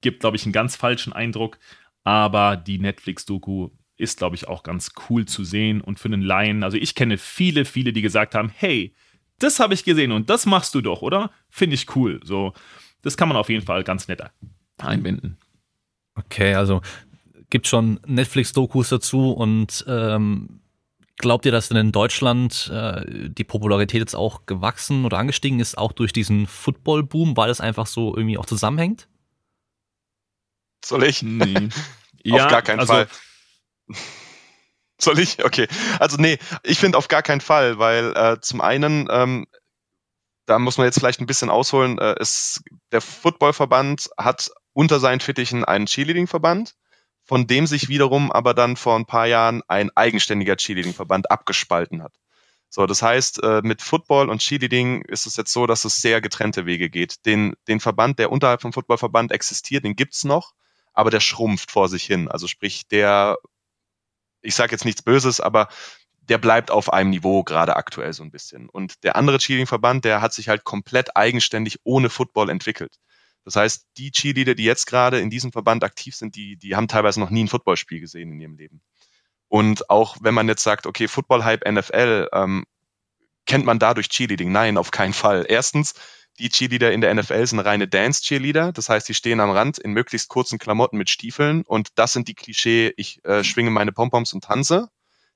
[0.00, 1.58] gibt, glaube ich, einen ganz falschen Eindruck.
[2.04, 6.64] Aber die Netflix-Doku ist, glaube ich, auch ganz cool zu sehen und für einen Laien.
[6.64, 8.94] Also ich kenne viele, viele, die gesagt haben, hey,
[9.42, 11.30] das habe ich gesehen und das machst du doch, oder?
[11.48, 12.20] Finde ich cool.
[12.24, 12.52] So,
[13.02, 14.22] das kann man auf jeden Fall ganz nett
[14.78, 15.38] einbinden.
[16.14, 16.80] Okay, also
[17.48, 20.60] gibt schon Netflix-Dokus dazu und ähm,
[21.16, 25.76] glaubt ihr, dass denn in Deutschland äh, die Popularität jetzt auch gewachsen oder angestiegen ist,
[25.76, 29.08] auch durch diesen Football-Boom, weil es einfach so irgendwie auch zusammenhängt?
[30.84, 31.22] Soll ich?
[31.22, 31.68] Nee.
[32.30, 33.08] Auf gar keinen also, Fall.
[35.00, 35.42] Soll ich?
[35.44, 35.66] Okay.
[35.98, 39.46] Also nee, ich finde auf gar keinen Fall, weil äh, zum einen, ähm,
[40.46, 42.62] da muss man jetzt vielleicht ein bisschen ausholen, äh, ist,
[42.92, 46.74] der Footballverband hat unter seinen Fittichen einen Cheerleading-Verband,
[47.24, 52.14] von dem sich wiederum aber dann vor ein paar Jahren ein eigenständiger Cheerleading-Verband abgespalten hat.
[52.68, 56.20] So, das heißt, äh, mit Football und Cheerleading ist es jetzt so, dass es sehr
[56.20, 57.26] getrennte Wege geht.
[57.26, 60.52] Den, den Verband, der unterhalb vom Footballverband existiert, den gibt's noch,
[60.92, 62.28] aber der schrumpft vor sich hin.
[62.28, 63.38] Also sprich, der
[64.42, 65.68] ich sage jetzt nichts Böses, aber
[66.22, 68.68] der bleibt auf einem Niveau gerade aktuell so ein bisschen.
[68.68, 72.96] Und der andere Cheerleading-Verband, der hat sich halt komplett eigenständig ohne Football entwickelt.
[73.44, 76.88] Das heißt, die Cheerleader, die jetzt gerade in diesem Verband aktiv sind, die, die haben
[76.88, 78.82] teilweise noch nie ein Footballspiel gesehen in ihrem Leben.
[79.48, 82.64] Und auch wenn man jetzt sagt, okay, Football-Hype NFL, ähm,
[83.46, 84.52] kennt man dadurch Cheerleading?
[84.52, 85.46] Nein, auf keinen Fall.
[85.48, 85.94] Erstens,
[86.38, 88.72] die Cheerleader in der NFL sind reine Dance-Cheerleader.
[88.72, 91.62] Das heißt, die stehen am Rand in möglichst kurzen Klamotten mit Stiefeln.
[91.62, 94.88] Und das sind die Klischee, ich äh, schwinge meine Pompoms und tanze.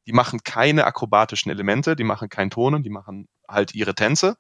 [0.07, 4.37] Die machen keine akrobatischen Elemente, die machen kein Tonen, die machen halt ihre Tänze.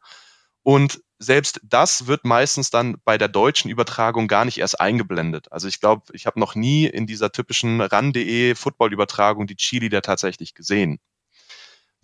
[0.62, 5.52] Und selbst das wird meistens dann bei der deutschen Übertragung gar nicht erst eingeblendet.
[5.52, 10.54] Also ich glaube, ich habe noch nie in dieser typischen RAN.de Football-Übertragung die Cheerleader tatsächlich
[10.54, 11.00] gesehen.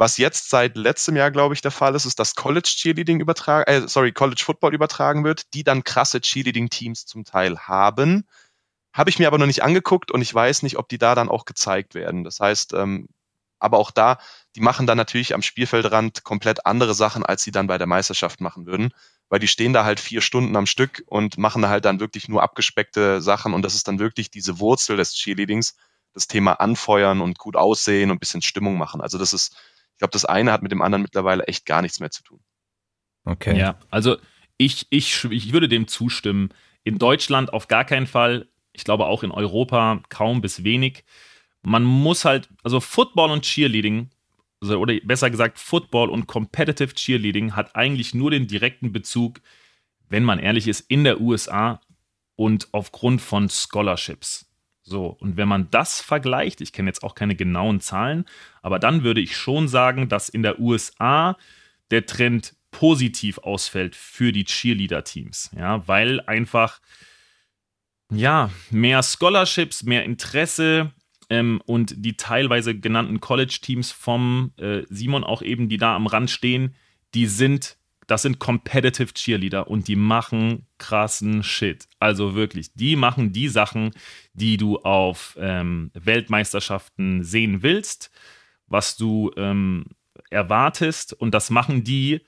[0.00, 3.70] Was jetzt seit letztem Jahr, glaube ich, der Fall ist, ist, dass College Cheerleading übertragen,
[3.70, 8.26] äh, sorry, College Football übertragen wird, die dann krasse Cheerleading-Teams zum Teil haben.
[8.94, 11.28] Habe ich mir aber noch nicht angeguckt und ich weiß nicht, ob die da dann
[11.28, 12.24] auch gezeigt werden.
[12.24, 13.08] Das heißt, ähm,
[13.58, 14.16] aber auch da,
[14.56, 18.40] die machen dann natürlich am Spielfeldrand komplett andere Sachen, als sie dann bei der Meisterschaft
[18.40, 18.94] machen würden,
[19.28, 22.26] weil die stehen da halt vier Stunden am Stück und machen da halt dann wirklich
[22.26, 25.76] nur abgespeckte Sachen und das ist dann wirklich diese Wurzel des Cheerleadings,
[26.14, 29.02] das Thema anfeuern und gut aussehen und bisschen Stimmung machen.
[29.02, 29.54] Also das ist,
[30.00, 32.40] glaube, das eine hat mit dem anderen mittlerweile echt gar nichts mehr zu tun.
[33.24, 33.56] Okay.
[33.56, 34.16] Ja, also
[34.56, 36.50] ich, ich, ich würde dem zustimmen.
[36.82, 38.48] In Deutschland auf gar keinen Fall.
[38.72, 41.04] Ich glaube auch in Europa kaum bis wenig
[41.62, 44.10] man muss halt, also Football und Cheerleading,
[44.60, 49.40] also, oder besser gesagt, Football und Competitive Cheerleading hat eigentlich nur den direkten Bezug,
[50.08, 51.80] wenn man ehrlich ist, in der USA
[52.36, 54.49] und aufgrund von Scholarships.
[54.90, 58.24] So, und wenn man das vergleicht, ich kenne jetzt auch keine genauen Zahlen,
[58.60, 61.36] aber dann würde ich schon sagen, dass in der USA
[61.92, 65.50] der Trend positiv ausfällt für die Cheerleader-Teams.
[65.56, 66.80] Ja, weil einfach,
[68.12, 70.92] ja, mehr Scholarships, mehr Interesse,
[71.30, 76.30] ähm, und die teilweise genannten College-Teams vom äh, Simon auch eben, die da am Rand
[76.30, 76.74] stehen,
[77.14, 77.76] die sind,
[78.10, 81.86] das sind Competitive Cheerleader und die machen krassen Shit.
[82.00, 83.92] Also wirklich, die machen die Sachen,
[84.32, 88.10] die du auf ähm, Weltmeisterschaften sehen willst,
[88.66, 89.86] was du ähm,
[90.28, 92.22] erwartest und das machen die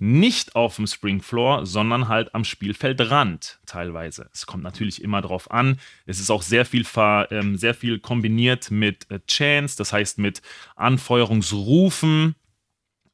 [0.00, 4.28] nicht auf dem Springfloor, sondern halt am Spielfeldrand teilweise.
[4.32, 5.78] Es kommt natürlich immer drauf an.
[6.04, 6.84] Es ist auch sehr viel,
[7.30, 10.42] ähm, sehr viel kombiniert mit äh, Chance, das heißt mit
[10.74, 12.34] Anfeuerungsrufen.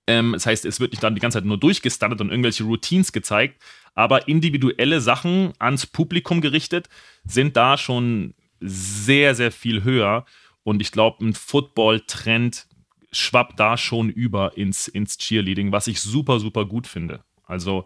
[0.09, 3.13] Ähm, das heißt, es wird nicht dann die ganze Zeit nur durchgestandet und irgendwelche Routines
[3.13, 3.63] gezeigt,
[3.95, 6.89] aber individuelle Sachen ans Publikum gerichtet
[7.25, 10.25] sind da schon sehr, sehr viel höher.
[10.65, 12.67] Und ich glaube, ein Football-Trend
[13.13, 17.23] schwappt da schon über ins, ins Cheerleading, was ich super, super gut finde.
[17.45, 17.85] Also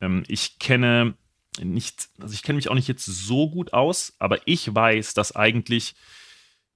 [0.00, 1.14] ähm, ich kenne
[1.62, 5.36] nicht, also ich kenne mich auch nicht jetzt so gut aus, aber ich weiß, dass
[5.36, 5.94] eigentlich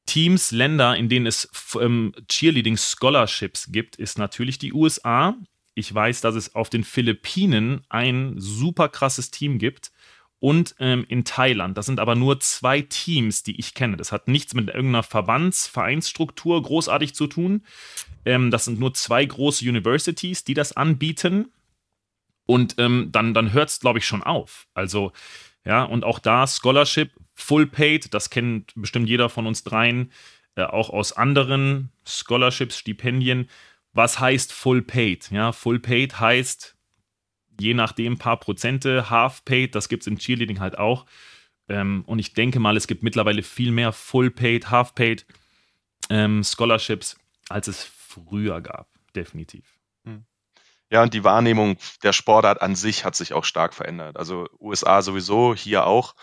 [0.07, 1.49] Teams, Länder, in denen es
[1.81, 5.37] ähm, Cheerleading Scholarships gibt, ist natürlich die USA.
[5.75, 9.93] Ich weiß, dass es auf den Philippinen ein super krasses Team gibt
[10.45, 11.79] und ähm, in Thailand.
[11.79, 13.97] Das sind aber nur zwei Teams, die ich kenne.
[13.97, 17.65] Das hat nichts mit irgendeiner Verbands-, Vereinsstruktur großartig zu tun.
[18.27, 21.51] Ähm, das sind nur zwei große Universities, die das anbieten.
[22.45, 24.67] Und ähm, dann, dann hört es, glaube ich, schon auf.
[24.75, 25.13] Also,
[25.65, 30.13] ja, und auch da Scholarship, Full Paid, das kennt bestimmt jeder von uns dreien,
[30.57, 33.49] äh, auch aus anderen Scholarships, Stipendien.
[33.93, 35.31] Was heißt Full Paid?
[35.31, 36.77] Ja, Full Paid heißt,
[37.61, 41.07] je nachdem paar Prozente, Half-Paid, das gibt es im Cheerleading halt auch.
[41.69, 45.27] Ähm, und ich denke mal, es gibt mittlerweile viel mehr Full-Paid, Half-Paid
[46.11, 47.19] ähm, Scholarships,
[47.49, 49.74] als es früher gab, definitiv.
[50.91, 54.17] Ja, und die Wahrnehmung der Sportart an sich hat sich auch stark verändert.
[54.17, 56.15] Also USA sowieso, hier auch.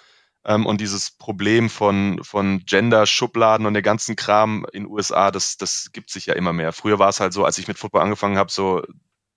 [0.46, 5.92] Ähm, und dieses Problem von, von Gender-Schubladen und der ganzen Kram in USA, das, das
[5.94, 6.74] gibt sich ja immer mehr.
[6.74, 8.82] Früher war es halt so, als ich mit Football angefangen habe, so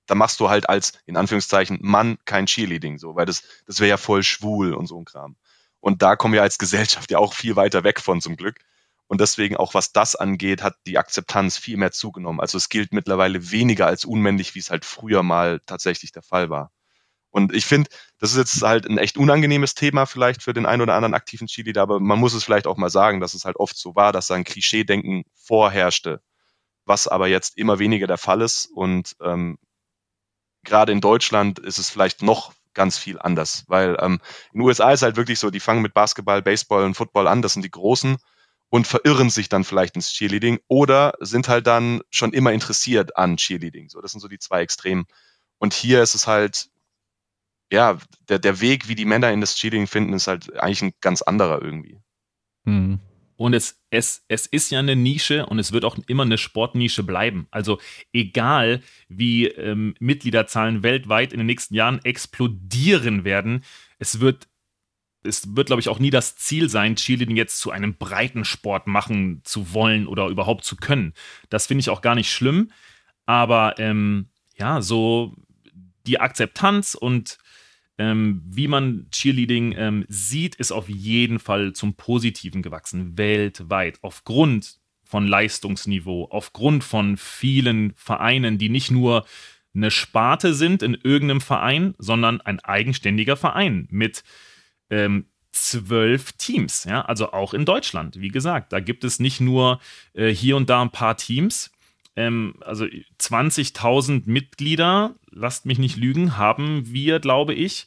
[0.06, 3.90] da machst du halt als, in Anführungszeichen, Mann kein Cheerleading, so, weil das, das wäre
[3.90, 5.36] ja voll schwul und so ein Kram.
[5.80, 8.60] Und da kommen wir als Gesellschaft ja auch viel weiter weg von zum Glück.
[9.06, 12.40] Und deswegen auch was das angeht, hat die Akzeptanz viel mehr zugenommen.
[12.40, 16.50] Also es gilt mittlerweile weniger als unmännlich, wie es halt früher mal tatsächlich der Fall
[16.50, 16.72] war.
[17.30, 20.82] Und ich finde, das ist jetzt halt ein echt unangenehmes Thema vielleicht für den einen
[20.82, 23.56] oder anderen aktiven Cheerleader, aber man muss es vielleicht auch mal sagen, dass es halt
[23.56, 26.22] oft so war, dass da ein Klischee-Denken vorherrschte,
[26.84, 28.66] was aber jetzt immer weniger der Fall ist.
[28.66, 29.58] Und ähm,
[30.62, 34.20] gerade in Deutschland ist es vielleicht noch ganz viel anders, weil ähm,
[34.52, 37.42] in den USA ist halt wirklich so, die fangen mit Basketball, Baseball und Football an,
[37.42, 38.16] das sind die Großen
[38.70, 43.36] und verirren sich dann vielleicht ins Cheerleading oder sind halt dann schon immer interessiert an
[43.36, 43.88] Cheerleading.
[43.88, 45.04] So, das sind so die zwei Extremen.
[45.58, 46.68] Und hier ist es halt,
[47.70, 50.92] ja, der, der Weg, wie die Männer in das Cheerleading finden, ist halt eigentlich ein
[51.00, 52.00] ganz anderer irgendwie.
[52.64, 53.00] Mhm.
[53.36, 57.02] Und es, es, es ist ja eine Nische und es wird auch immer eine Sportnische
[57.02, 57.48] bleiben.
[57.50, 57.80] Also
[58.12, 63.64] egal, wie ähm, Mitgliederzahlen weltweit in den nächsten Jahren explodieren werden,
[63.98, 64.46] es wird,
[65.24, 68.86] es wird, glaube ich, auch nie das Ziel sein, Cheerleading jetzt zu einem breiten Sport
[68.86, 71.14] machen zu wollen oder überhaupt zu können.
[71.48, 72.70] Das finde ich auch gar nicht schlimm.
[73.26, 75.34] Aber ähm, ja, so
[76.06, 77.38] die Akzeptanz und
[77.96, 84.78] ähm, wie man Cheerleading ähm, sieht, ist auf jeden Fall zum Positiven gewachsen, weltweit, aufgrund
[85.04, 89.24] von Leistungsniveau, aufgrund von vielen Vereinen, die nicht nur
[89.74, 94.24] eine Sparte sind in irgendeinem Verein, sondern ein eigenständiger Verein mit
[94.90, 96.84] ähm, zwölf Teams.
[96.84, 97.02] Ja?
[97.02, 99.80] Also auch in Deutschland, wie gesagt, da gibt es nicht nur
[100.12, 101.70] äh, hier und da ein paar Teams.
[102.16, 107.86] Ähm, also 20.000 Mitglieder, lasst mich nicht lügen, haben wir, glaube ich.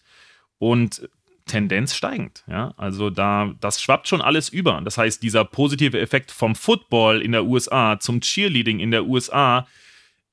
[0.59, 1.07] Und
[1.45, 2.43] Tendenz steigend.
[2.47, 2.73] Ja?
[2.77, 4.81] Also da, das schwappt schon alles über.
[4.83, 9.67] Das heißt, dieser positive Effekt vom Football in der USA zum Cheerleading in der USA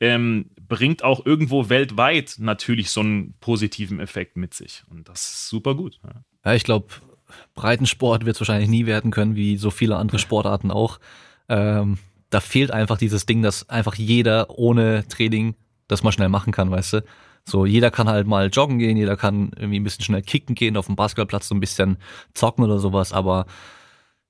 [0.00, 4.82] ähm, bringt auch irgendwo weltweit natürlich so einen positiven Effekt mit sich.
[4.90, 6.00] Und das ist super gut.
[6.44, 6.86] Ja ich glaube,
[7.54, 10.98] Breitensport wird es wahrscheinlich nie werden können, wie so viele andere Sportarten auch.
[11.48, 11.98] Ähm,
[12.30, 15.54] da fehlt einfach dieses Ding, dass einfach jeder ohne Training
[15.88, 17.04] das mal schnell machen kann, weißt du?
[17.44, 20.76] So, jeder kann halt mal joggen gehen, jeder kann irgendwie ein bisschen schnell kicken gehen,
[20.76, 21.98] auf dem Basketballplatz so ein bisschen
[22.32, 23.46] zocken oder sowas, aber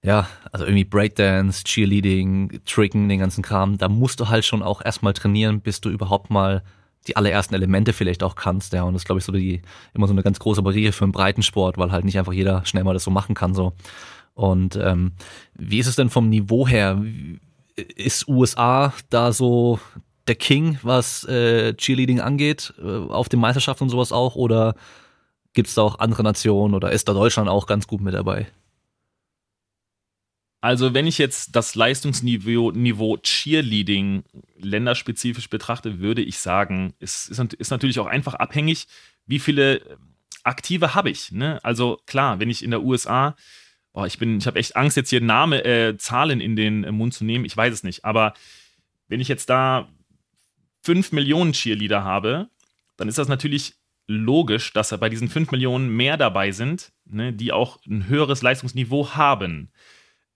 [0.02, 4.84] ja, also irgendwie Breakdance, Cheerleading, Tricken, den ganzen Kram, da musst du halt schon auch
[4.84, 6.62] erstmal trainieren, bis du überhaupt mal
[7.06, 8.82] die allerersten Elemente vielleicht auch kannst, ja.
[8.82, 9.62] Und das ist, glaube ich, so die,
[9.92, 12.84] immer so eine ganz große Barriere für einen Breitensport, weil halt nicht einfach jeder schnell
[12.84, 13.72] mal das so machen kann, so.
[14.34, 15.12] Und ähm,
[15.54, 17.02] wie ist es denn vom Niveau her?
[17.76, 19.78] Ist USA da so
[20.26, 24.34] der King, was äh, Cheerleading angeht, äh, auf den Meisterschaften und sowas auch?
[24.34, 24.74] Oder
[25.52, 28.46] gibt es da auch andere Nationen oder ist da Deutschland auch ganz gut mit dabei?
[30.64, 34.24] Also wenn ich jetzt das Leistungsniveau Niveau Cheerleading
[34.56, 38.86] länderspezifisch betrachte, würde ich sagen, es ist, ist natürlich auch einfach abhängig,
[39.26, 39.82] wie viele
[40.42, 41.32] Aktive habe ich.
[41.32, 41.62] Ne?
[41.62, 43.36] Also klar, wenn ich in der USA,
[43.92, 47.26] oh, ich ich habe echt Angst, jetzt hier Name, äh, Zahlen in den Mund zu
[47.26, 48.32] nehmen, ich weiß es nicht, aber
[49.08, 49.90] wenn ich jetzt da
[50.84, 52.48] 5 Millionen Cheerleader habe,
[52.96, 53.74] dann ist das natürlich
[54.06, 59.10] logisch, dass bei diesen 5 Millionen mehr dabei sind, ne, die auch ein höheres Leistungsniveau
[59.10, 59.70] haben.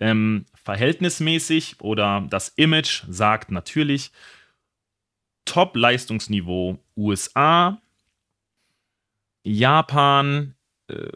[0.01, 4.13] Ähm, verhältnismäßig oder das Image sagt natürlich
[5.45, 7.81] Top-Leistungsniveau USA,
[9.43, 10.55] Japan,
[10.89, 11.09] äh,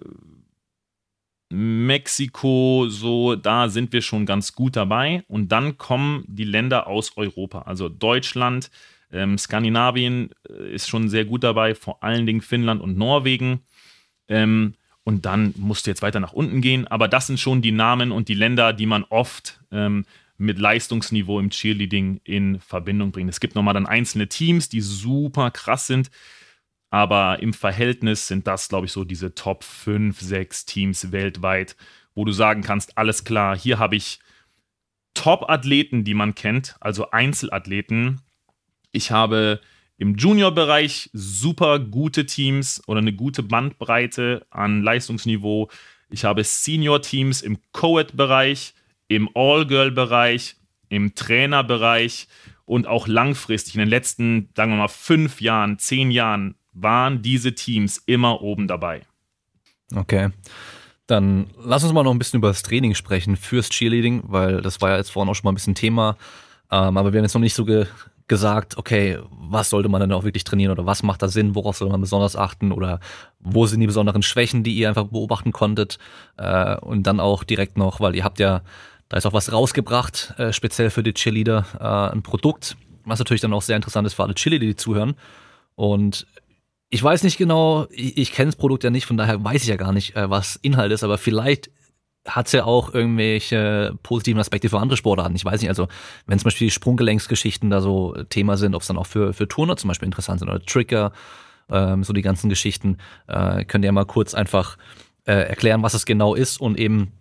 [1.50, 5.22] Mexiko, so, da sind wir schon ganz gut dabei.
[5.28, 8.70] Und dann kommen die Länder aus Europa, also Deutschland,
[9.12, 13.60] ähm, Skandinavien äh, ist schon sehr gut dabei, vor allen Dingen Finnland und Norwegen.
[14.28, 16.86] Ähm, und dann musst du jetzt weiter nach unten gehen.
[16.86, 20.04] Aber das sind schon die Namen und die Länder, die man oft ähm,
[20.38, 23.30] mit Leistungsniveau im Cheerleading in Verbindung bringt.
[23.30, 26.10] Es gibt nochmal dann einzelne Teams, die super krass sind.
[26.90, 31.74] Aber im Verhältnis sind das, glaube ich, so diese Top 5, 6 Teams weltweit,
[32.14, 34.20] wo du sagen kannst, alles klar, hier habe ich
[35.14, 38.20] Top-Athleten, die man kennt, also Einzelathleten.
[38.92, 39.60] Ich habe
[39.98, 45.68] im Junior-Bereich super gute Teams oder eine gute Bandbreite an Leistungsniveau.
[46.10, 48.74] Ich habe Senior-Teams im Co-Ed-Bereich,
[49.08, 50.56] im All-Girl-Bereich,
[50.88, 52.28] im Trainerbereich
[52.64, 57.54] und auch langfristig in den letzten, sagen wir mal, fünf Jahren, zehn Jahren waren diese
[57.54, 59.02] Teams immer oben dabei.
[59.94, 60.30] Okay.
[61.06, 64.80] Dann lass uns mal noch ein bisschen über das Training sprechen fürs Cheerleading, weil das
[64.80, 66.16] war ja jetzt vorhin auch schon mal ein bisschen Thema.
[66.70, 67.86] Ähm, aber wir haben jetzt noch nicht so ge
[68.32, 71.76] gesagt, okay, was sollte man denn auch wirklich trainieren oder was macht da Sinn, worauf
[71.76, 72.98] soll man besonders achten oder
[73.40, 75.98] wo sind die besonderen Schwächen, die ihr einfach beobachten konntet
[76.38, 78.62] äh, und dann auch direkt noch, weil ihr habt ja,
[79.10, 83.42] da ist auch was rausgebracht, äh, speziell für die Cheerleader, äh, ein Produkt, was natürlich
[83.42, 85.14] dann auch sehr interessant ist für alle Cheerleader, die zuhören.
[85.74, 86.26] Und
[86.88, 89.68] ich weiß nicht genau, ich, ich kenne das Produkt ja nicht, von daher weiß ich
[89.68, 91.70] ja gar nicht, äh, was Inhalt ist, aber vielleicht
[92.26, 95.34] hat ja auch irgendwelche positiven Aspekte für andere Sportarten.
[95.34, 95.88] Ich weiß nicht, also
[96.26, 99.48] wenn zum Beispiel die Sprunggelenksgeschichten da so Thema sind, ob es dann auch für, für
[99.48, 101.12] Turner zum Beispiel interessant sind oder Trigger,
[101.70, 104.76] ähm, so die ganzen Geschichten, äh, könnt ihr mal kurz einfach
[105.24, 107.12] äh, erklären, was es genau ist und eben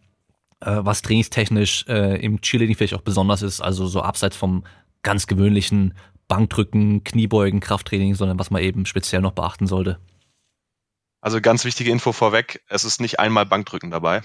[0.60, 4.64] äh, was trainingstechnisch äh, im Cheerleading vielleicht auch besonders ist, also so abseits vom
[5.02, 5.95] ganz gewöhnlichen
[6.28, 9.98] Bankdrücken, Kniebeugen, Krafttraining, sondern was man eben speziell noch beachten sollte.
[11.23, 14.23] Also ganz wichtige Info vorweg, es ist nicht einmal Bankdrücken dabei.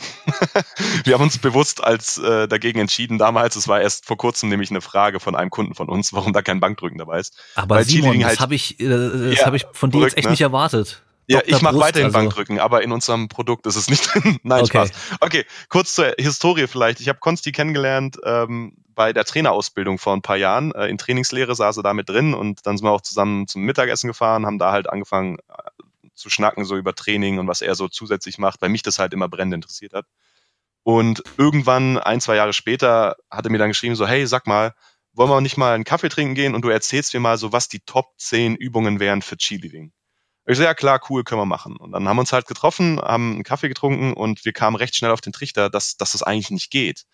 [1.05, 4.71] wir haben uns bewusst als äh, dagegen entschieden damals, es war erst vor kurzem nämlich
[4.71, 7.37] eine Frage von einem Kunden von uns, warum da kein Bankdrücken dabei ist.
[7.55, 10.17] Aber Weil Simon, das halt, habe ich, äh, das ja, hab ich von dir jetzt
[10.17, 10.31] echt ne?
[10.31, 11.03] nicht erwartet.
[11.29, 11.57] Ja, Dr.
[11.57, 12.19] ich mache weiterhin also.
[12.19, 14.39] Bankdrücken, aber in unserem Produkt ist es nicht drin.
[14.43, 14.87] Nein, okay.
[14.87, 15.19] Spaß.
[15.21, 17.01] Okay, kurz zur Historie vielleicht.
[17.01, 20.73] Ich habe Konsti kennengelernt ähm, bei der Trainerausbildung vor ein paar Jahren.
[20.73, 23.63] Äh, in Trainingslehre saß er da mit drin und dann sind wir auch zusammen zum
[23.63, 25.37] Mittagessen gefahren, haben da halt angefangen,
[26.17, 29.13] zu schnacken, so über Training und was er so zusätzlich macht, weil mich das halt
[29.13, 30.07] immer brennend interessiert hat.
[30.83, 34.75] Und irgendwann, ein, zwei Jahre später, hat er mir dann geschrieben, so, hey, sag mal,
[35.13, 37.69] wollen wir nicht mal einen Kaffee trinken gehen und du erzählst mir mal so, was
[37.69, 39.93] die Top 10 Übungen wären für Cheerleading.
[40.47, 41.77] Ich so, ja klar, cool, können wir machen.
[41.77, 44.95] Und dann haben wir uns halt getroffen, haben einen Kaffee getrunken und wir kamen recht
[44.95, 47.05] schnell auf den Trichter, dass, dass das eigentlich nicht geht.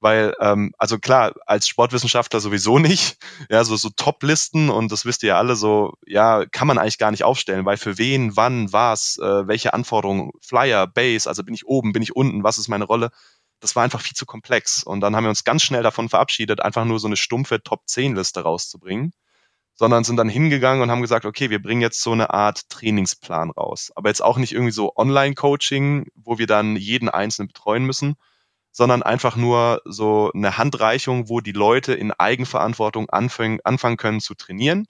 [0.00, 3.18] Weil, ähm, also klar, als Sportwissenschaftler sowieso nicht.
[3.50, 6.98] Ja, so, so Top-Listen und das wisst ihr ja alle so, ja, kann man eigentlich
[6.98, 11.54] gar nicht aufstellen, weil für wen, wann, was, äh, welche Anforderungen, Flyer, Base, also bin
[11.54, 13.10] ich oben, bin ich unten, was ist meine Rolle?
[13.60, 14.82] Das war einfach viel zu komplex.
[14.82, 18.42] Und dann haben wir uns ganz schnell davon verabschiedet, einfach nur so eine stumpfe Top-10-Liste
[18.42, 19.12] rauszubringen
[19.78, 23.50] sondern sind dann hingegangen und haben gesagt, okay, wir bringen jetzt so eine Art Trainingsplan
[23.50, 23.92] raus.
[23.94, 28.16] Aber jetzt auch nicht irgendwie so Online-Coaching, wo wir dann jeden Einzelnen betreuen müssen,
[28.78, 34.36] sondern einfach nur so eine Handreichung, wo die Leute in Eigenverantwortung anfangen, anfangen können zu
[34.36, 34.86] trainieren,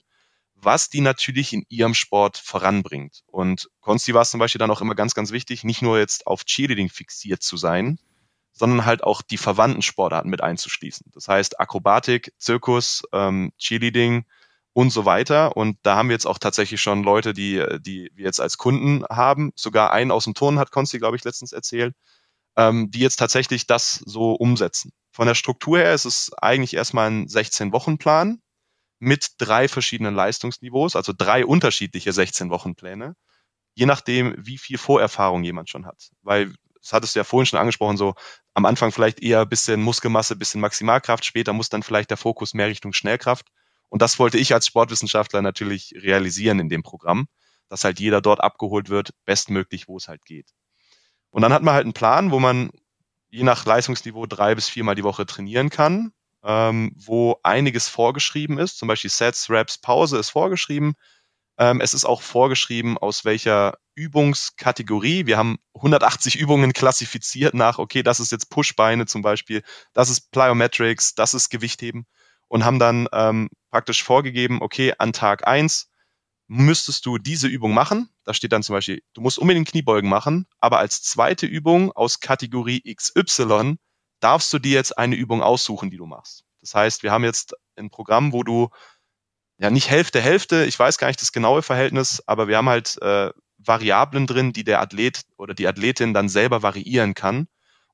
[0.53, 3.23] was die natürlich in ihrem Sport voranbringt.
[3.25, 6.27] Und Konsti war es zum Beispiel dann auch immer ganz, ganz wichtig, nicht nur jetzt
[6.27, 7.97] auf Cheerleading fixiert zu sein,
[8.51, 11.07] sondern halt auch die verwandten Sportarten mit einzuschließen.
[11.15, 14.23] Das heißt Akrobatik, Zirkus, ähm, Cheerleading,
[14.73, 15.57] und so weiter.
[15.57, 19.03] Und da haben wir jetzt auch tatsächlich schon Leute, die, die wir jetzt als Kunden
[19.09, 19.51] haben.
[19.55, 21.95] Sogar einen aus dem Turnen hat Konsti, glaube ich, letztens erzählt,
[22.59, 24.91] ähm, die jetzt tatsächlich das so umsetzen.
[25.13, 28.41] Von der Struktur her ist es eigentlich erstmal ein 16-Wochen-Plan
[28.99, 33.15] mit drei verschiedenen Leistungsniveaus, also drei unterschiedliche 16-Wochen-Pläne,
[33.75, 36.09] je nachdem, wie viel Vorerfahrung jemand schon hat.
[36.21, 38.13] Weil, das hattest du ja vorhin schon angesprochen, so
[38.53, 42.67] am Anfang vielleicht eher bisschen Muskelmasse, bisschen Maximalkraft, später muss dann vielleicht der Fokus mehr
[42.67, 43.47] Richtung Schnellkraft.
[43.87, 47.27] Und das wollte ich als Sportwissenschaftler natürlich realisieren in dem Programm,
[47.69, 50.51] dass halt jeder dort abgeholt wird, bestmöglich, wo es halt geht.
[51.31, 52.71] Und dann hat man halt einen Plan, wo man
[53.29, 56.11] je nach Leistungsniveau drei bis viermal die Woche trainieren kann,
[56.43, 60.95] ähm, wo einiges vorgeschrieben ist, zum Beispiel Sets, Reps, Pause ist vorgeschrieben.
[61.57, 65.25] Ähm, es ist auch vorgeschrieben, aus welcher Übungskategorie.
[65.25, 69.61] Wir haben 180 Übungen klassifiziert nach, okay, das ist jetzt Pushbeine zum Beispiel,
[69.93, 72.05] das ist Plyometrics, das ist Gewichtheben
[72.47, 75.88] und haben dann ähm, praktisch vorgegeben, okay, an Tag eins
[76.49, 78.09] müsstest du diese Übung machen.
[78.25, 82.19] Da steht dann zum Beispiel, du musst unbedingt Kniebeugen machen, aber als zweite Übung aus
[82.19, 83.75] Kategorie XY
[84.19, 86.43] darfst du dir jetzt eine Übung aussuchen, die du machst.
[86.61, 88.69] Das heißt, wir haben jetzt ein Programm, wo du
[89.59, 92.99] ja nicht Hälfte, Hälfte, ich weiß gar nicht das genaue Verhältnis, aber wir haben halt
[93.01, 97.47] äh, Variablen drin, die der Athlet oder die Athletin dann selber variieren kann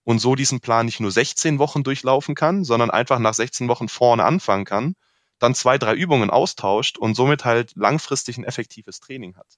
[0.03, 3.90] und so diesen Plan nicht nur 16 Wochen durchlaufen kann, sondern einfach nach 16 Wochen
[3.90, 4.95] vorne anfangen kann,
[5.40, 9.57] dann zwei, drei Übungen austauscht und somit halt langfristig ein effektives Training hat.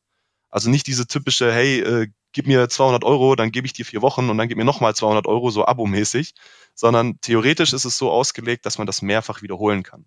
[0.49, 4.01] Also nicht diese typische, hey, äh, gib mir 200 Euro, dann gebe ich dir vier
[4.01, 6.33] Wochen und dann gib mir nochmal 200 Euro, so abomäßig,
[6.73, 10.05] sondern theoretisch ist es so ausgelegt, dass man das mehrfach wiederholen kann.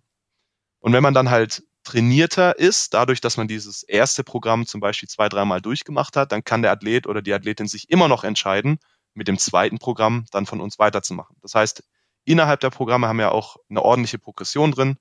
[0.79, 5.09] Und wenn man dann halt trainierter ist, dadurch, dass man dieses erste Programm zum Beispiel
[5.09, 8.79] zwei, dreimal durchgemacht hat, dann kann der Athlet oder die Athletin sich immer noch entscheiden,
[9.13, 11.35] mit dem zweiten Programm dann von uns weiterzumachen.
[11.41, 11.83] Das heißt,
[12.23, 14.97] innerhalb der Programme haben wir auch eine ordentliche Progression drin.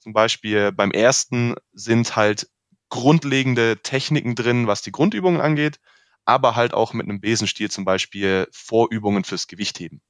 [0.00, 2.48] Zum Beispiel beim ersten sind halt
[2.88, 5.78] grundlegende Techniken drin, was die Grundübungen angeht,
[6.24, 10.00] aber halt auch mit einem Besenstiel zum Beispiel Vorübungen fürs Gewichtheben.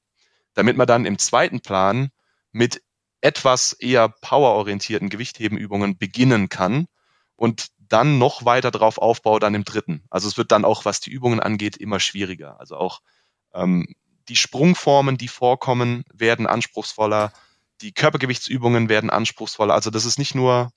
[0.55, 2.11] Damit man dann im zweiten Plan
[2.53, 2.83] mit
[3.21, 6.87] etwas eher powerorientierten Gewichthebenübungen beginnen kann
[7.37, 10.05] und dann noch weiter drauf aufbaut dann im dritten.
[10.11, 12.59] Also es wird dann auch, was die Übungen angeht, immer schwieriger.
[12.61, 13.01] Also auch
[13.53, 13.95] ähm,
[14.29, 17.33] die Sprungformen, die vorkommen, werden anspruchsvoller.
[17.81, 19.75] Die Körpergewichtsübungen werden anspruchsvoller.
[19.75, 20.71] Also das ist nicht nur,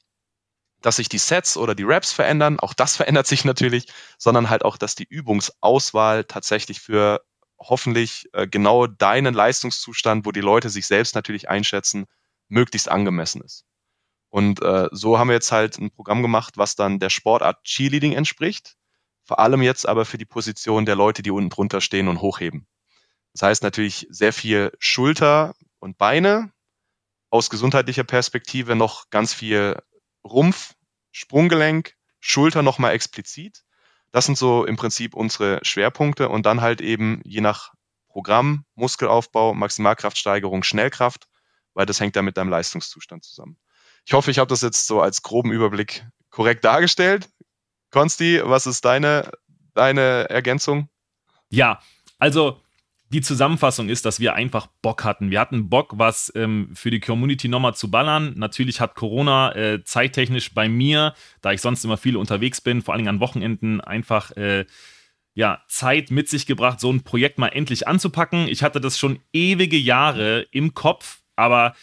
[0.81, 4.63] dass sich die Sets oder die Reps verändern, auch das verändert sich natürlich, sondern halt
[4.65, 7.23] auch, dass die Übungsauswahl tatsächlich für
[7.59, 12.05] hoffentlich äh, genau deinen Leistungszustand, wo die Leute sich selbst natürlich einschätzen,
[12.49, 13.65] möglichst angemessen ist.
[14.29, 18.13] Und äh, so haben wir jetzt halt ein Programm gemacht, was dann der Sportart Cheerleading
[18.13, 18.75] entspricht.
[19.23, 22.67] Vor allem jetzt aber für die Position der Leute, die unten drunter stehen und hochheben.
[23.33, 26.51] Das heißt natürlich sehr viel Schulter und Beine,
[27.33, 29.81] aus gesundheitlicher Perspektive noch ganz viel
[30.23, 30.75] Rumpf,
[31.11, 33.63] Sprunggelenk, Schulter nochmal explizit.
[34.11, 37.73] Das sind so im Prinzip unsere Schwerpunkte und dann halt eben je nach
[38.07, 41.27] Programm, Muskelaufbau, Maximalkraftsteigerung, Schnellkraft,
[41.73, 43.57] weil das hängt ja mit deinem Leistungszustand zusammen.
[44.05, 47.29] Ich hoffe, ich habe das jetzt so als groben Überblick korrekt dargestellt.
[47.89, 49.31] Konsti, was ist deine,
[49.73, 50.87] deine Ergänzung?
[51.49, 51.81] Ja,
[52.19, 52.61] also
[53.13, 55.29] die Zusammenfassung ist, dass wir einfach Bock hatten.
[55.29, 58.33] Wir hatten Bock, was ähm, für die Community nochmal zu ballern.
[58.35, 62.93] Natürlich hat Corona äh, zeittechnisch bei mir, da ich sonst immer viel unterwegs bin, vor
[62.93, 64.65] allem an Wochenenden, einfach äh,
[65.35, 68.47] ja, Zeit mit sich gebracht, so ein Projekt mal endlich anzupacken.
[68.47, 71.75] Ich hatte das schon ewige Jahre im Kopf, aber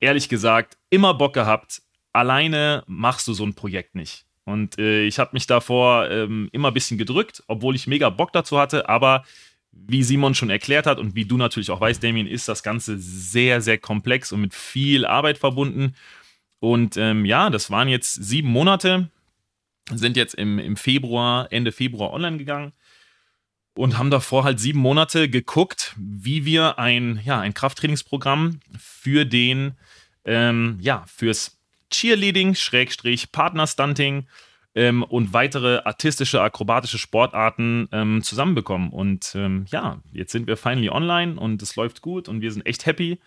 [0.00, 1.82] ehrlich gesagt, immer Bock gehabt.
[2.12, 4.26] Alleine machst du so ein Projekt nicht.
[4.44, 8.32] Und äh, ich habe mich davor ähm, immer ein bisschen gedrückt, obwohl ich mega Bock
[8.32, 8.88] dazu hatte.
[8.88, 9.24] Aber
[9.72, 12.98] wie Simon schon erklärt hat und wie du natürlich auch weißt, Damien, ist das Ganze
[12.98, 15.94] sehr, sehr komplex und mit viel Arbeit verbunden.
[16.60, 19.10] Und ähm, ja, das waren jetzt sieben Monate,
[19.92, 22.72] sind jetzt im, im Februar, Ende Februar online gegangen.
[23.74, 29.74] und haben davor halt sieben Monate geguckt, wie wir ein, ja, ein Krafttrainingsprogramm für den,
[30.24, 31.58] ähm, ja, fürs
[31.90, 34.26] Cheerleading, Schrägstrich, Partnerstunting
[34.74, 38.90] ähm, und weitere artistische, akrobatische Sportarten ähm, zusammenbekommen.
[38.90, 42.66] Und ähm, ja, jetzt sind wir finally online und es läuft gut und wir sind
[42.66, 43.18] echt happy.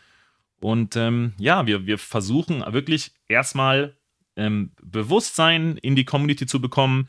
[0.60, 3.96] Und ähm, ja, wir, wir versuchen wirklich erstmal
[4.36, 7.08] ähm, Bewusstsein in die Community zu bekommen,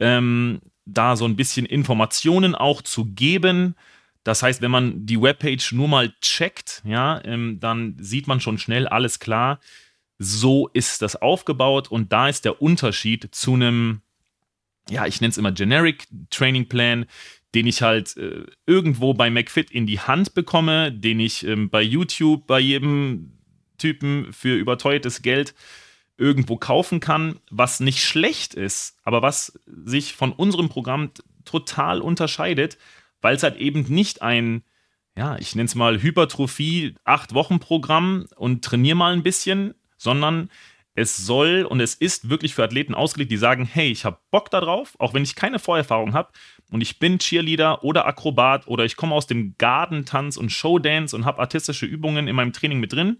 [0.00, 3.76] ähm, da so ein bisschen Informationen auch zu geben.
[4.24, 8.88] Das heißt, wenn man die Webpage nur mal checkt, ja, dann sieht man schon schnell
[8.88, 9.60] alles klar.
[10.18, 14.00] So ist das aufgebaut und da ist der Unterschied zu einem,
[14.88, 17.06] ja, ich nenne es immer Generic Training Plan,
[17.54, 21.82] den ich halt äh, irgendwo bei McFit in die Hand bekomme, den ich ähm, bei
[21.82, 23.32] YouTube bei jedem
[23.78, 25.54] Typen für überteuertes Geld
[26.18, 31.10] irgendwo kaufen kann, was nicht schlecht ist, aber was sich von unserem Programm
[31.44, 32.78] total unterscheidet,
[33.20, 34.62] weil es halt eben nicht ein,
[35.16, 40.50] ja, ich nenne es mal Hypertrophie, acht Wochen Programm und trainiere mal ein bisschen, sondern
[40.94, 44.50] es soll und es ist wirklich für Athleten ausgelegt, die sagen, hey, ich habe Bock
[44.50, 46.30] darauf, auch wenn ich keine Vorerfahrung habe
[46.70, 51.26] und ich bin Cheerleader oder Akrobat oder ich komme aus dem Gardentanz und Showdance und
[51.26, 53.18] habe artistische Übungen in meinem Training mit drin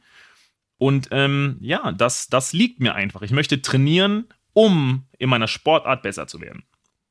[0.78, 3.23] und ähm, ja, das, das liegt mir einfach.
[3.23, 6.65] Ich möchte trainieren, um in meiner Sportart besser zu werden.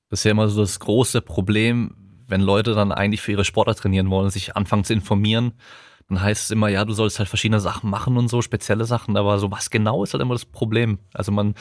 [0.09, 1.95] Das ist ja immer so das große Problem,
[2.27, 5.53] wenn Leute dann eigentlich für ihre Sportart trainieren wollen, sich anfangen zu informieren.
[6.09, 9.17] Dann heißt es immer, ja, du sollst halt verschiedene Sachen machen und so, spezielle Sachen,
[9.17, 10.99] aber so was genau ist halt immer das Problem.
[11.13, 11.55] Also man,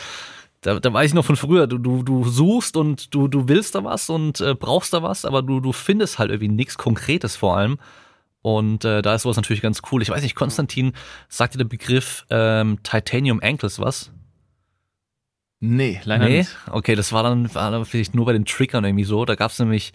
[0.60, 3.74] da, da weiß ich noch von früher, du, du, du suchst und du, du willst
[3.74, 7.36] da was und äh, brauchst da was, aber du, du findest halt irgendwie nichts Konkretes
[7.36, 7.78] vor allem.
[8.42, 10.02] Und äh, da ist sowas natürlich ganz cool.
[10.02, 10.92] Ich weiß nicht, Konstantin,
[11.30, 14.12] sagt dir der Begriff ähm, Titanium Ankles was?
[15.60, 16.38] Nee, leider nee?
[16.38, 16.50] nicht.
[16.70, 19.24] Okay, das war dann, war dann vielleicht nur bei den Triggern irgendwie so.
[19.24, 19.94] Da gab's nämlich,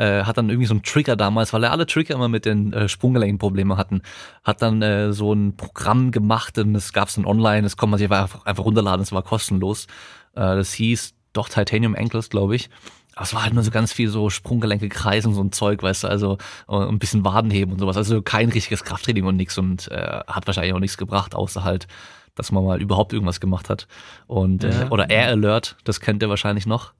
[0.00, 2.72] äh, hat dann irgendwie so ein Trigger damals, weil er alle Trigger immer mit den
[2.72, 4.00] äh, Sprunggelenkenprobleme hatten,
[4.42, 7.98] hat dann äh, so ein Programm gemacht und das gab's dann online, das konnte man
[7.98, 9.86] sich einfach, einfach runterladen, das war kostenlos.
[10.34, 12.70] Äh, das hieß doch Titanium Ankles, glaube ich.
[13.14, 16.04] Aber es war halt nur so ganz viel so Sprunggelenke kreisen, so ein Zeug, weißt
[16.04, 17.98] du, also äh, ein bisschen Wadenheben und sowas.
[17.98, 21.86] Also kein richtiges Krafttraining und nix und äh, hat wahrscheinlich auch nichts gebracht, außer halt,
[22.34, 23.86] dass man mal überhaupt irgendwas gemacht hat.
[24.26, 24.82] Und äh, ja.
[24.82, 26.94] äh, oder Air Alert, das kennt ihr wahrscheinlich noch.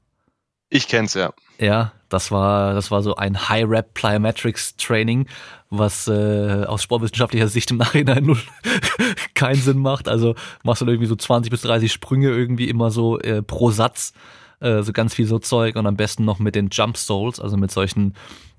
[0.70, 1.32] Ich kenn's ja.
[1.58, 5.26] Ja, das war das war so ein High Rep Plyometrics Training,
[5.68, 8.40] was äh, aus sportwissenschaftlicher Sicht im Nachhinein null
[9.34, 10.08] keinen Sinn macht.
[10.08, 14.12] Also machst du irgendwie so 20 bis 30 Sprünge irgendwie immer so äh, pro Satz
[14.60, 17.56] äh, so ganz viel so Zeug und am besten noch mit den Jump Soles, also
[17.56, 18.14] mit solchen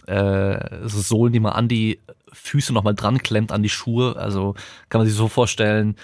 [0.05, 1.99] äh, so Sohlen, die man an die
[2.33, 4.17] Füße nochmal dran klemmt, an die Schuhe.
[4.17, 4.53] Also
[4.89, 5.95] kann man sich so vorstellen,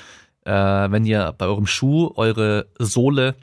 [0.46, 3.36] äh, wenn ihr bei eurem Schuh eure Sohle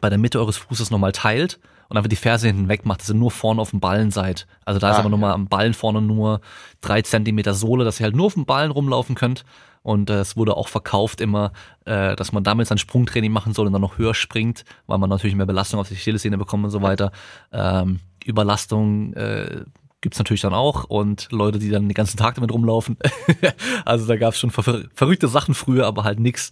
[0.00, 1.60] bei der Mitte eures Fußes nochmal teilt
[1.94, 4.48] und einfach die Ferse hinten weg macht, dass ihr nur vorne auf dem Ballen seid.
[4.64, 6.40] Also da ah, ist aber nochmal am Ballen vorne nur
[6.80, 9.44] drei Zentimeter Sohle, dass ihr halt nur auf dem Ballen rumlaufen könnt.
[9.82, 11.52] Und äh, es wurde auch verkauft immer,
[11.84, 15.08] äh, dass man damit sein Sprungtraining machen soll und dann noch höher springt, weil man
[15.08, 17.12] natürlich mehr Belastung auf die Achillessehne bekommt und so weiter.
[17.52, 19.62] Ähm, Überlastung äh,
[20.00, 22.96] gibt's natürlich dann auch und Leute, die dann den ganzen Tag damit rumlaufen.
[23.84, 26.50] also da gab's schon ver verrückte Sachen früher, aber halt nix,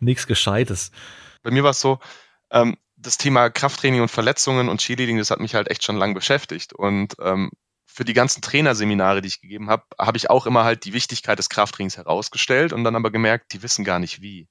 [0.00, 0.90] nix Gescheites.
[1.42, 1.98] Bei mir war es so,
[2.50, 6.14] ähm, das Thema Krafttraining und Verletzungen und Cheerleading, das hat mich halt echt schon lang
[6.14, 6.72] beschäftigt.
[6.72, 7.50] Und ähm,
[7.84, 11.38] für die ganzen Trainerseminare, die ich gegeben habe, habe ich auch immer halt die Wichtigkeit
[11.38, 14.48] des Krafttrainings herausgestellt und dann aber gemerkt, die wissen gar nicht wie.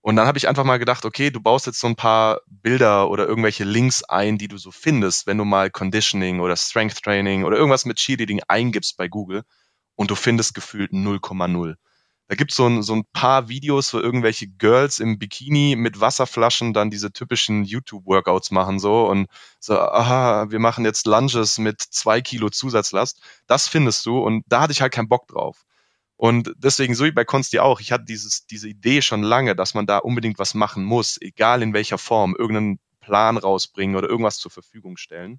[0.00, 3.08] Und dann habe ich einfach mal gedacht, okay, du baust jetzt so ein paar Bilder
[3.08, 7.44] oder irgendwelche Links ein, die du so findest, wenn du mal Conditioning oder Strength Training
[7.44, 9.44] oder irgendwas mit Cheerleading eingibst bei Google
[9.94, 11.76] und du findest gefühlt 0,0
[12.32, 16.72] da gibt's so ein, so ein paar Videos, wo irgendwelche Girls im Bikini mit Wasserflaschen
[16.72, 19.26] dann diese typischen YouTube-Workouts machen so und
[19.60, 23.20] so, aha, wir machen jetzt Lunges mit zwei Kilo Zusatzlast.
[23.46, 25.66] Das findest du und da hatte ich halt keinen Bock drauf.
[26.16, 29.74] Und deswegen, so wie bei Konsti auch, ich hatte dieses, diese Idee schon lange, dass
[29.74, 34.38] man da unbedingt was machen muss, egal in welcher Form, irgendeinen Plan rausbringen oder irgendwas
[34.38, 35.38] zur Verfügung stellen.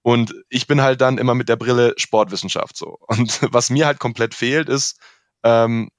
[0.00, 2.96] Und ich bin halt dann immer mit der Brille Sportwissenschaft so.
[3.00, 4.98] Und was mir halt komplett fehlt, ist
[5.42, 5.90] ähm,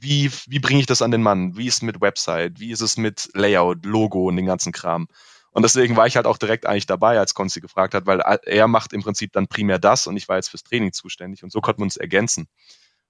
[0.00, 1.56] wie, wie bringe ich das an den Mann?
[1.56, 2.58] Wie ist es mit Website?
[2.58, 5.08] Wie ist es mit Layout, Logo und den ganzen Kram?
[5.52, 8.68] Und deswegen war ich halt auch direkt eigentlich dabei, als Konzi gefragt hat, weil er
[8.68, 11.60] macht im Prinzip dann primär das und ich war jetzt fürs Training zuständig und so
[11.60, 12.48] konnten wir uns ergänzen.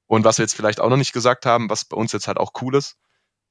[0.07, 2.39] Und was wir jetzt vielleicht auch noch nicht gesagt haben, was bei uns jetzt halt
[2.39, 2.97] auch cool ist,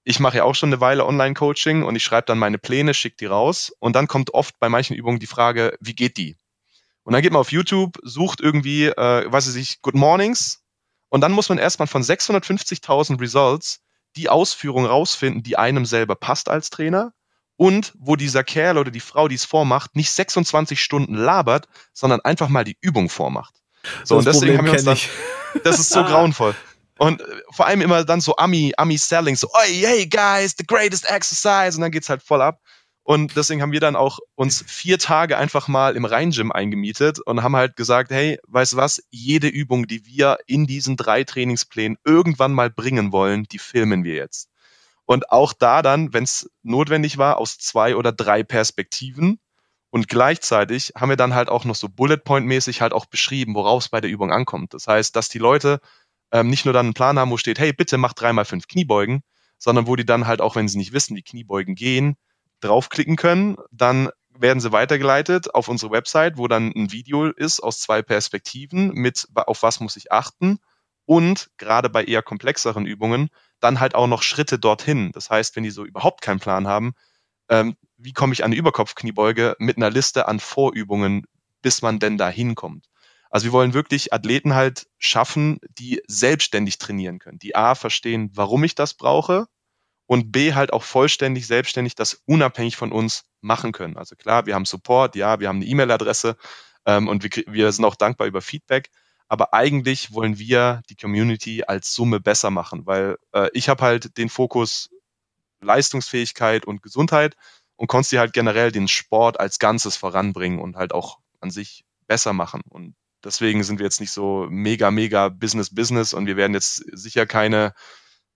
[0.03, 3.17] ich mache ja auch schon eine Weile Online-Coaching und ich schreibe dann meine Pläne, schicke
[3.17, 6.35] die raus und dann kommt oft bei manchen Übungen die Frage, wie geht die?
[7.03, 10.63] Und dann geht man auf YouTube, sucht irgendwie, äh, weiß ich, Good Mornings
[11.09, 13.81] und dann muss man erstmal von 650.000 Results
[14.15, 17.13] die Ausführung rausfinden, die einem selber passt als Trainer
[17.57, 22.21] und wo dieser Kerl oder die Frau, die es vormacht, nicht 26 Stunden labert, sondern
[22.21, 23.55] einfach mal die Übung vormacht.
[24.03, 25.63] So, das und deswegen Problem haben wir uns dann, ich.
[25.63, 26.55] das ist so grauenvoll.
[26.97, 31.09] Und äh, vor allem immer dann so Ami, Ami-Selling, so, oh, hey guys, the greatest
[31.09, 32.59] exercise, und dann geht's halt voll ab.
[33.09, 37.41] Und deswegen haben wir dann auch uns vier Tage einfach mal im Rhein-Gym eingemietet und
[37.41, 41.97] haben halt gesagt, hey, weißt du was, jede Übung, die wir in diesen drei Trainingsplänen
[42.05, 44.51] irgendwann mal bringen wollen, die filmen wir jetzt.
[45.05, 49.39] Und auch da dann, wenn es notwendig war, aus zwei oder drei Perspektiven.
[49.89, 53.85] Und gleichzeitig haben wir dann halt auch noch so Bullet Point-mäßig halt auch beschrieben, worauf
[53.85, 54.75] es bei der Übung ankommt.
[54.75, 55.79] Das heißt, dass die Leute
[56.31, 59.23] ähm, nicht nur dann einen Plan haben, wo steht, hey, bitte mach dreimal fünf Kniebeugen,
[59.57, 62.15] sondern wo die dann halt auch, wenn sie nicht wissen, wie Kniebeugen gehen,
[62.61, 64.09] draufklicken können, dann
[64.41, 69.27] werden sie weitergeleitet auf unsere Website, wo dann ein Video ist aus zwei Perspektiven mit
[69.35, 70.59] auf was muss ich achten
[71.05, 73.29] und gerade bei eher komplexeren Übungen
[73.59, 75.11] dann halt auch noch Schritte dorthin.
[75.11, 76.93] Das heißt, wenn die so überhaupt keinen Plan haben,
[77.49, 81.25] ähm, wie komme ich an eine Überkopfkniebeuge mit einer Liste an Vorübungen,
[81.61, 82.85] bis man denn da hinkommt.
[83.29, 88.63] Also wir wollen wirklich Athleten halt schaffen, die selbstständig trainieren können, die A verstehen, warum
[88.63, 89.47] ich das brauche
[90.09, 93.95] und B halt auch vollständig selbstständig das unabhängig von uns machen können.
[93.95, 96.35] Also klar, wir haben Support, ja, wir haben eine E-Mail-Adresse
[96.87, 98.89] ähm, und wir, wir sind auch dankbar über Feedback.
[99.27, 104.17] Aber eigentlich wollen wir die Community als Summe besser machen, weil äh, ich habe halt
[104.17, 104.89] den Fokus
[105.61, 107.35] Leistungsfähigkeit und Gesundheit
[107.75, 112.33] und Konsti halt generell den Sport als Ganzes voranbringen und halt auch an sich besser
[112.33, 112.61] machen.
[112.67, 116.77] Und deswegen sind wir jetzt nicht so mega, mega Business, Business und wir werden jetzt
[116.93, 117.75] sicher keine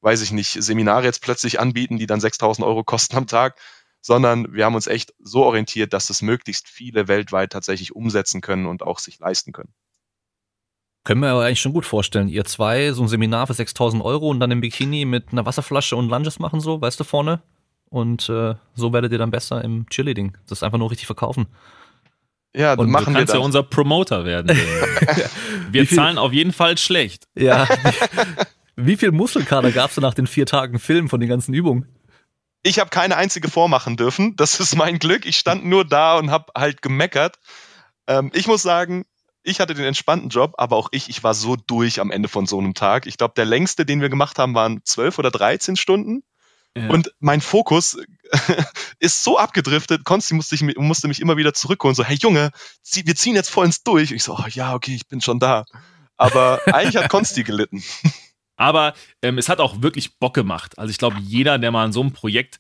[0.03, 3.57] weiß ich nicht, Seminare jetzt plötzlich anbieten, die dann 6000 Euro kosten am Tag,
[4.01, 8.65] sondern wir haben uns echt so orientiert, dass es möglichst viele weltweit tatsächlich umsetzen können
[8.65, 9.73] und auch sich leisten können.
[11.05, 12.29] Können wir aber eigentlich schon gut vorstellen.
[12.29, 15.95] Ihr zwei, so ein Seminar für 6000 Euro und dann im Bikini mit einer Wasserflasche
[15.95, 17.41] und Lunges machen, so, weißt du, vorne.
[17.89, 20.37] Und äh, so werdet ihr dann besser im Cheerleading.
[20.47, 21.47] Das einfach nur richtig verkaufen.
[22.55, 24.49] Ja, und machen du kannst ja unser Promoter werden.
[25.71, 27.27] wir zahlen auf jeden Fall schlecht.
[27.35, 27.67] Ja.
[28.75, 31.87] Wie viel Muskelkater gab es nach den vier Tagen Film von den ganzen Übungen?
[32.63, 34.35] Ich habe keine einzige vormachen dürfen.
[34.35, 35.25] Das ist mein Glück.
[35.25, 37.37] Ich stand nur da und habe halt gemeckert.
[38.07, 39.05] Ähm, ich muss sagen,
[39.43, 42.45] ich hatte den entspannten Job, aber auch ich, ich war so durch am Ende von
[42.45, 43.05] so einem Tag.
[43.05, 46.23] Ich glaube, der längste, den wir gemacht haben, waren zwölf oder dreizehn Stunden.
[46.75, 46.89] Ja.
[46.89, 47.97] Und mein Fokus
[48.99, 52.51] ist so abgedriftet, Konsti musste, ich, musste mich immer wieder zurückholen, so, hey Junge,
[52.81, 54.11] zieh, wir ziehen jetzt vollends durch.
[54.11, 55.65] Ich so, oh, ja, okay, ich bin schon da.
[56.17, 57.83] Aber eigentlich hat Konsti gelitten.
[58.55, 60.77] Aber ähm, es hat auch wirklich Bock gemacht.
[60.77, 62.59] Also ich glaube, jeder, der mal an so einem Projekt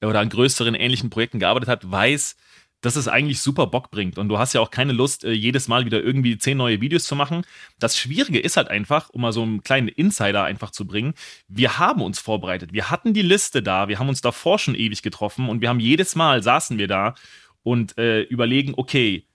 [0.00, 2.36] oder an größeren ähnlichen Projekten gearbeitet hat, weiß,
[2.82, 4.18] dass es eigentlich super Bock bringt.
[4.18, 7.04] Und du hast ja auch keine Lust, äh, jedes Mal wieder irgendwie zehn neue Videos
[7.04, 7.42] zu machen.
[7.78, 11.14] Das Schwierige ist halt einfach, um mal so einen kleinen Insider einfach zu bringen,
[11.48, 12.72] wir haben uns vorbereitet.
[12.72, 15.80] Wir hatten die Liste da, wir haben uns davor schon ewig getroffen und wir haben
[15.80, 17.14] jedes Mal saßen wir da
[17.62, 19.26] und äh, überlegen, okay,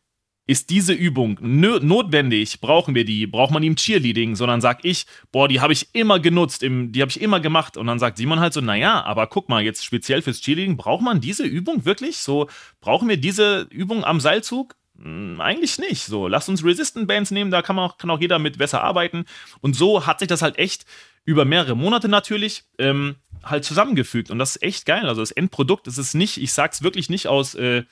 [0.48, 2.61] ist diese Übung notwendig?
[2.61, 3.28] Brauchen wir die?
[3.28, 4.36] Braucht man die im Cheerleading?
[4.38, 7.76] Sondern sag ich, boah, die habe ich immer genutzt, im, die habe ich immer gemacht.
[7.76, 11.03] Und dann sagt Simon halt so, naja, aber guck mal, jetzt speziell fürs Cheerleading, braucht
[11.03, 12.18] man diese Übung wirklich?
[12.18, 12.48] So,
[12.80, 14.76] brauchen wir diese Übung am Seilzug?
[14.98, 16.06] Hm, eigentlich nicht.
[16.06, 18.82] So, lass uns Resistant Bands nehmen, da kann, man auch, kann auch jeder mit besser
[18.82, 19.26] arbeiten.
[19.60, 20.86] Und so hat sich das halt echt
[21.26, 24.32] über mehrere Monate natürlich ähm, halt zusammengefügt.
[24.32, 25.07] Und das ist echt geil.
[25.07, 27.84] Also das Endprodukt ist es nicht, ich sag's wirklich nicht aus äh,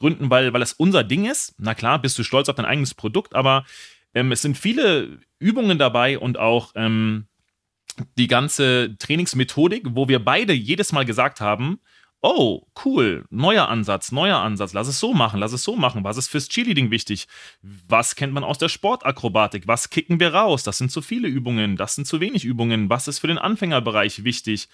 [0.00, 1.54] Gründen, weil, weil das unser Ding ist.
[1.58, 3.64] Na klar, bist du stolz auf dein eigenes Produkt, aber
[4.14, 7.26] ähm, es sind viele Übungen dabei und auch ähm,
[8.18, 11.80] die ganze Trainingsmethodik, wo wir beide jedes Mal gesagt haben,
[12.22, 16.04] oh, cool, neuer Ansatz, neuer Ansatz, lass es so machen, lass es so machen.
[16.04, 17.28] Was ist fürs Cheerleading wichtig?
[17.62, 19.66] Was kennt man aus der Sportakrobatik?
[19.66, 20.62] Was kicken wir raus?
[20.62, 22.90] Das sind zu viele Übungen, das sind zu wenig Übungen.
[22.90, 24.68] Was ist für den Anfängerbereich wichtig?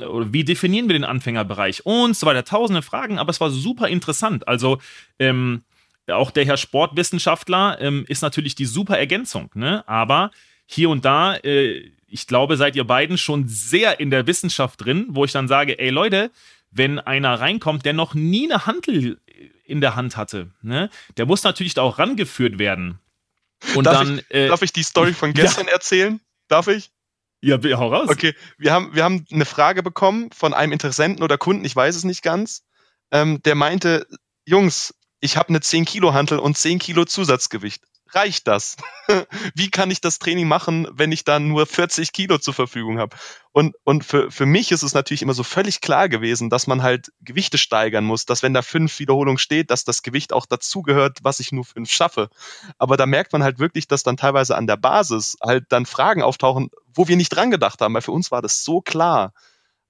[0.00, 1.84] Oder wie definieren wir den Anfängerbereich?
[1.86, 2.44] Und so weiter.
[2.44, 4.46] Tausende Fragen, aber es war super interessant.
[4.46, 4.78] Also,
[5.18, 5.62] ähm,
[6.06, 9.86] auch der Herr Sportwissenschaftler ähm, ist natürlich die super Ergänzung, ne?
[9.88, 10.30] Aber
[10.66, 15.06] hier und da, äh, ich glaube, seid ihr beiden schon sehr in der Wissenschaft drin,
[15.10, 16.30] wo ich dann sage, ey Leute,
[16.70, 19.20] wenn einer reinkommt, der noch nie eine Handel
[19.64, 22.98] in der Hand hatte, ne, der muss natürlich da auch rangeführt werden.
[23.74, 24.18] Und darf dann.
[24.18, 25.72] Ich, äh, darf ich die Story von gestern ja.
[25.72, 26.20] erzählen?
[26.48, 26.90] Darf ich?
[27.40, 28.08] Ja, hau raus.
[28.08, 31.94] Okay, wir haben, wir haben eine Frage bekommen von einem Interessenten oder Kunden, ich weiß
[31.94, 32.62] es nicht ganz.
[33.10, 34.06] Ähm, der meinte,
[34.44, 37.82] Jungs, ich habe eine 10 Kilo Hantel und 10 Kilo Zusatzgewicht
[38.14, 38.76] reicht das?
[39.54, 43.16] Wie kann ich das Training machen, wenn ich dann nur 40 Kilo zur Verfügung habe?
[43.52, 46.82] Und, und für, für mich ist es natürlich immer so völlig klar gewesen, dass man
[46.82, 51.18] halt Gewichte steigern muss, dass wenn da fünf Wiederholungen steht, dass das Gewicht auch dazugehört,
[51.22, 52.28] was ich nur fünf schaffe.
[52.78, 56.22] Aber da merkt man halt wirklich, dass dann teilweise an der Basis halt dann Fragen
[56.22, 59.32] auftauchen, wo wir nicht dran gedacht haben, weil für uns war das so klar.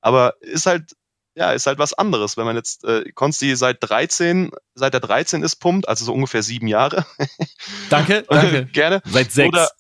[0.01, 0.95] Aber ist halt
[1.39, 2.37] ja, ist halt was anderes.
[2.37, 6.43] Wenn man jetzt äh, Konsti seit 13, seit er 13 ist, pumpt, also so ungefähr
[6.43, 7.07] sieben Jahre.
[7.91, 8.67] Danke, danke.
[8.67, 9.01] Gerne.
[9.05, 9.49] Seit sechs.
[9.49, 9.71] Oder,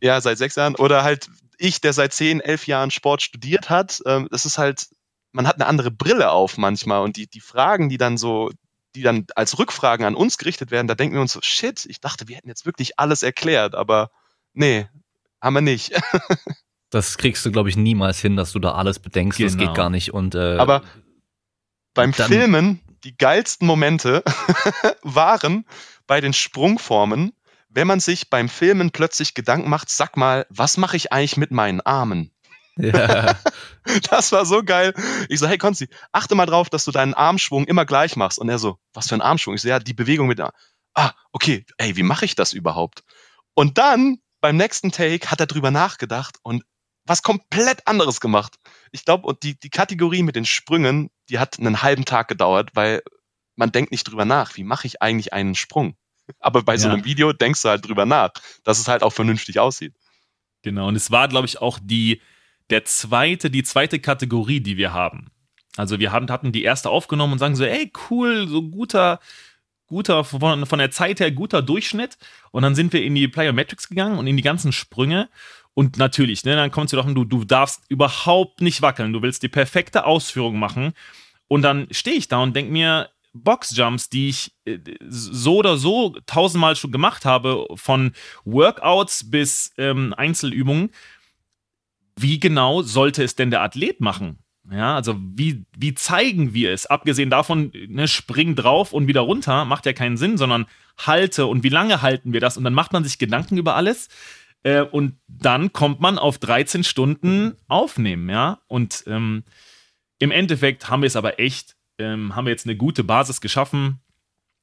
[0.00, 0.74] ja, seit sechs Jahren.
[0.74, 4.02] Oder halt ich, der seit zehn, elf Jahren Sport studiert hat.
[4.06, 4.88] Ähm, das ist halt,
[5.30, 8.50] man hat eine andere Brille auf manchmal und die, die Fragen, die dann so,
[8.96, 12.00] die dann als Rückfragen an uns gerichtet werden, da denken wir uns so, shit, ich
[12.00, 14.10] dachte, wir hätten jetzt wirklich alles erklärt, aber
[14.52, 14.88] nee,
[15.40, 15.92] haben wir nicht.
[16.94, 19.38] das kriegst du, glaube ich, niemals hin, dass du da alles bedenkst.
[19.38, 19.50] Genau.
[19.50, 20.12] Das geht gar nicht.
[20.14, 20.82] Und, äh, aber
[21.92, 24.22] beim Filmen, die geilsten Momente
[25.02, 25.66] waren
[26.06, 27.32] bei den Sprungformen,
[27.68, 31.50] wenn man sich beim Filmen plötzlich Gedanken macht, sag mal, was mache ich eigentlich mit
[31.50, 32.30] meinen Armen?
[32.76, 33.36] Ja.
[34.10, 34.94] das war so geil.
[35.28, 38.38] Ich so, hey Konzi, achte mal drauf, dass du deinen Armschwung immer gleich machst.
[38.38, 39.54] Und er so, was für ein Armschwung?
[39.54, 43.02] Ich so, ja, die Bewegung mit, ah, okay, ey, wie mache ich das überhaupt?
[43.54, 46.64] Und dann beim nächsten Take hat er drüber nachgedacht und
[47.06, 48.56] was komplett anderes gemacht.
[48.92, 53.02] Ich glaube, die, die Kategorie mit den Sprüngen, die hat einen halben Tag gedauert, weil
[53.56, 55.96] man denkt nicht drüber nach, wie mache ich eigentlich einen Sprung?
[56.40, 58.30] Aber bei so einem Video denkst du halt drüber nach,
[58.64, 59.94] dass es halt auch vernünftig aussieht.
[60.62, 62.22] Genau, und es war, glaube ich, auch die,
[62.70, 65.30] der zweite, die zweite Kategorie, die wir haben.
[65.76, 69.20] Also wir haben, hatten die erste aufgenommen und sagen so, ey, cool, so guter,
[69.86, 72.16] guter, von, von der Zeit her guter Durchschnitt.
[72.52, 75.28] Und dann sind wir in die Plyometrics gegangen und in die ganzen Sprünge.
[75.74, 79.12] Und natürlich, ne, dann kommt es doch, du, du darfst überhaupt nicht wackeln.
[79.12, 80.92] Du willst die perfekte Ausführung machen.
[81.48, 84.78] Und dann stehe ich da und denke mir, Boxjumps, die ich äh,
[85.08, 88.12] so oder so tausendmal schon gemacht habe, von
[88.44, 90.90] Workouts bis ähm, Einzelübungen,
[92.16, 94.38] wie genau sollte es denn der Athlet machen?
[94.70, 96.86] Ja, also wie, wie zeigen wir es?
[96.86, 101.64] Abgesehen davon, ne, spring drauf und wieder runter, macht ja keinen Sinn, sondern halte und
[101.64, 102.56] wie lange halten wir das?
[102.56, 104.08] Und dann macht man sich Gedanken über alles.
[104.64, 108.60] Äh, und dann kommt man auf 13 Stunden aufnehmen, ja.
[108.66, 109.44] Und ähm,
[110.18, 114.00] im Endeffekt haben wir es aber echt ähm, haben wir jetzt eine gute Basis geschaffen.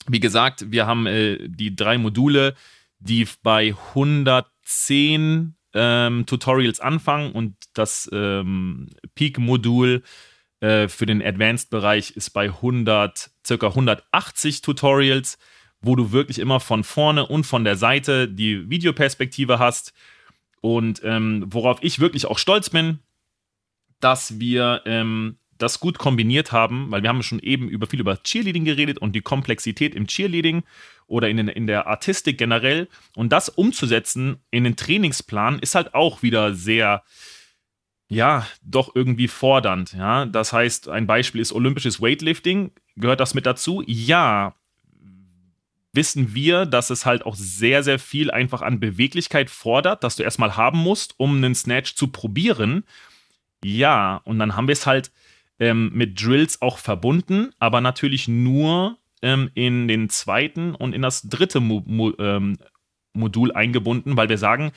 [0.08, 2.56] Wie gesagt, wir haben äh, die drei Module,
[3.00, 10.04] die bei 110 ähm, Tutorials anfangen und das ähm, Peak-Modul
[10.60, 15.38] äh, für den Advanced-Bereich ist bei 100, circa 180 Tutorials,
[15.82, 19.94] wo du wirklich immer von vorne und von der Seite die Videoperspektive hast.
[20.62, 23.00] Und ähm, worauf ich wirklich auch stolz bin,
[24.00, 28.22] dass wir ähm, das gut kombiniert haben, weil wir haben schon eben über viel über
[28.22, 30.64] Cheerleading geredet und die Komplexität im Cheerleading
[31.08, 32.88] oder in, den, in der Artistik generell.
[33.16, 37.04] Und das umzusetzen in den Trainingsplan ist halt auch wieder sehr,
[38.08, 39.94] ja, doch irgendwie fordernd.
[39.94, 42.72] Ja, das heißt, ein Beispiel ist olympisches Weightlifting.
[42.96, 43.84] Gehört das mit dazu?
[43.86, 44.56] Ja.
[45.94, 50.24] Wissen wir, dass es halt auch sehr, sehr viel einfach an Beweglichkeit fordert, dass du
[50.24, 52.84] erstmal haben musst, um einen Snatch zu probieren.
[53.64, 55.12] Ja, und dann haben wir es halt
[55.60, 61.24] ähm, mit Drills auch verbunden, aber natürlich nur ähm, in den zweiten und in das
[61.24, 62.58] dritte Mo Mo ähm,
[63.14, 64.72] Modul eingebunden, weil wir sagen,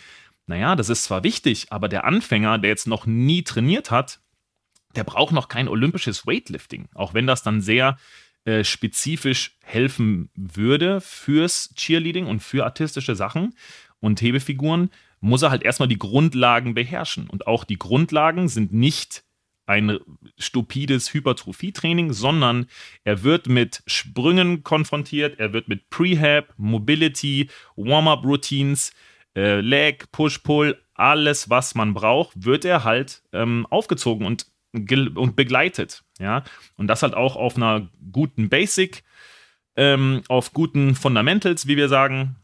[0.47, 4.21] naja, das ist zwar wichtig, aber der Anfänger, der jetzt noch nie trainiert hat,
[4.97, 7.97] der braucht noch kein olympisches Weightlifting, auch wenn das dann sehr
[8.45, 13.55] äh, spezifisch helfen würde fürs Cheerleading und für artistische Sachen
[14.01, 14.91] und Hebefiguren,
[15.21, 17.29] muss er halt erstmal die Grundlagen beherrschen.
[17.31, 19.25] Und auch die Grundlagen sind nicht
[19.67, 19.99] ein
[20.39, 22.67] stupides Hypertrophie-Training, sondern
[23.05, 28.93] er wird mit Sprüngen konfrontiert, er wird mit Prehab, Mobility, Warm-up-Routines,
[29.35, 36.04] äh, Leg, Push-Pull, alles, was man braucht, wird er halt ähm, aufgezogen und, und begleitet.
[36.19, 36.45] Ja?
[36.77, 39.03] Und das halt auch auf einer guten Basic,
[39.77, 42.37] ähm, auf guten Fundamentals, wie wir sagen,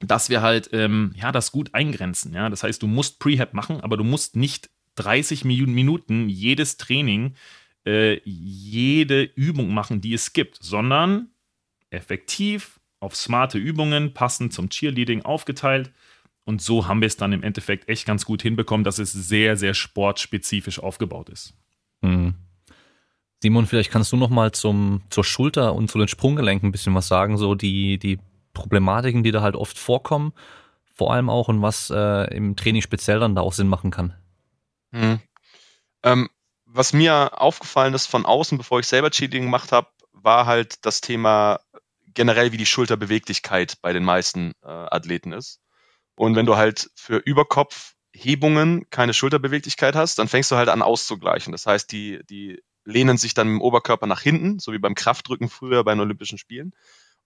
[0.00, 2.32] dass wir halt ähm, ja das gut eingrenzen.
[2.34, 2.48] Ja?
[2.48, 7.34] Das heißt, du musst Prehab machen, aber du musst nicht 30 Minuten jedes Training,
[7.86, 11.28] äh, jede Übung machen, die es gibt, sondern
[11.90, 15.92] effektiv auf smarte Übungen, passend zum Cheerleading aufgeteilt.
[16.44, 19.56] Und so haben wir es dann im Endeffekt echt ganz gut hinbekommen, dass es sehr,
[19.56, 21.54] sehr sportspezifisch aufgebaut ist.
[22.00, 22.34] Mhm.
[23.42, 26.94] Simon, vielleicht kannst du noch mal zum, zur Schulter und zu den Sprunggelenken ein bisschen
[26.94, 28.18] was sagen, so die, die
[28.52, 30.32] Problematiken, die da halt oft vorkommen,
[30.94, 34.14] vor allem auch und was äh, im Training speziell dann da auch Sinn machen kann.
[34.90, 35.20] Mhm.
[36.02, 36.28] Ähm,
[36.64, 41.00] was mir aufgefallen ist von außen, bevor ich selber Cheating gemacht habe, war halt das
[41.00, 41.60] Thema
[42.14, 45.60] generell, wie die Schulterbeweglichkeit bei den meisten äh, Athleten ist.
[46.16, 51.52] Und wenn du halt für Überkopfhebungen keine Schulterbeweglichkeit hast, dann fängst du halt an auszugleichen.
[51.52, 55.48] Das heißt, die, die lehnen sich dann im Oberkörper nach hinten, so wie beim Kraftdrücken
[55.48, 56.72] früher bei den Olympischen Spielen.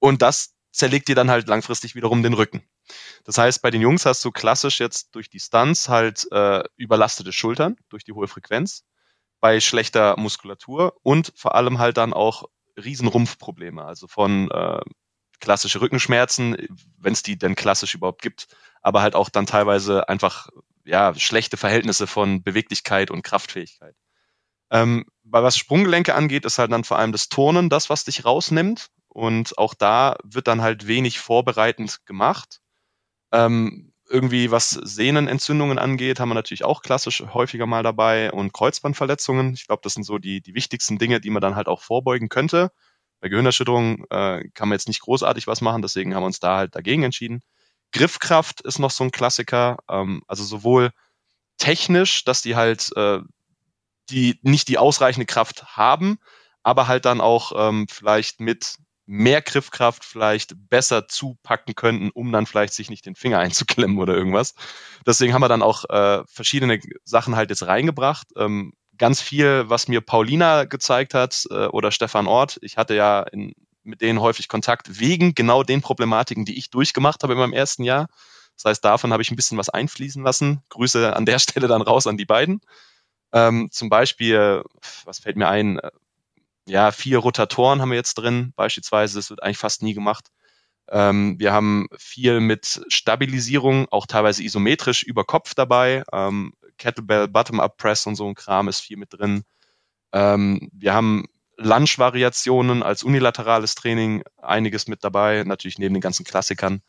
[0.01, 2.63] Und das zerlegt dir dann halt langfristig wiederum den Rücken.
[3.25, 7.33] Das heißt, bei den Jungs hast du klassisch jetzt durch die Stunts halt äh, überlastete
[7.33, 8.85] Schultern durch die hohe Frequenz.
[9.41, 12.45] bei schlechter Muskulatur und vor allem halt dann auch
[12.83, 14.81] Riesenrumpfprobleme, also von äh,
[15.41, 16.57] klassische Rückenschmerzen,
[16.99, 18.47] wenn es die denn klassisch überhaupt gibt,
[18.83, 20.49] aber halt auch dann teilweise einfach
[20.85, 23.97] ja schlechte Verhältnisse von Beweglichkeit und Kraftfähigkeit.
[24.71, 28.25] Ähm, bei was Sprunggelenke angeht, ist halt dann vor allem das Turnen das, was dich
[28.25, 28.89] rausnimmt.
[29.09, 32.61] Und auch da wird dann halt wenig vorbereitend gemacht.
[33.33, 39.55] Ähm, irgendwie was Sehnenentzündungen angeht, haben wir natürlich auch klassisch häufiger mal dabei und Kreuzbandverletzungen.
[39.55, 42.29] Ich glaube, das sind so die, die wichtigsten Dinge, die man dann halt auch vorbeugen
[42.29, 42.71] könnte.
[43.21, 46.57] Bei Gehirnerschütterungen äh, kann man jetzt nicht großartig was machen, deswegen haben wir uns da
[46.59, 47.41] halt dagegen entschieden.
[47.93, 50.91] Griffkraft ist noch so ein Klassiker, ähm, also sowohl
[51.59, 53.21] technisch, dass die halt äh,
[54.11, 56.19] die nicht die ausreichende Kraft haben,
[56.63, 58.77] aber halt dann auch ähm, vielleicht mit
[59.07, 64.15] mehr Griffkraft vielleicht besser zupacken könnten, um dann vielleicht sich nicht den Finger einzuklemmen oder
[64.15, 64.55] irgendwas.
[65.07, 68.29] Deswegen haben wir dann auch äh, verschiedene Sachen halt jetzt reingebracht.
[68.37, 72.59] Ähm, ganz viel, was mir Paulina gezeigt hat äh, oder Stefan Ort.
[72.63, 77.23] Ich hatte ja in, mit denen häufig Kontakt wegen genau den Problematiken, die ich durchgemacht
[77.23, 78.09] habe in meinem ersten Jahr.
[78.57, 80.63] Das heißt, davon habe ich ein bisschen was einfließen lassen.
[80.69, 82.61] Grüße an der Stelle dann raus an die beiden.
[83.33, 84.63] Ähm, zum Beispiel,
[85.05, 85.81] was fällt mir ein?
[86.67, 89.19] Ja, vier Rotatoren haben wir jetzt drin, beispielsweise.
[89.19, 90.29] Das wird eigentlich fast nie gemacht.
[90.91, 96.05] Ähm, wir haben viel mit Stabilisierung, auch teilweise isometrisch über Kopf dabei.
[96.13, 99.45] Ähm, Kettlebell, Bottom-Up Press und so ein Kram ist viel mit drin.
[100.13, 101.27] Ähm, wir haben
[101.57, 106.83] Lunge-Variationen als unilaterales Training, einiges mit dabei, natürlich neben den ganzen Klassikern.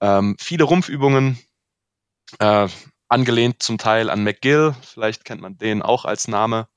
[0.00, 1.38] Ähm, viele Rumpfübungen,
[2.38, 2.68] äh,
[3.08, 6.68] angelehnt zum Teil an McGill, vielleicht kennt man den auch als Name.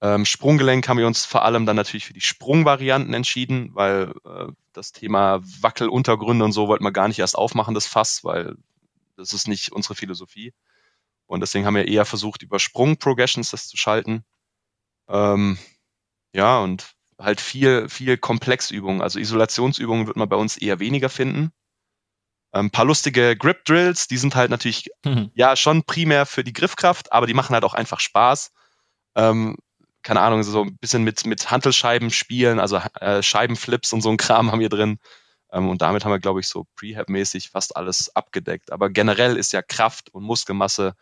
[0.00, 4.46] Ähm, Sprunggelenk haben wir uns vor allem dann natürlich für die Sprungvarianten entschieden, weil äh,
[4.72, 8.54] das Thema Wackeluntergründe und so wollten wir gar nicht erst aufmachen, das Fass, weil
[9.16, 10.54] das ist nicht unsere Philosophie.
[11.26, 14.24] Und deswegen haben wir eher versucht, über Sprung-Progressions das zu schalten.
[15.08, 15.58] Ähm,
[16.32, 19.02] ja, und halt viel, viel Komplexübungen.
[19.02, 21.52] Also Isolationsübungen wird man bei uns eher weniger finden.
[22.50, 25.30] Ein ähm, paar lustige Grip Drills, die sind halt natürlich mhm.
[25.34, 28.52] ja schon primär für die Griffkraft, aber die machen halt auch einfach Spaß.
[29.16, 29.56] Ähm,
[30.02, 34.16] keine Ahnung, so ein bisschen mit, mit Hantelscheiben spielen, also äh, Scheibenflips und so ein
[34.16, 34.98] Kram haben wir drin.
[35.52, 38.72] Ähm, und damit haben wir, glaube ich, so Prehab-mäßig fast alles abgedeckt.
[38.72, 40.94] Aber generell ist ja Kraft und Muskelmasse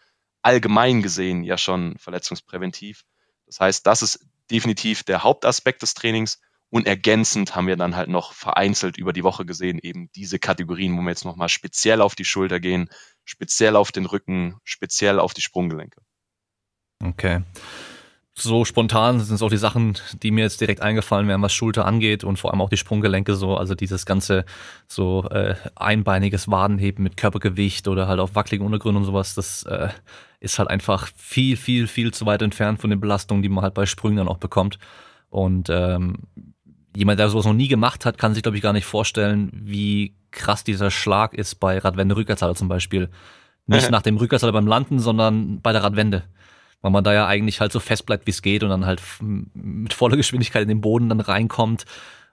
[0.43, 3.05] allgemein gesehen ja schon verletzungspräventiv.
[3.47, 6.40] Das heißt, das ist definitiv der Hauptaspekt des Trainings.
[6.68, 10.97] Und ergänzend haben wir dann halt noch vereinzelt über die Woche gesehen eben diese Kategorien,
[10.97, 12.90] wo wir jetzt nochmal speziell auf die Schulter gehen,
[13.24, 16.01] speziell auf den Rücken, speziell auf die Sprunggelenke.
[17.02, 17.43] Okay.
[18.38, 21.86] So spontan sind es auch die Sachen, die mir jetzt direkt eingefallen wären, was Schulter
[21.86, 24.44] angeht und vor allem auch die Sprunggelenke so, also dieses ganze
[24.88, 29.88] so äh, einbeiniges Wadenheben mit Körpergewicht oder halt auf wackeligen Untergründen und sowas, das äh,
[30.40, 33.72] ist halt einfach viel, viel, viel zu weit entfernt von den Belastungen, die man halt
[33.72, 34.78] bei Sprüngen dann auch bekommt.
[35.30, 36.18] Und ähm,
[36.97, 40.14] jemand, der sowas noch nie gemacht hat, kann sich, glaube ich, gar nicht vorstellen, wie
[40.31, 43.10] krass dieser Schlag ist bei Radwende Rückwärtshalle zum Beispiel.
[43.66, 46.24] Nicht nach dem Rückwärtshalle beim Landen, sondern bei der Radwende.
[46.82, 49.02] Weil man da ja eigentlich halt so fest bleibt, wie es geht und dann halt
[49.20, 51.85] mit voller Geschwindigkeit in den Boden dann reinkommt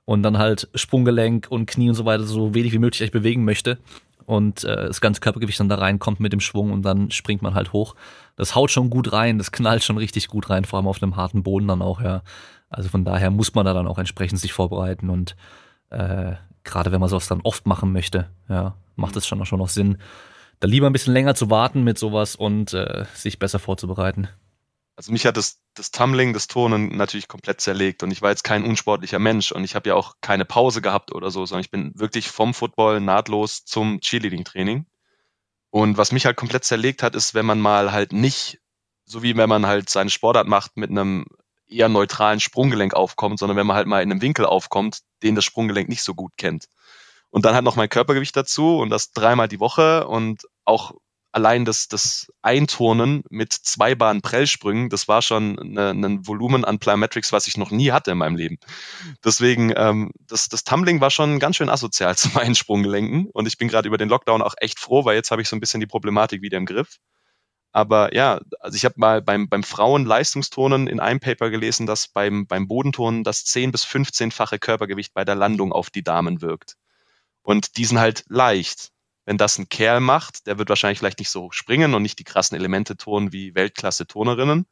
[0.06, 3.46] und dann halt Sprunggelenk und Knie und so weiter so wenig wie möglich echt bewegen
[3.46, 3.80] möchte
[4.26, 7.54] und äh, das ganze Körpergewicht dann da reinkommt mit dem Schwung und dann springt man
[7.54, 7.96] halt hoch.
[8.36, 11.16] Das haut schon gut rein, das knallt schon richtig gut rein, vor allem auf einem
[11.16, 12.22] harten Boden dann auch, ja.
[12.74, 15.36] Also von daher muss man da dann auch entsprechend sich vorbereiten und
[15.90, 16.34] äh,
[16.64, 19.70] gerade wenn man sowas dann oft machen möchte, ja, macht es schon auch schon noch
[19.70, 19.98] Sinn,
[20.60, 24.30] da lieber ein bisschen länger zu warten mit sowas und äh, sich besser vorzubereiten.
[24.96, 28.44] Also mich hat das, das Tumbling, das Turnen natürlich komplett zerlegt und ich war jetzt
[28.44, 31.72] kein unsportlicher Mensch und ich habe ja auch keine Pause gehabt oder so, sondern ich
[31.72, 34.86] bin wirklich vom Football nahtlos zum Cheerleading-Training.
[35.72, 38.60] Und was mich halt komplett zerlegt hat, ist, wenn man mal halt nicht,
[39.06, 41.26] so wie wenn man halt seine Sportart macht, mit einem
[41.74, 45.46] eher neutralen Sprunggelenk aufkommt, sondern wenn man halt mal in einem Winkel aufkommt, den das
[45.46, 46.66] Sprunggelenk nicht so gut kennt.
[47.30, 50.94] Und dann halt noch mein Körpergewicht dazu und das dreimal die Woche und auch
[51.34, 57.34] allein das, das Einturnen mit zwei Bahnen Prellsprüngen, das war schon ein Volumen an Plyometrics,
[57.34, 58.58] was ich noch nie hatte in meinem Leben.
[59.26, 63.58] Deswegen, ähm, das, das Tumbling war schon ganz schön asozial zu meinen Sprunggelenken und ich
[63.58, 65.80] bin gerade über den Lockdown auch echt froh, weil jetzt habe ich so ein bisschen
[65.80, 67.00] die Problematik wieder im Griff.
[67.74, 72.46] Aber ja, also ich habe mal beim, beim Frauenleistungsturnen in einem Paper gelesen, dass beim,
[72.46, 76.78] beim Bodenturnen das 10 bis 15-fache Körpergewicht bei der Landung auf die Damen wirkt.
[77.42, 78.92] Und die sind halt leicht.
[79.26, 82.24] Wenn das ein Kerl macht, der wird wahrscheinlich vielleicht nicht so springen und nicht die
[82.24, 84.68] krassen Elemente turnen wie Weltklasse-Turnerinnen.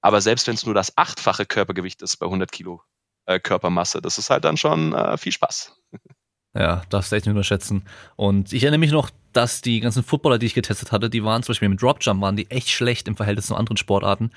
[0.00, 2.82] Aber selbst wenn es nur das achtfache Körpergewicht ist bei 100 Kilo
[3.26, 5.75] äh, Körpermasse, das ist halt dann schon äh, viel Spaß.
[6.56, 7.82] Ja, darfst du echt nicht unterschätzen.
[8.16, 11.42] Und ich erinnere mich noch, dass die ganzen Footballer, die ich getestet hatte, die waren
[11.42, 14.30] zum Beispiel mit Dropjump, waren die echt schlecht im Verhältnis zu anderen Sportarten.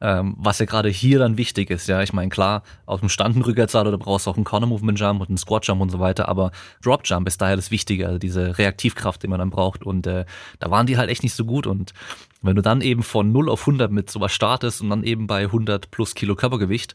[0.00, 1.88] Ähm, was ja gerade hier dann wichtig ist.
[1.88, 4.66] Ja, ich meine, klar, aus dem Stand ein Rückwärtssalto, da brauchst du auch einen Corner
[4.66, 6.50] Movement Jump und einen Squat Jump und so weiter, aber
[6.82, 9.84] Drop Jump ist daher das Wichtige, also diese Reaktivkraft, die man dann braucht.
[9.84, 10.26] Und äh,
[10.58, 11.66] da waren die halt echt nicht so gut.
[11.66, 11.94] Und
[12.42, 15.44] wenn du dann eben von 0 auf 100 mit sowas startest und dann eben bei
[15.44, 16.94] 100 plus Kilo Körpergewicht,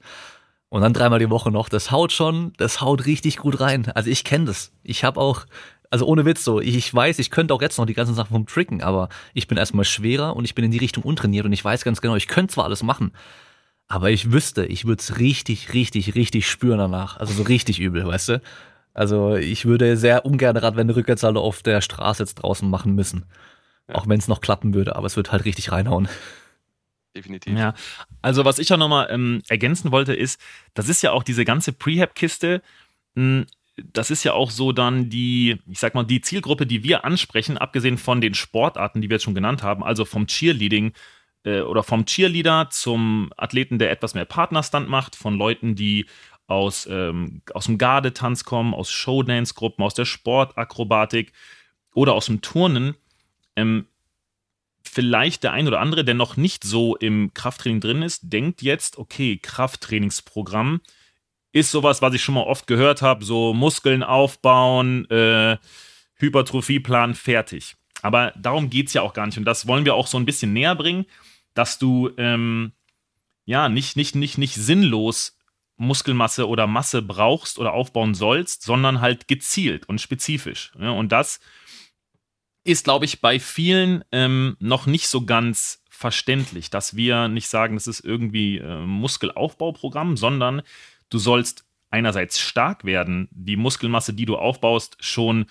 [0.70, 3.92] und dann dreimal die Woche noch, das haut schon, das haut richtig gut rein.
[3.94, 4.72] Also ich kenne das.
[4.84, 5.46] Ich habe auch
[5.90, 8.46] also ohne Witz so, ich weiß, ich könnte auch jetzt noch die ganzen Sachen vom
[8.46, 11.66] Tricken, aber ich bin erstmal schwerer und ich bin in die Richtung untrainiert und ich
[11.66, 13.12] weiß ganz genau, ich könnte zwar alles machen,
[13.88, 17.18] aber ich wüsste, ich würde es richtig, richtig, richtig spüren danach.
[17.18, 18.42] Also so richtig übel, weißt du?
[18.94, 23.26] Also ich würde sehr ungern Radwende Rückwärtssalto auf der Straße jetzt draußen machen müssen.
[23.88, 23.96] Ja.
[23.96, 26.08] Auch wenn es noch klappen würde, aber es wird halt richtig reinhauen.
[27.16, 27.58] Definitiv.
[27.58, 27.74] Ja,
[28.22, 30.40] also was ich auch nochmal ähm, ergänzen wollte, ist,
[30.74, 32.62] das ist ja auch diese ganze Prehab-Kiste,
[33.16, 33.46] hm,
[33.94, 37.58] das ist ja auch so dann die, ich sag mal, die Zielgruppe, die wir ansprechen,
[37.58, 40.94] abgesehen von den Sportarten, die wir jetzt schon genannt haben, also vom Cheerleading
[41.44, 46.06] äh, oder vom Cheerleader zum Athleten, der etwas mehr Partnerstand macht, von Leuten, die
[46.48, 51.32] aus, ähm, aus dem Gardetanz kommen, aus Showdance-Gruppen, aus der Sportakrobatik
[51.94, 52.96] oder aus dem Turnen.
[53.56, 53.86] Ähm,
[54.90, 58.98] vielleicht der ein oder andere, der noch nicht so im Krafttraining drin ist, denkt jetzt,
[58.98, 60.82] okay, Krafttrainingsprogramm,
[61.52, 65.58] ist sowas, was ich schon mal oft gehört habe, so Muskeln aufbauen, äh,
[66.16, 67.76] Hypertrophieplan, fertig.
[68.02, 69.38] Aber darum geht es ja auch gar nicht.
[69.38, 71.06] Und das wollen wir auch so ein bisschen näher bringen,
[71.54, 72.72] dass du ähm,
[73.46, 75.38] ja nicht, nicht, nicht, nicht sinnlos
[75.78, 80.72] Muskelmasse oder Masse brauchst oder aufbauen sollst, sondern halt gezielt und spezifisch.
[80.80, 81.40] Ja, und das
[82.70, 87.76] ist, glaube ich, bei vielen ähm, noch nicht so ganz verständlich, dass wir nicht sagen,
[87.76, 90.62] das ist irgendwie äh, Muskelaufbauprogramm, sondern
[91.10, 95.48] Du sollst einerseits stark werden, die Muskelmasse, die du aufbaust, schon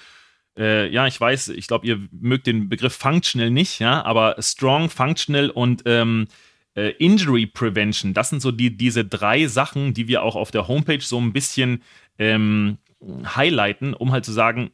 [0.56, 4.88] äh, ja, ich weiß, ich glaube, ihr mögt den Begriff functional nicht, ja, aber strong,
[4.88, 6.28] functional und ähm,
[6.74, 10.68] äh, Injury Prevention, das sind so die, diese drei Sachen, die wir auch auf der
[10.68, 11.82] Homepage so ein bisschen
[12.18, 12.78] ähm,
[13.24, 14.70] highlighten, um halt zu sagen,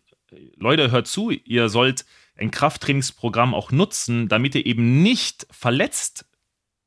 [0.57, 2.05] Leute, hört zu, ihr sollt
[2.37, 6.27] ein Krafttrainingsprogramm auch nutzen, damit ihr eben nicht verletzt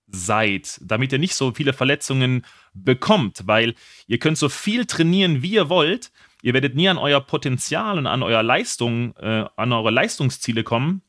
[0.08, 3.76] seid, damit ihr nicht so viele Verletzungen bekommt, weil
[4.08, 6.12] ihr könnt so viel trainieren, wie ihr wollt.
[6.42, 11.02] Ihr werdet nie an euer Potenzial und an euer Leistung, äh, an eure Leistungsziele kommen,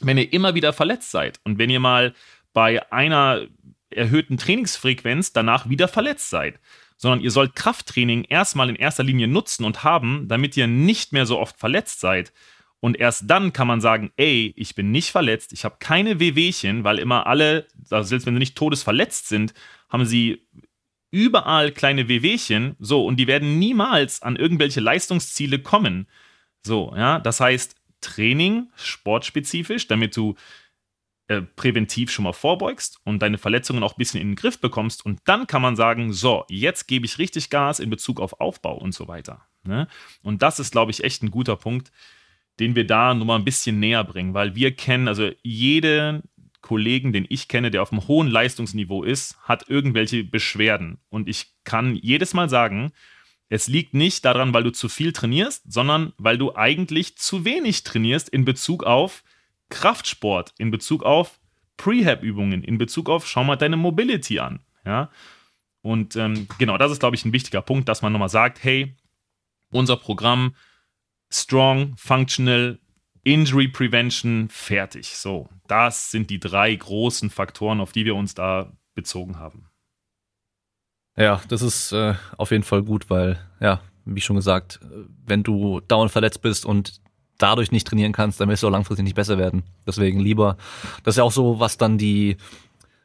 [0.00, 1.40] wenn ihr immer wieder verletzt seid.
[1.44, 2.14] Und wenn ihr mal
[2.52, 3.46] bei einer
[3.90, 6.58] erhöhten Trainingsfrequenz danach wieder verletzt seid.
[6.96, 11.26] Sondern ihr sollt Krafttraining erstmal in erster Linie nutzen und haben, damit ihr nicht mehr
[11.26, 12.32] so oft verletzt seid.
[12.82, 16.82] Und erst dann kann man sagen, ey, ich bin nicht verletzt, ich habe keine Wehwehchen,
[16.82, 19.54] weil immer alle, also selbst wenn sie nicht todesverletzt sind,
[19.88, 20.44] haben sie
[21.12, 26.08] überall kleine Wehwehchen, so, und die werden niemals an irgendwelche Leistungsziele kommen.
[26.66, 30.34] So, ja, das heißt, Training, sportspezifisch, damit du
[31.28, 35.06] äh, präventiv schon mal vorbeugst und deine Verletzungen auch ein bisschen in den Griff bekommst.
[35.06, 38.76] Und dann kann man sagen, so, jetzt gebe ich richtig Gas in Bezug auf Aufbau
[38.76, 39.46] und so weiter.
[39.62, 39.86] Ne?
[40.24, 41.92] Und das ist, glaube ich, echt ein guter Punkt
[42.60, 46.22] den wir da nur mal ein bisschen näher bringen, weil wir kennen, also jeden
[46.60, 50.98] Kollegen, den ich kenne, der auf einem hohen Leistungsniveau ist, hat irgendwelche Beschwerden.
[51.08, 52.92] Und ich kann jedes Mal sagen,
[53.48, 57.84] es liegt nicht daran, weil du zu viel trainierst, sondern weil du eigentlich zu wenig
[57.84, 59.24] trainierst in Bezug auf
[59.68, 61.38] Kraftsport, in Bezug auf
[61.76, 64.60] Prehab-Übungen, in Bezug auf, schau mal deine Mobility an.
[64.86, 65.10] Ja?
[65.82, 68.94] Und ähm, genau, das ist, glaube ich, ein wichtiger Punkt, dass man nochmal sagt, hey,
[69.70, 70.54] unser Programm
[71.32, 72.78] Strong, Functional,
[73.24, 75.16] Injury Prevention, fertig.
[75.16, 79.68] So, das sind die drei großen Faktoren, auf die wir uns da bezogen haben.
[81.16, 84.80] Ja, das ist äh, auf jeden Fall gut, weil, ja, wie schon gesagt,
[85.24, 87.00] wenn du dauernd verletzt bist und
[87.38, 89.62] dadurch nicht trainieren kannst, dann wirst du auch langfristig nicht besser werden.
[89.86, 90.56] Deswegen lieber,
[91.02, 92.36] das ist ja auch so, was dann die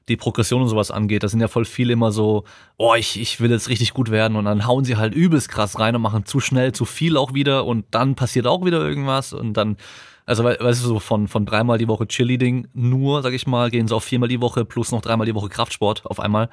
[0.08, 1.24] die Progression und sowas angeht.
[1.24, 2.44] Da sind ja voll viele immer so,
[2.78, 5.80] oh, ich, ich will jetzt richtig gut werden und dann hauen sie halt übelst krass
[5.80, 9.34] rein und machen zu schnell, zu viel auch wieder und dann passiert auch wieder irgendwas
[9.34, 9.78] und dann,
[10.26, 13.88] also weißt du, so von, von dreimal die Woche Cheerleading nur, sag ich mal, gehen
[13.88, 16.46] sie auf viermal die Woche plus noch dreimal die Woche Kraftsport auf einmal,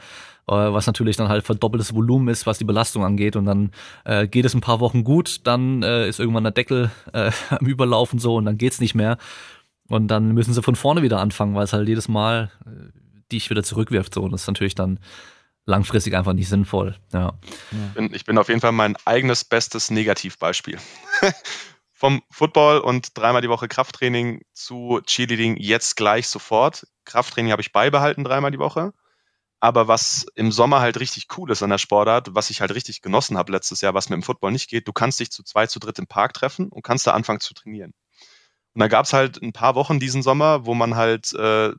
[0.49, 3.71] äh, was natürlich dann halt verdoppeltes Volumen ist, was die Belastung angeht und dann
[4.05, 7.67] äh, geht es ein paar Wochen gut, dann äh, ist irgendwann der Deckel äh, am
[7.67, 9.17] Überlaufen so und dann geht's nicht mehr
[9.89, 12.51] und dann müssen sie von vorne wieder anfangen, weil es halt jedes Mal
[13.35, 14.15] äh, dich wieder zurückwirft.
[14.15, 14.23] So.
[14.23, 15.01] Und das ist natürlich dann
[15.67, 16.97] langfristig einfach nicht sinnvoll.
[17.13, 17.39] Ja.
[17.71, 20.79] Ich, bin, ich bin auf jeden Fall mein eigenes bestes Negativbeispiel.
[21.93, 26.87] Vom Football und dreimal die Woche Krafttraining zu Cheerleading jetzt gleich sofort.
[27.05, 28.93] Krafttraining habe ich beibehalten dreimal die Woche.
[29.61, 33.01] aber was im Sommer halt richtig cool ist an der Sportart, was ich halt richtig
[33.01, 35.67] genossen habe letztes Jahr, was mir im Football nicht geht, du kannst dich zu zwei,
[35.67, 37.95] zu dritt im Park treffen und kannst da anfangen zu trainieren.
[38.75, 41.73] Und da gab es halt ein paar Wochen diesen Sommer, wo man halt äh,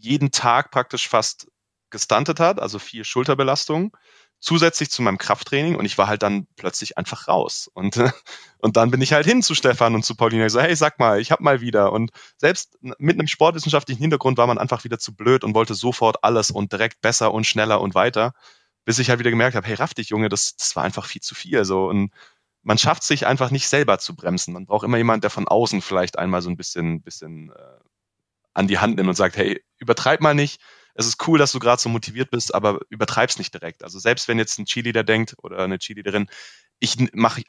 [0.00, 1.48] jeden Tag praktisch fast
[1.90, 3.92] gestuntet hat, also vier Schulterbelastungen,
[4.40, 7.70] zusätzlich zu meinem Krafttraining und ich war halt dann plötzlich einfach raus.
[7.74, 7.96] Und,
[8.58, 10.98] und dann bin ich halt hin zu Stefan und zu Paulina und so, hey, sag
[10.98, 11.92] mal, ich hab mal wieder.
[11.92, 16.24] Und selbst mit einem sportwissenschaftlichen Hintergrund war man einfach wieder zu blöd und wollte sofort
[16.24, 18.32] alles und direkt besser und schneller und weiter,
[18.84, 21.20] bis ich halt wieder gemerkt habe, hey, raff dich, Junge, das, das war einfach viel
[21.20, 21.64] zu viel.
[21.64, 21.86] So.
[21.86, 22.12] Und
[22.62, 24.54] man schafft sich einfach nicht selber zu bremsen.
[24.54, 27.89] Man braucht immer jemand, der von außen vielleicht einmal so ein bisschen, bisschen äh,
[28.60, 30.60] an die Hand nimmt und sagt, hey, übertreib mal nicht,
[30.94, 33.82] es ist cool, dass du gerade so motiviert bist, aber übertreib's nicht direkt.
[33.82, 36.28] Also selbst wenn jetzt ein Cheerleader denkt oder eine Cheerleaderin,
[36.78, 37.42] ich mache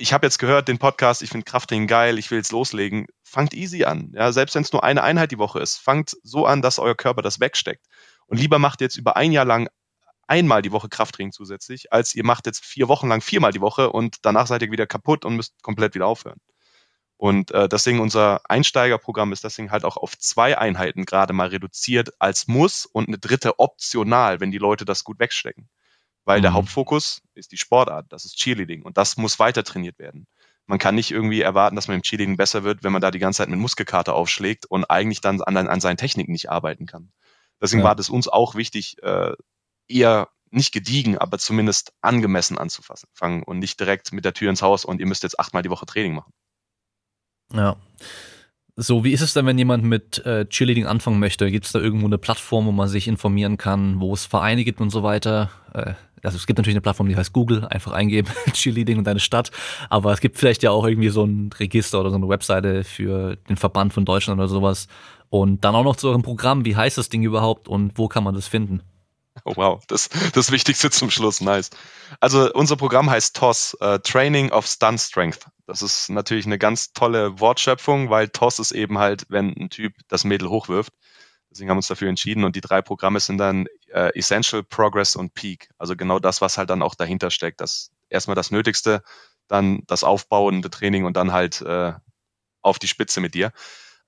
[0.00, 3.06] ich habe jetzt gehört den Podcast, ich finde Krafttraining geil, ich will jetzt loslegen.
[3.24, 4.12] Fangt easy an.
[4.14, 6.94] Ja, selbst wenn es nur eine Einheit die Woche ist, fangt so an, dass euer
[6.94, 7.84] Körper das wegsteckt.
[8.26, 9.68] Und lieber macht jetzt über ein Jahr lang
[10.28, 13.90] einmal die Woche Krafttraining zusätzlich, als ihr macht jetzt vier Wochen lang viermal die Woche
[13.90, 16.38] und danach seid ihr wieder kaputt und müsst komplett wieder aufhören.
[17.18, 22.12] Und äh, deswegen unser Einsteigerprogramm ist deswegen halt auch auf zwei Einheiten gerade mal reduziert
[22.20, 25.68] als Muss und eine dritte optional, wenn die Leute das gut wegstecken.
[26.24, 26.42] Weil mhm.
[26.42, 30.28] der Hauptfokus ist die Sportart, das ist Cheerleading und das muss weiter trainiert werden.
[30.66, 33.18] Man kann nicht irgendwie erwarten, dass man im Cheerleading besser wird, wenn man da die
[33.18, 37.10] ganze Zeit mit Muskelkater aufschlägt und eigentlich dann an, an seinen Techniken nicht arbeiten kann.
[37.60, 37.88] Deswegen ja.
[37.88, 39.32] war das uns auch wichtig, äh,
[39.88, 44.84] eher nicht gediegen, aber zumindest angemessen anzufangen und nicht direkt mit der Tür ins Haus
[44.84, 46.32] und ihr müsst jetzt achtmal die Woche Training machen.
[47.54, 47.76] Ja.
[48.80, 51.50] So, wie ist es denn, wenn jemand mit äh, Cheerleading anfangen möchte?
[51.50, 54.80] Gibt es da irgendwo eine Plattform, wo man sich informieren kann, wo es Vereine gibt
[54.80, 55.50] und so weiter?
[55.74, 59.20] Äh, also es gibt natürlich eine Plattform, die heißt Google, einfach eingeben, Cheerleading und deine
[59.20, 59.50] Stadt.
[59.90, 63.36] Aber es gibt vielleicht ja auch irgendwie so ein Register oder so eine Webseite für
[63.48, 64.86] den Verband von Deutschland oder sowas.
[65.28, 68.24] Und dann auch noch zu eurem Programm, wie heißt das Ding überhaupt und wo kann
[68.24, 68.82] man das finden?
[69.44, 71.70] Oh wow, das, das Wichtigste zum Schluss, nice.
[72.20, 75.46] Also unser Programm heißt TOS, äh, Training of Stunt Strength.
[75.66, 79.92] Das ist natürlich eine ganz tolle Wortschöpfung, weil TOS ist eben halt, wenn ein Typ
[80.08, 80.92] das Mädel hochwirft.
[81.50, 85.16] Deswegen haben wir uns dafür entschieden und die drei Programme sind dann äh, Essential, Progress
[85.16, 85.70] und Peak.
[85.78, 87.60] Also genau das, was halt dann auch dahinter steckt.
[87.60, 89.02] Das erstmal das Nötigste,
[89.46, 91.94] dann das aufbauende Training und dann halt äh,
[92.60, 93.52] auf die Spitze mit dir.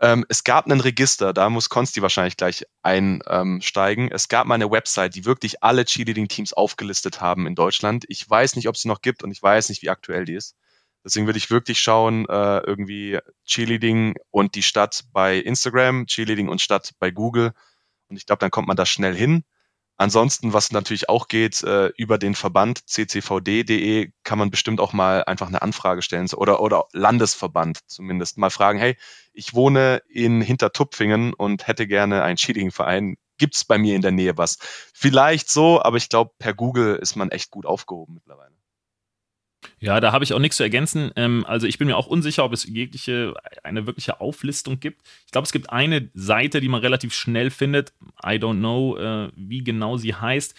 [0.01, 4.05] Ähm, es gab ein Register, da muss Konsti wahrscheinlich gleich einsteigen.
[4.06, 8.06] Ähm, es gab mal eine Website, die wirklich alle Cheerleading-Teams aufgelistet haben in Deutschland.
[8.09, 10.35] Ich weiß nicht, ob es sie noch gibt und ich weiß nicht, wie aktuell die
[10.35, 10.56] ist.
[11.05, 16.60] Deswegen würde ich wirklich schauen, äh, irgendwie Cheerleading und die Stadt bei Instagram, Cheerleading und
[16.62, 17.52] Stadt bei Google.
[18.09, 19.44] Und ich glaube, dann kommt man da schnell hin.
[20.01, 25.24] Ansonsten, was natürlich auch geht, äh, über den Verband ccvd.de kann man bestimmt auch mal
[25.24, 28.97] einfach eine Anfrage stellen oder, oder Landesverband zumindest mal fragen, hey,
[29.35, 33.16] ich wohne in Hintertupfingen und hätte gerne einen Cheating-Verein.
[33.36, 34.56] Gibt's bei mir in der Nähe was?
[34.94, 38.60] Vielleicht so, aber ich glaube, per Google ist man echt gut aufgehoben mittlerweile.
[39.78, 41.11] Ja, da habe ich auch nichts zu ergänzen.
[41.16, 45.03] Ähm, also ich bin mir auch unsicher, ob es jegliche eine wirkliche Auflistung gibt.
[45.27, 47.93] Ich glaube, es gibt eine Seite, die man relativ schnell findet.
[48.24, 50.55] I don't know, äh, wie genau sie heißt,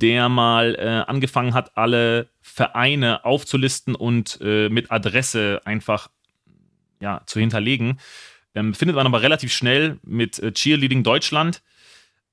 [0.00, 6.10] der mal äh, angefangen hat, alle Vereine aufzulisten und äh, mit Adresse einfach
[7.00, 7.98] ja, zu hinterlegen.
[8.54, 11.62] Ähm, findet man aber relativ schnell mit äh, Cheerleading Deutschland.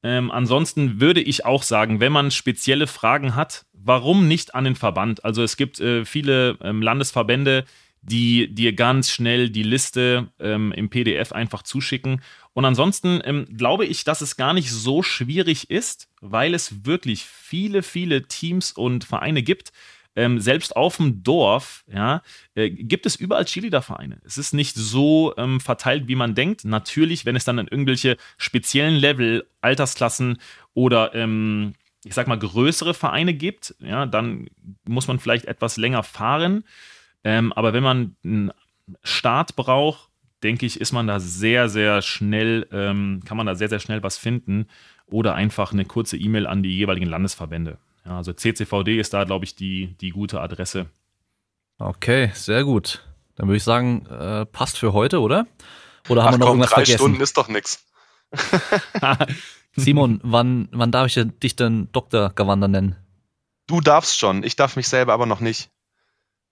[0.02, 4.76] Ähm, ansonsten würde ich auch sagen, wenn man spezielle Fragen hat, warum nicht an den
[4.76, 5.26] Verband?
[5.26, 7.66] Also es gibt äh, viele ähm, Landesverbände,
[8.02, 12.22] die dir ganz schnell die Liste ähm, im PDF einfach zuschicken.
[12.54, 17.26] Und ansonsten ähm, glaube ich, dass es gar nicht so schwierig ist, weil es wirklich
[17.26, 19.74] viele, viele Teams und Vereine gibt,
[20.20, 22.22] ähm, selbst auf dem Dorf, ja,
[22.54, 24.20] äh, gibt es überall Cheerleader-Vereine.
[24.26, 26.66] Es ist nicht so ähm, verteilt, wie man denkt.
[26.66, 30.40] Natürlich, wenn es dann an irgendwelche speziellen Level, Altersklassen
[30.74, 31.74] oder ähm,
[32.04, 34.50] ich sag mal, größere Vereine gibt, ja, dann
[34.86, 36.66] muss man vielleicht etwas länger fahren.
[37.24, 38.52] Ähm, aber wenn man einen
[39.04, 40.10] Start braucht,
[40.44, 44.04] denke ich, ist man da sehr, sehr schnell, ähm, kann man da sehr, sehr schnell
[44.04, 44.68] was finden
[45.06, 47.78] oder einfach eine kurze E-Mail an die jeweiligen Landesverbände.
[48.10, 50.88] Ja, also CCVD ist da, glaube ich, die, die gute Adresse.
[51.78, 53.08] Okay, sehr gut.
[53.36, 55.46] Dann würde ich sagen, äh, passt für heute, oder?
[56.08, 56.98] Oder haben Ach, wir noch komm, irgendwas drei vergessen?
[56.98, 57.86] Stunden ist doch nichts.
[59.76, 62.32] Simon, wann, wann darf ich dich denn Dr.
[62.32, 62.96] Gavander nennen?
[63.68, 65.70] Du darfst schon, ich darf mich selber aber noch nicht.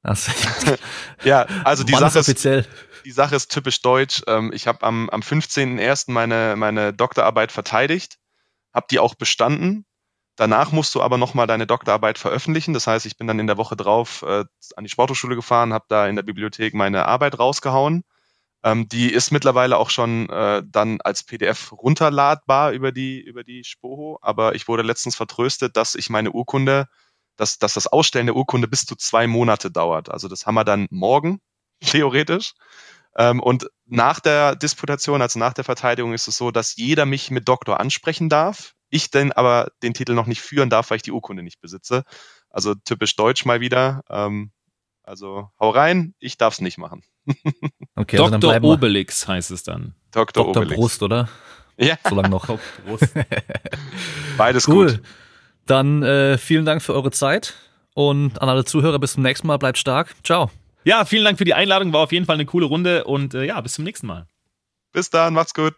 [0.04, 0.32] Also,
[1.24, 2.68] ja, also die Sache, ist, offiziell?
[3.04, 4.22] die Sache ist typisch deutsch.
[4.28, 6.12] Ähm, ich habe am, am 15.01.
[6.12, 8.20] meine, meine Doktorarbeit verteidigt,
[8.72, 9.87] habe die auch bestanden
[10.38, 12.74] Danach musst du aber nochmal deine Doktorarbeit veröffentlichen.
[12.74, 14.46] Das heißt, ich bin dann in der Woche drauf äh,
[14.76, 18.04] an die Sporthochschule gefahren, habe da in der Bibliothek meine Arbeit rausgehauen.
[18.64, 23.64] Ähm, die ist mittlerweile auch schon äh, dann als PDF runterladbar über die, über die
[23.64, 26.86] Spoho, aber ich wurde letztens vertröstet, dass ich meine Urkunde,
[27.36, 30.10] dass, dass das Ausstellen der Urkunde bis zu zwei Monate dauert.
[30.12, 31.40] Also das haben wir dann morgen,
[31.82, 32.54] theoretisch.
[33.18, 37.32] Ähm, und nach der Disputation, also nach der Verteidigung, ist es so, dass jeder mich
[37.32, 38.76] mit Doktor ansprechen darf.
[38.90, 42.04] Ich denn aber den Titel noch nicht führen darf, weil ich die Urkunde nicht besitze.
[42.50, 44.04] Also typisch deutsch mal wieder.
[44.10, 44.52] Ähm,
[45.04, 47.04] also hau rein, ich darf es nicht machen.
[47.96, 48.64] okay, also Dr.
[48.64, 49.96] Obelix heißt es dann.
[50.12, 50.46] Dr.
[50.46, 50.62] Dr.
[50.64, 50.80] Obelix.
[50.80, 51.30] Brust, oder?
[51.78, 51.98] Ja.
[52.08, 52.48] So lange noch.
[54.38, 54.88] Beides cool.
[54.88, 55.02] gut.
[55.66, 57.54] Dann äh, vielen Dank für eure Zeit
[57.94, 59.58] und an alle Zuhörer bis zum nächsten Mal.
[59.58, 60.16] Bleibt stark.
[60.24, 60.50] Ciao.
[60.84, 61.94] Ja, vielen Dank für die Einladung.
[61.94, 64.28] War auf jeden Fall eine coole Runde und äh, ja, bis zum nächsten Mal.
[64.94, 65.76] Bis dann, macht's gut.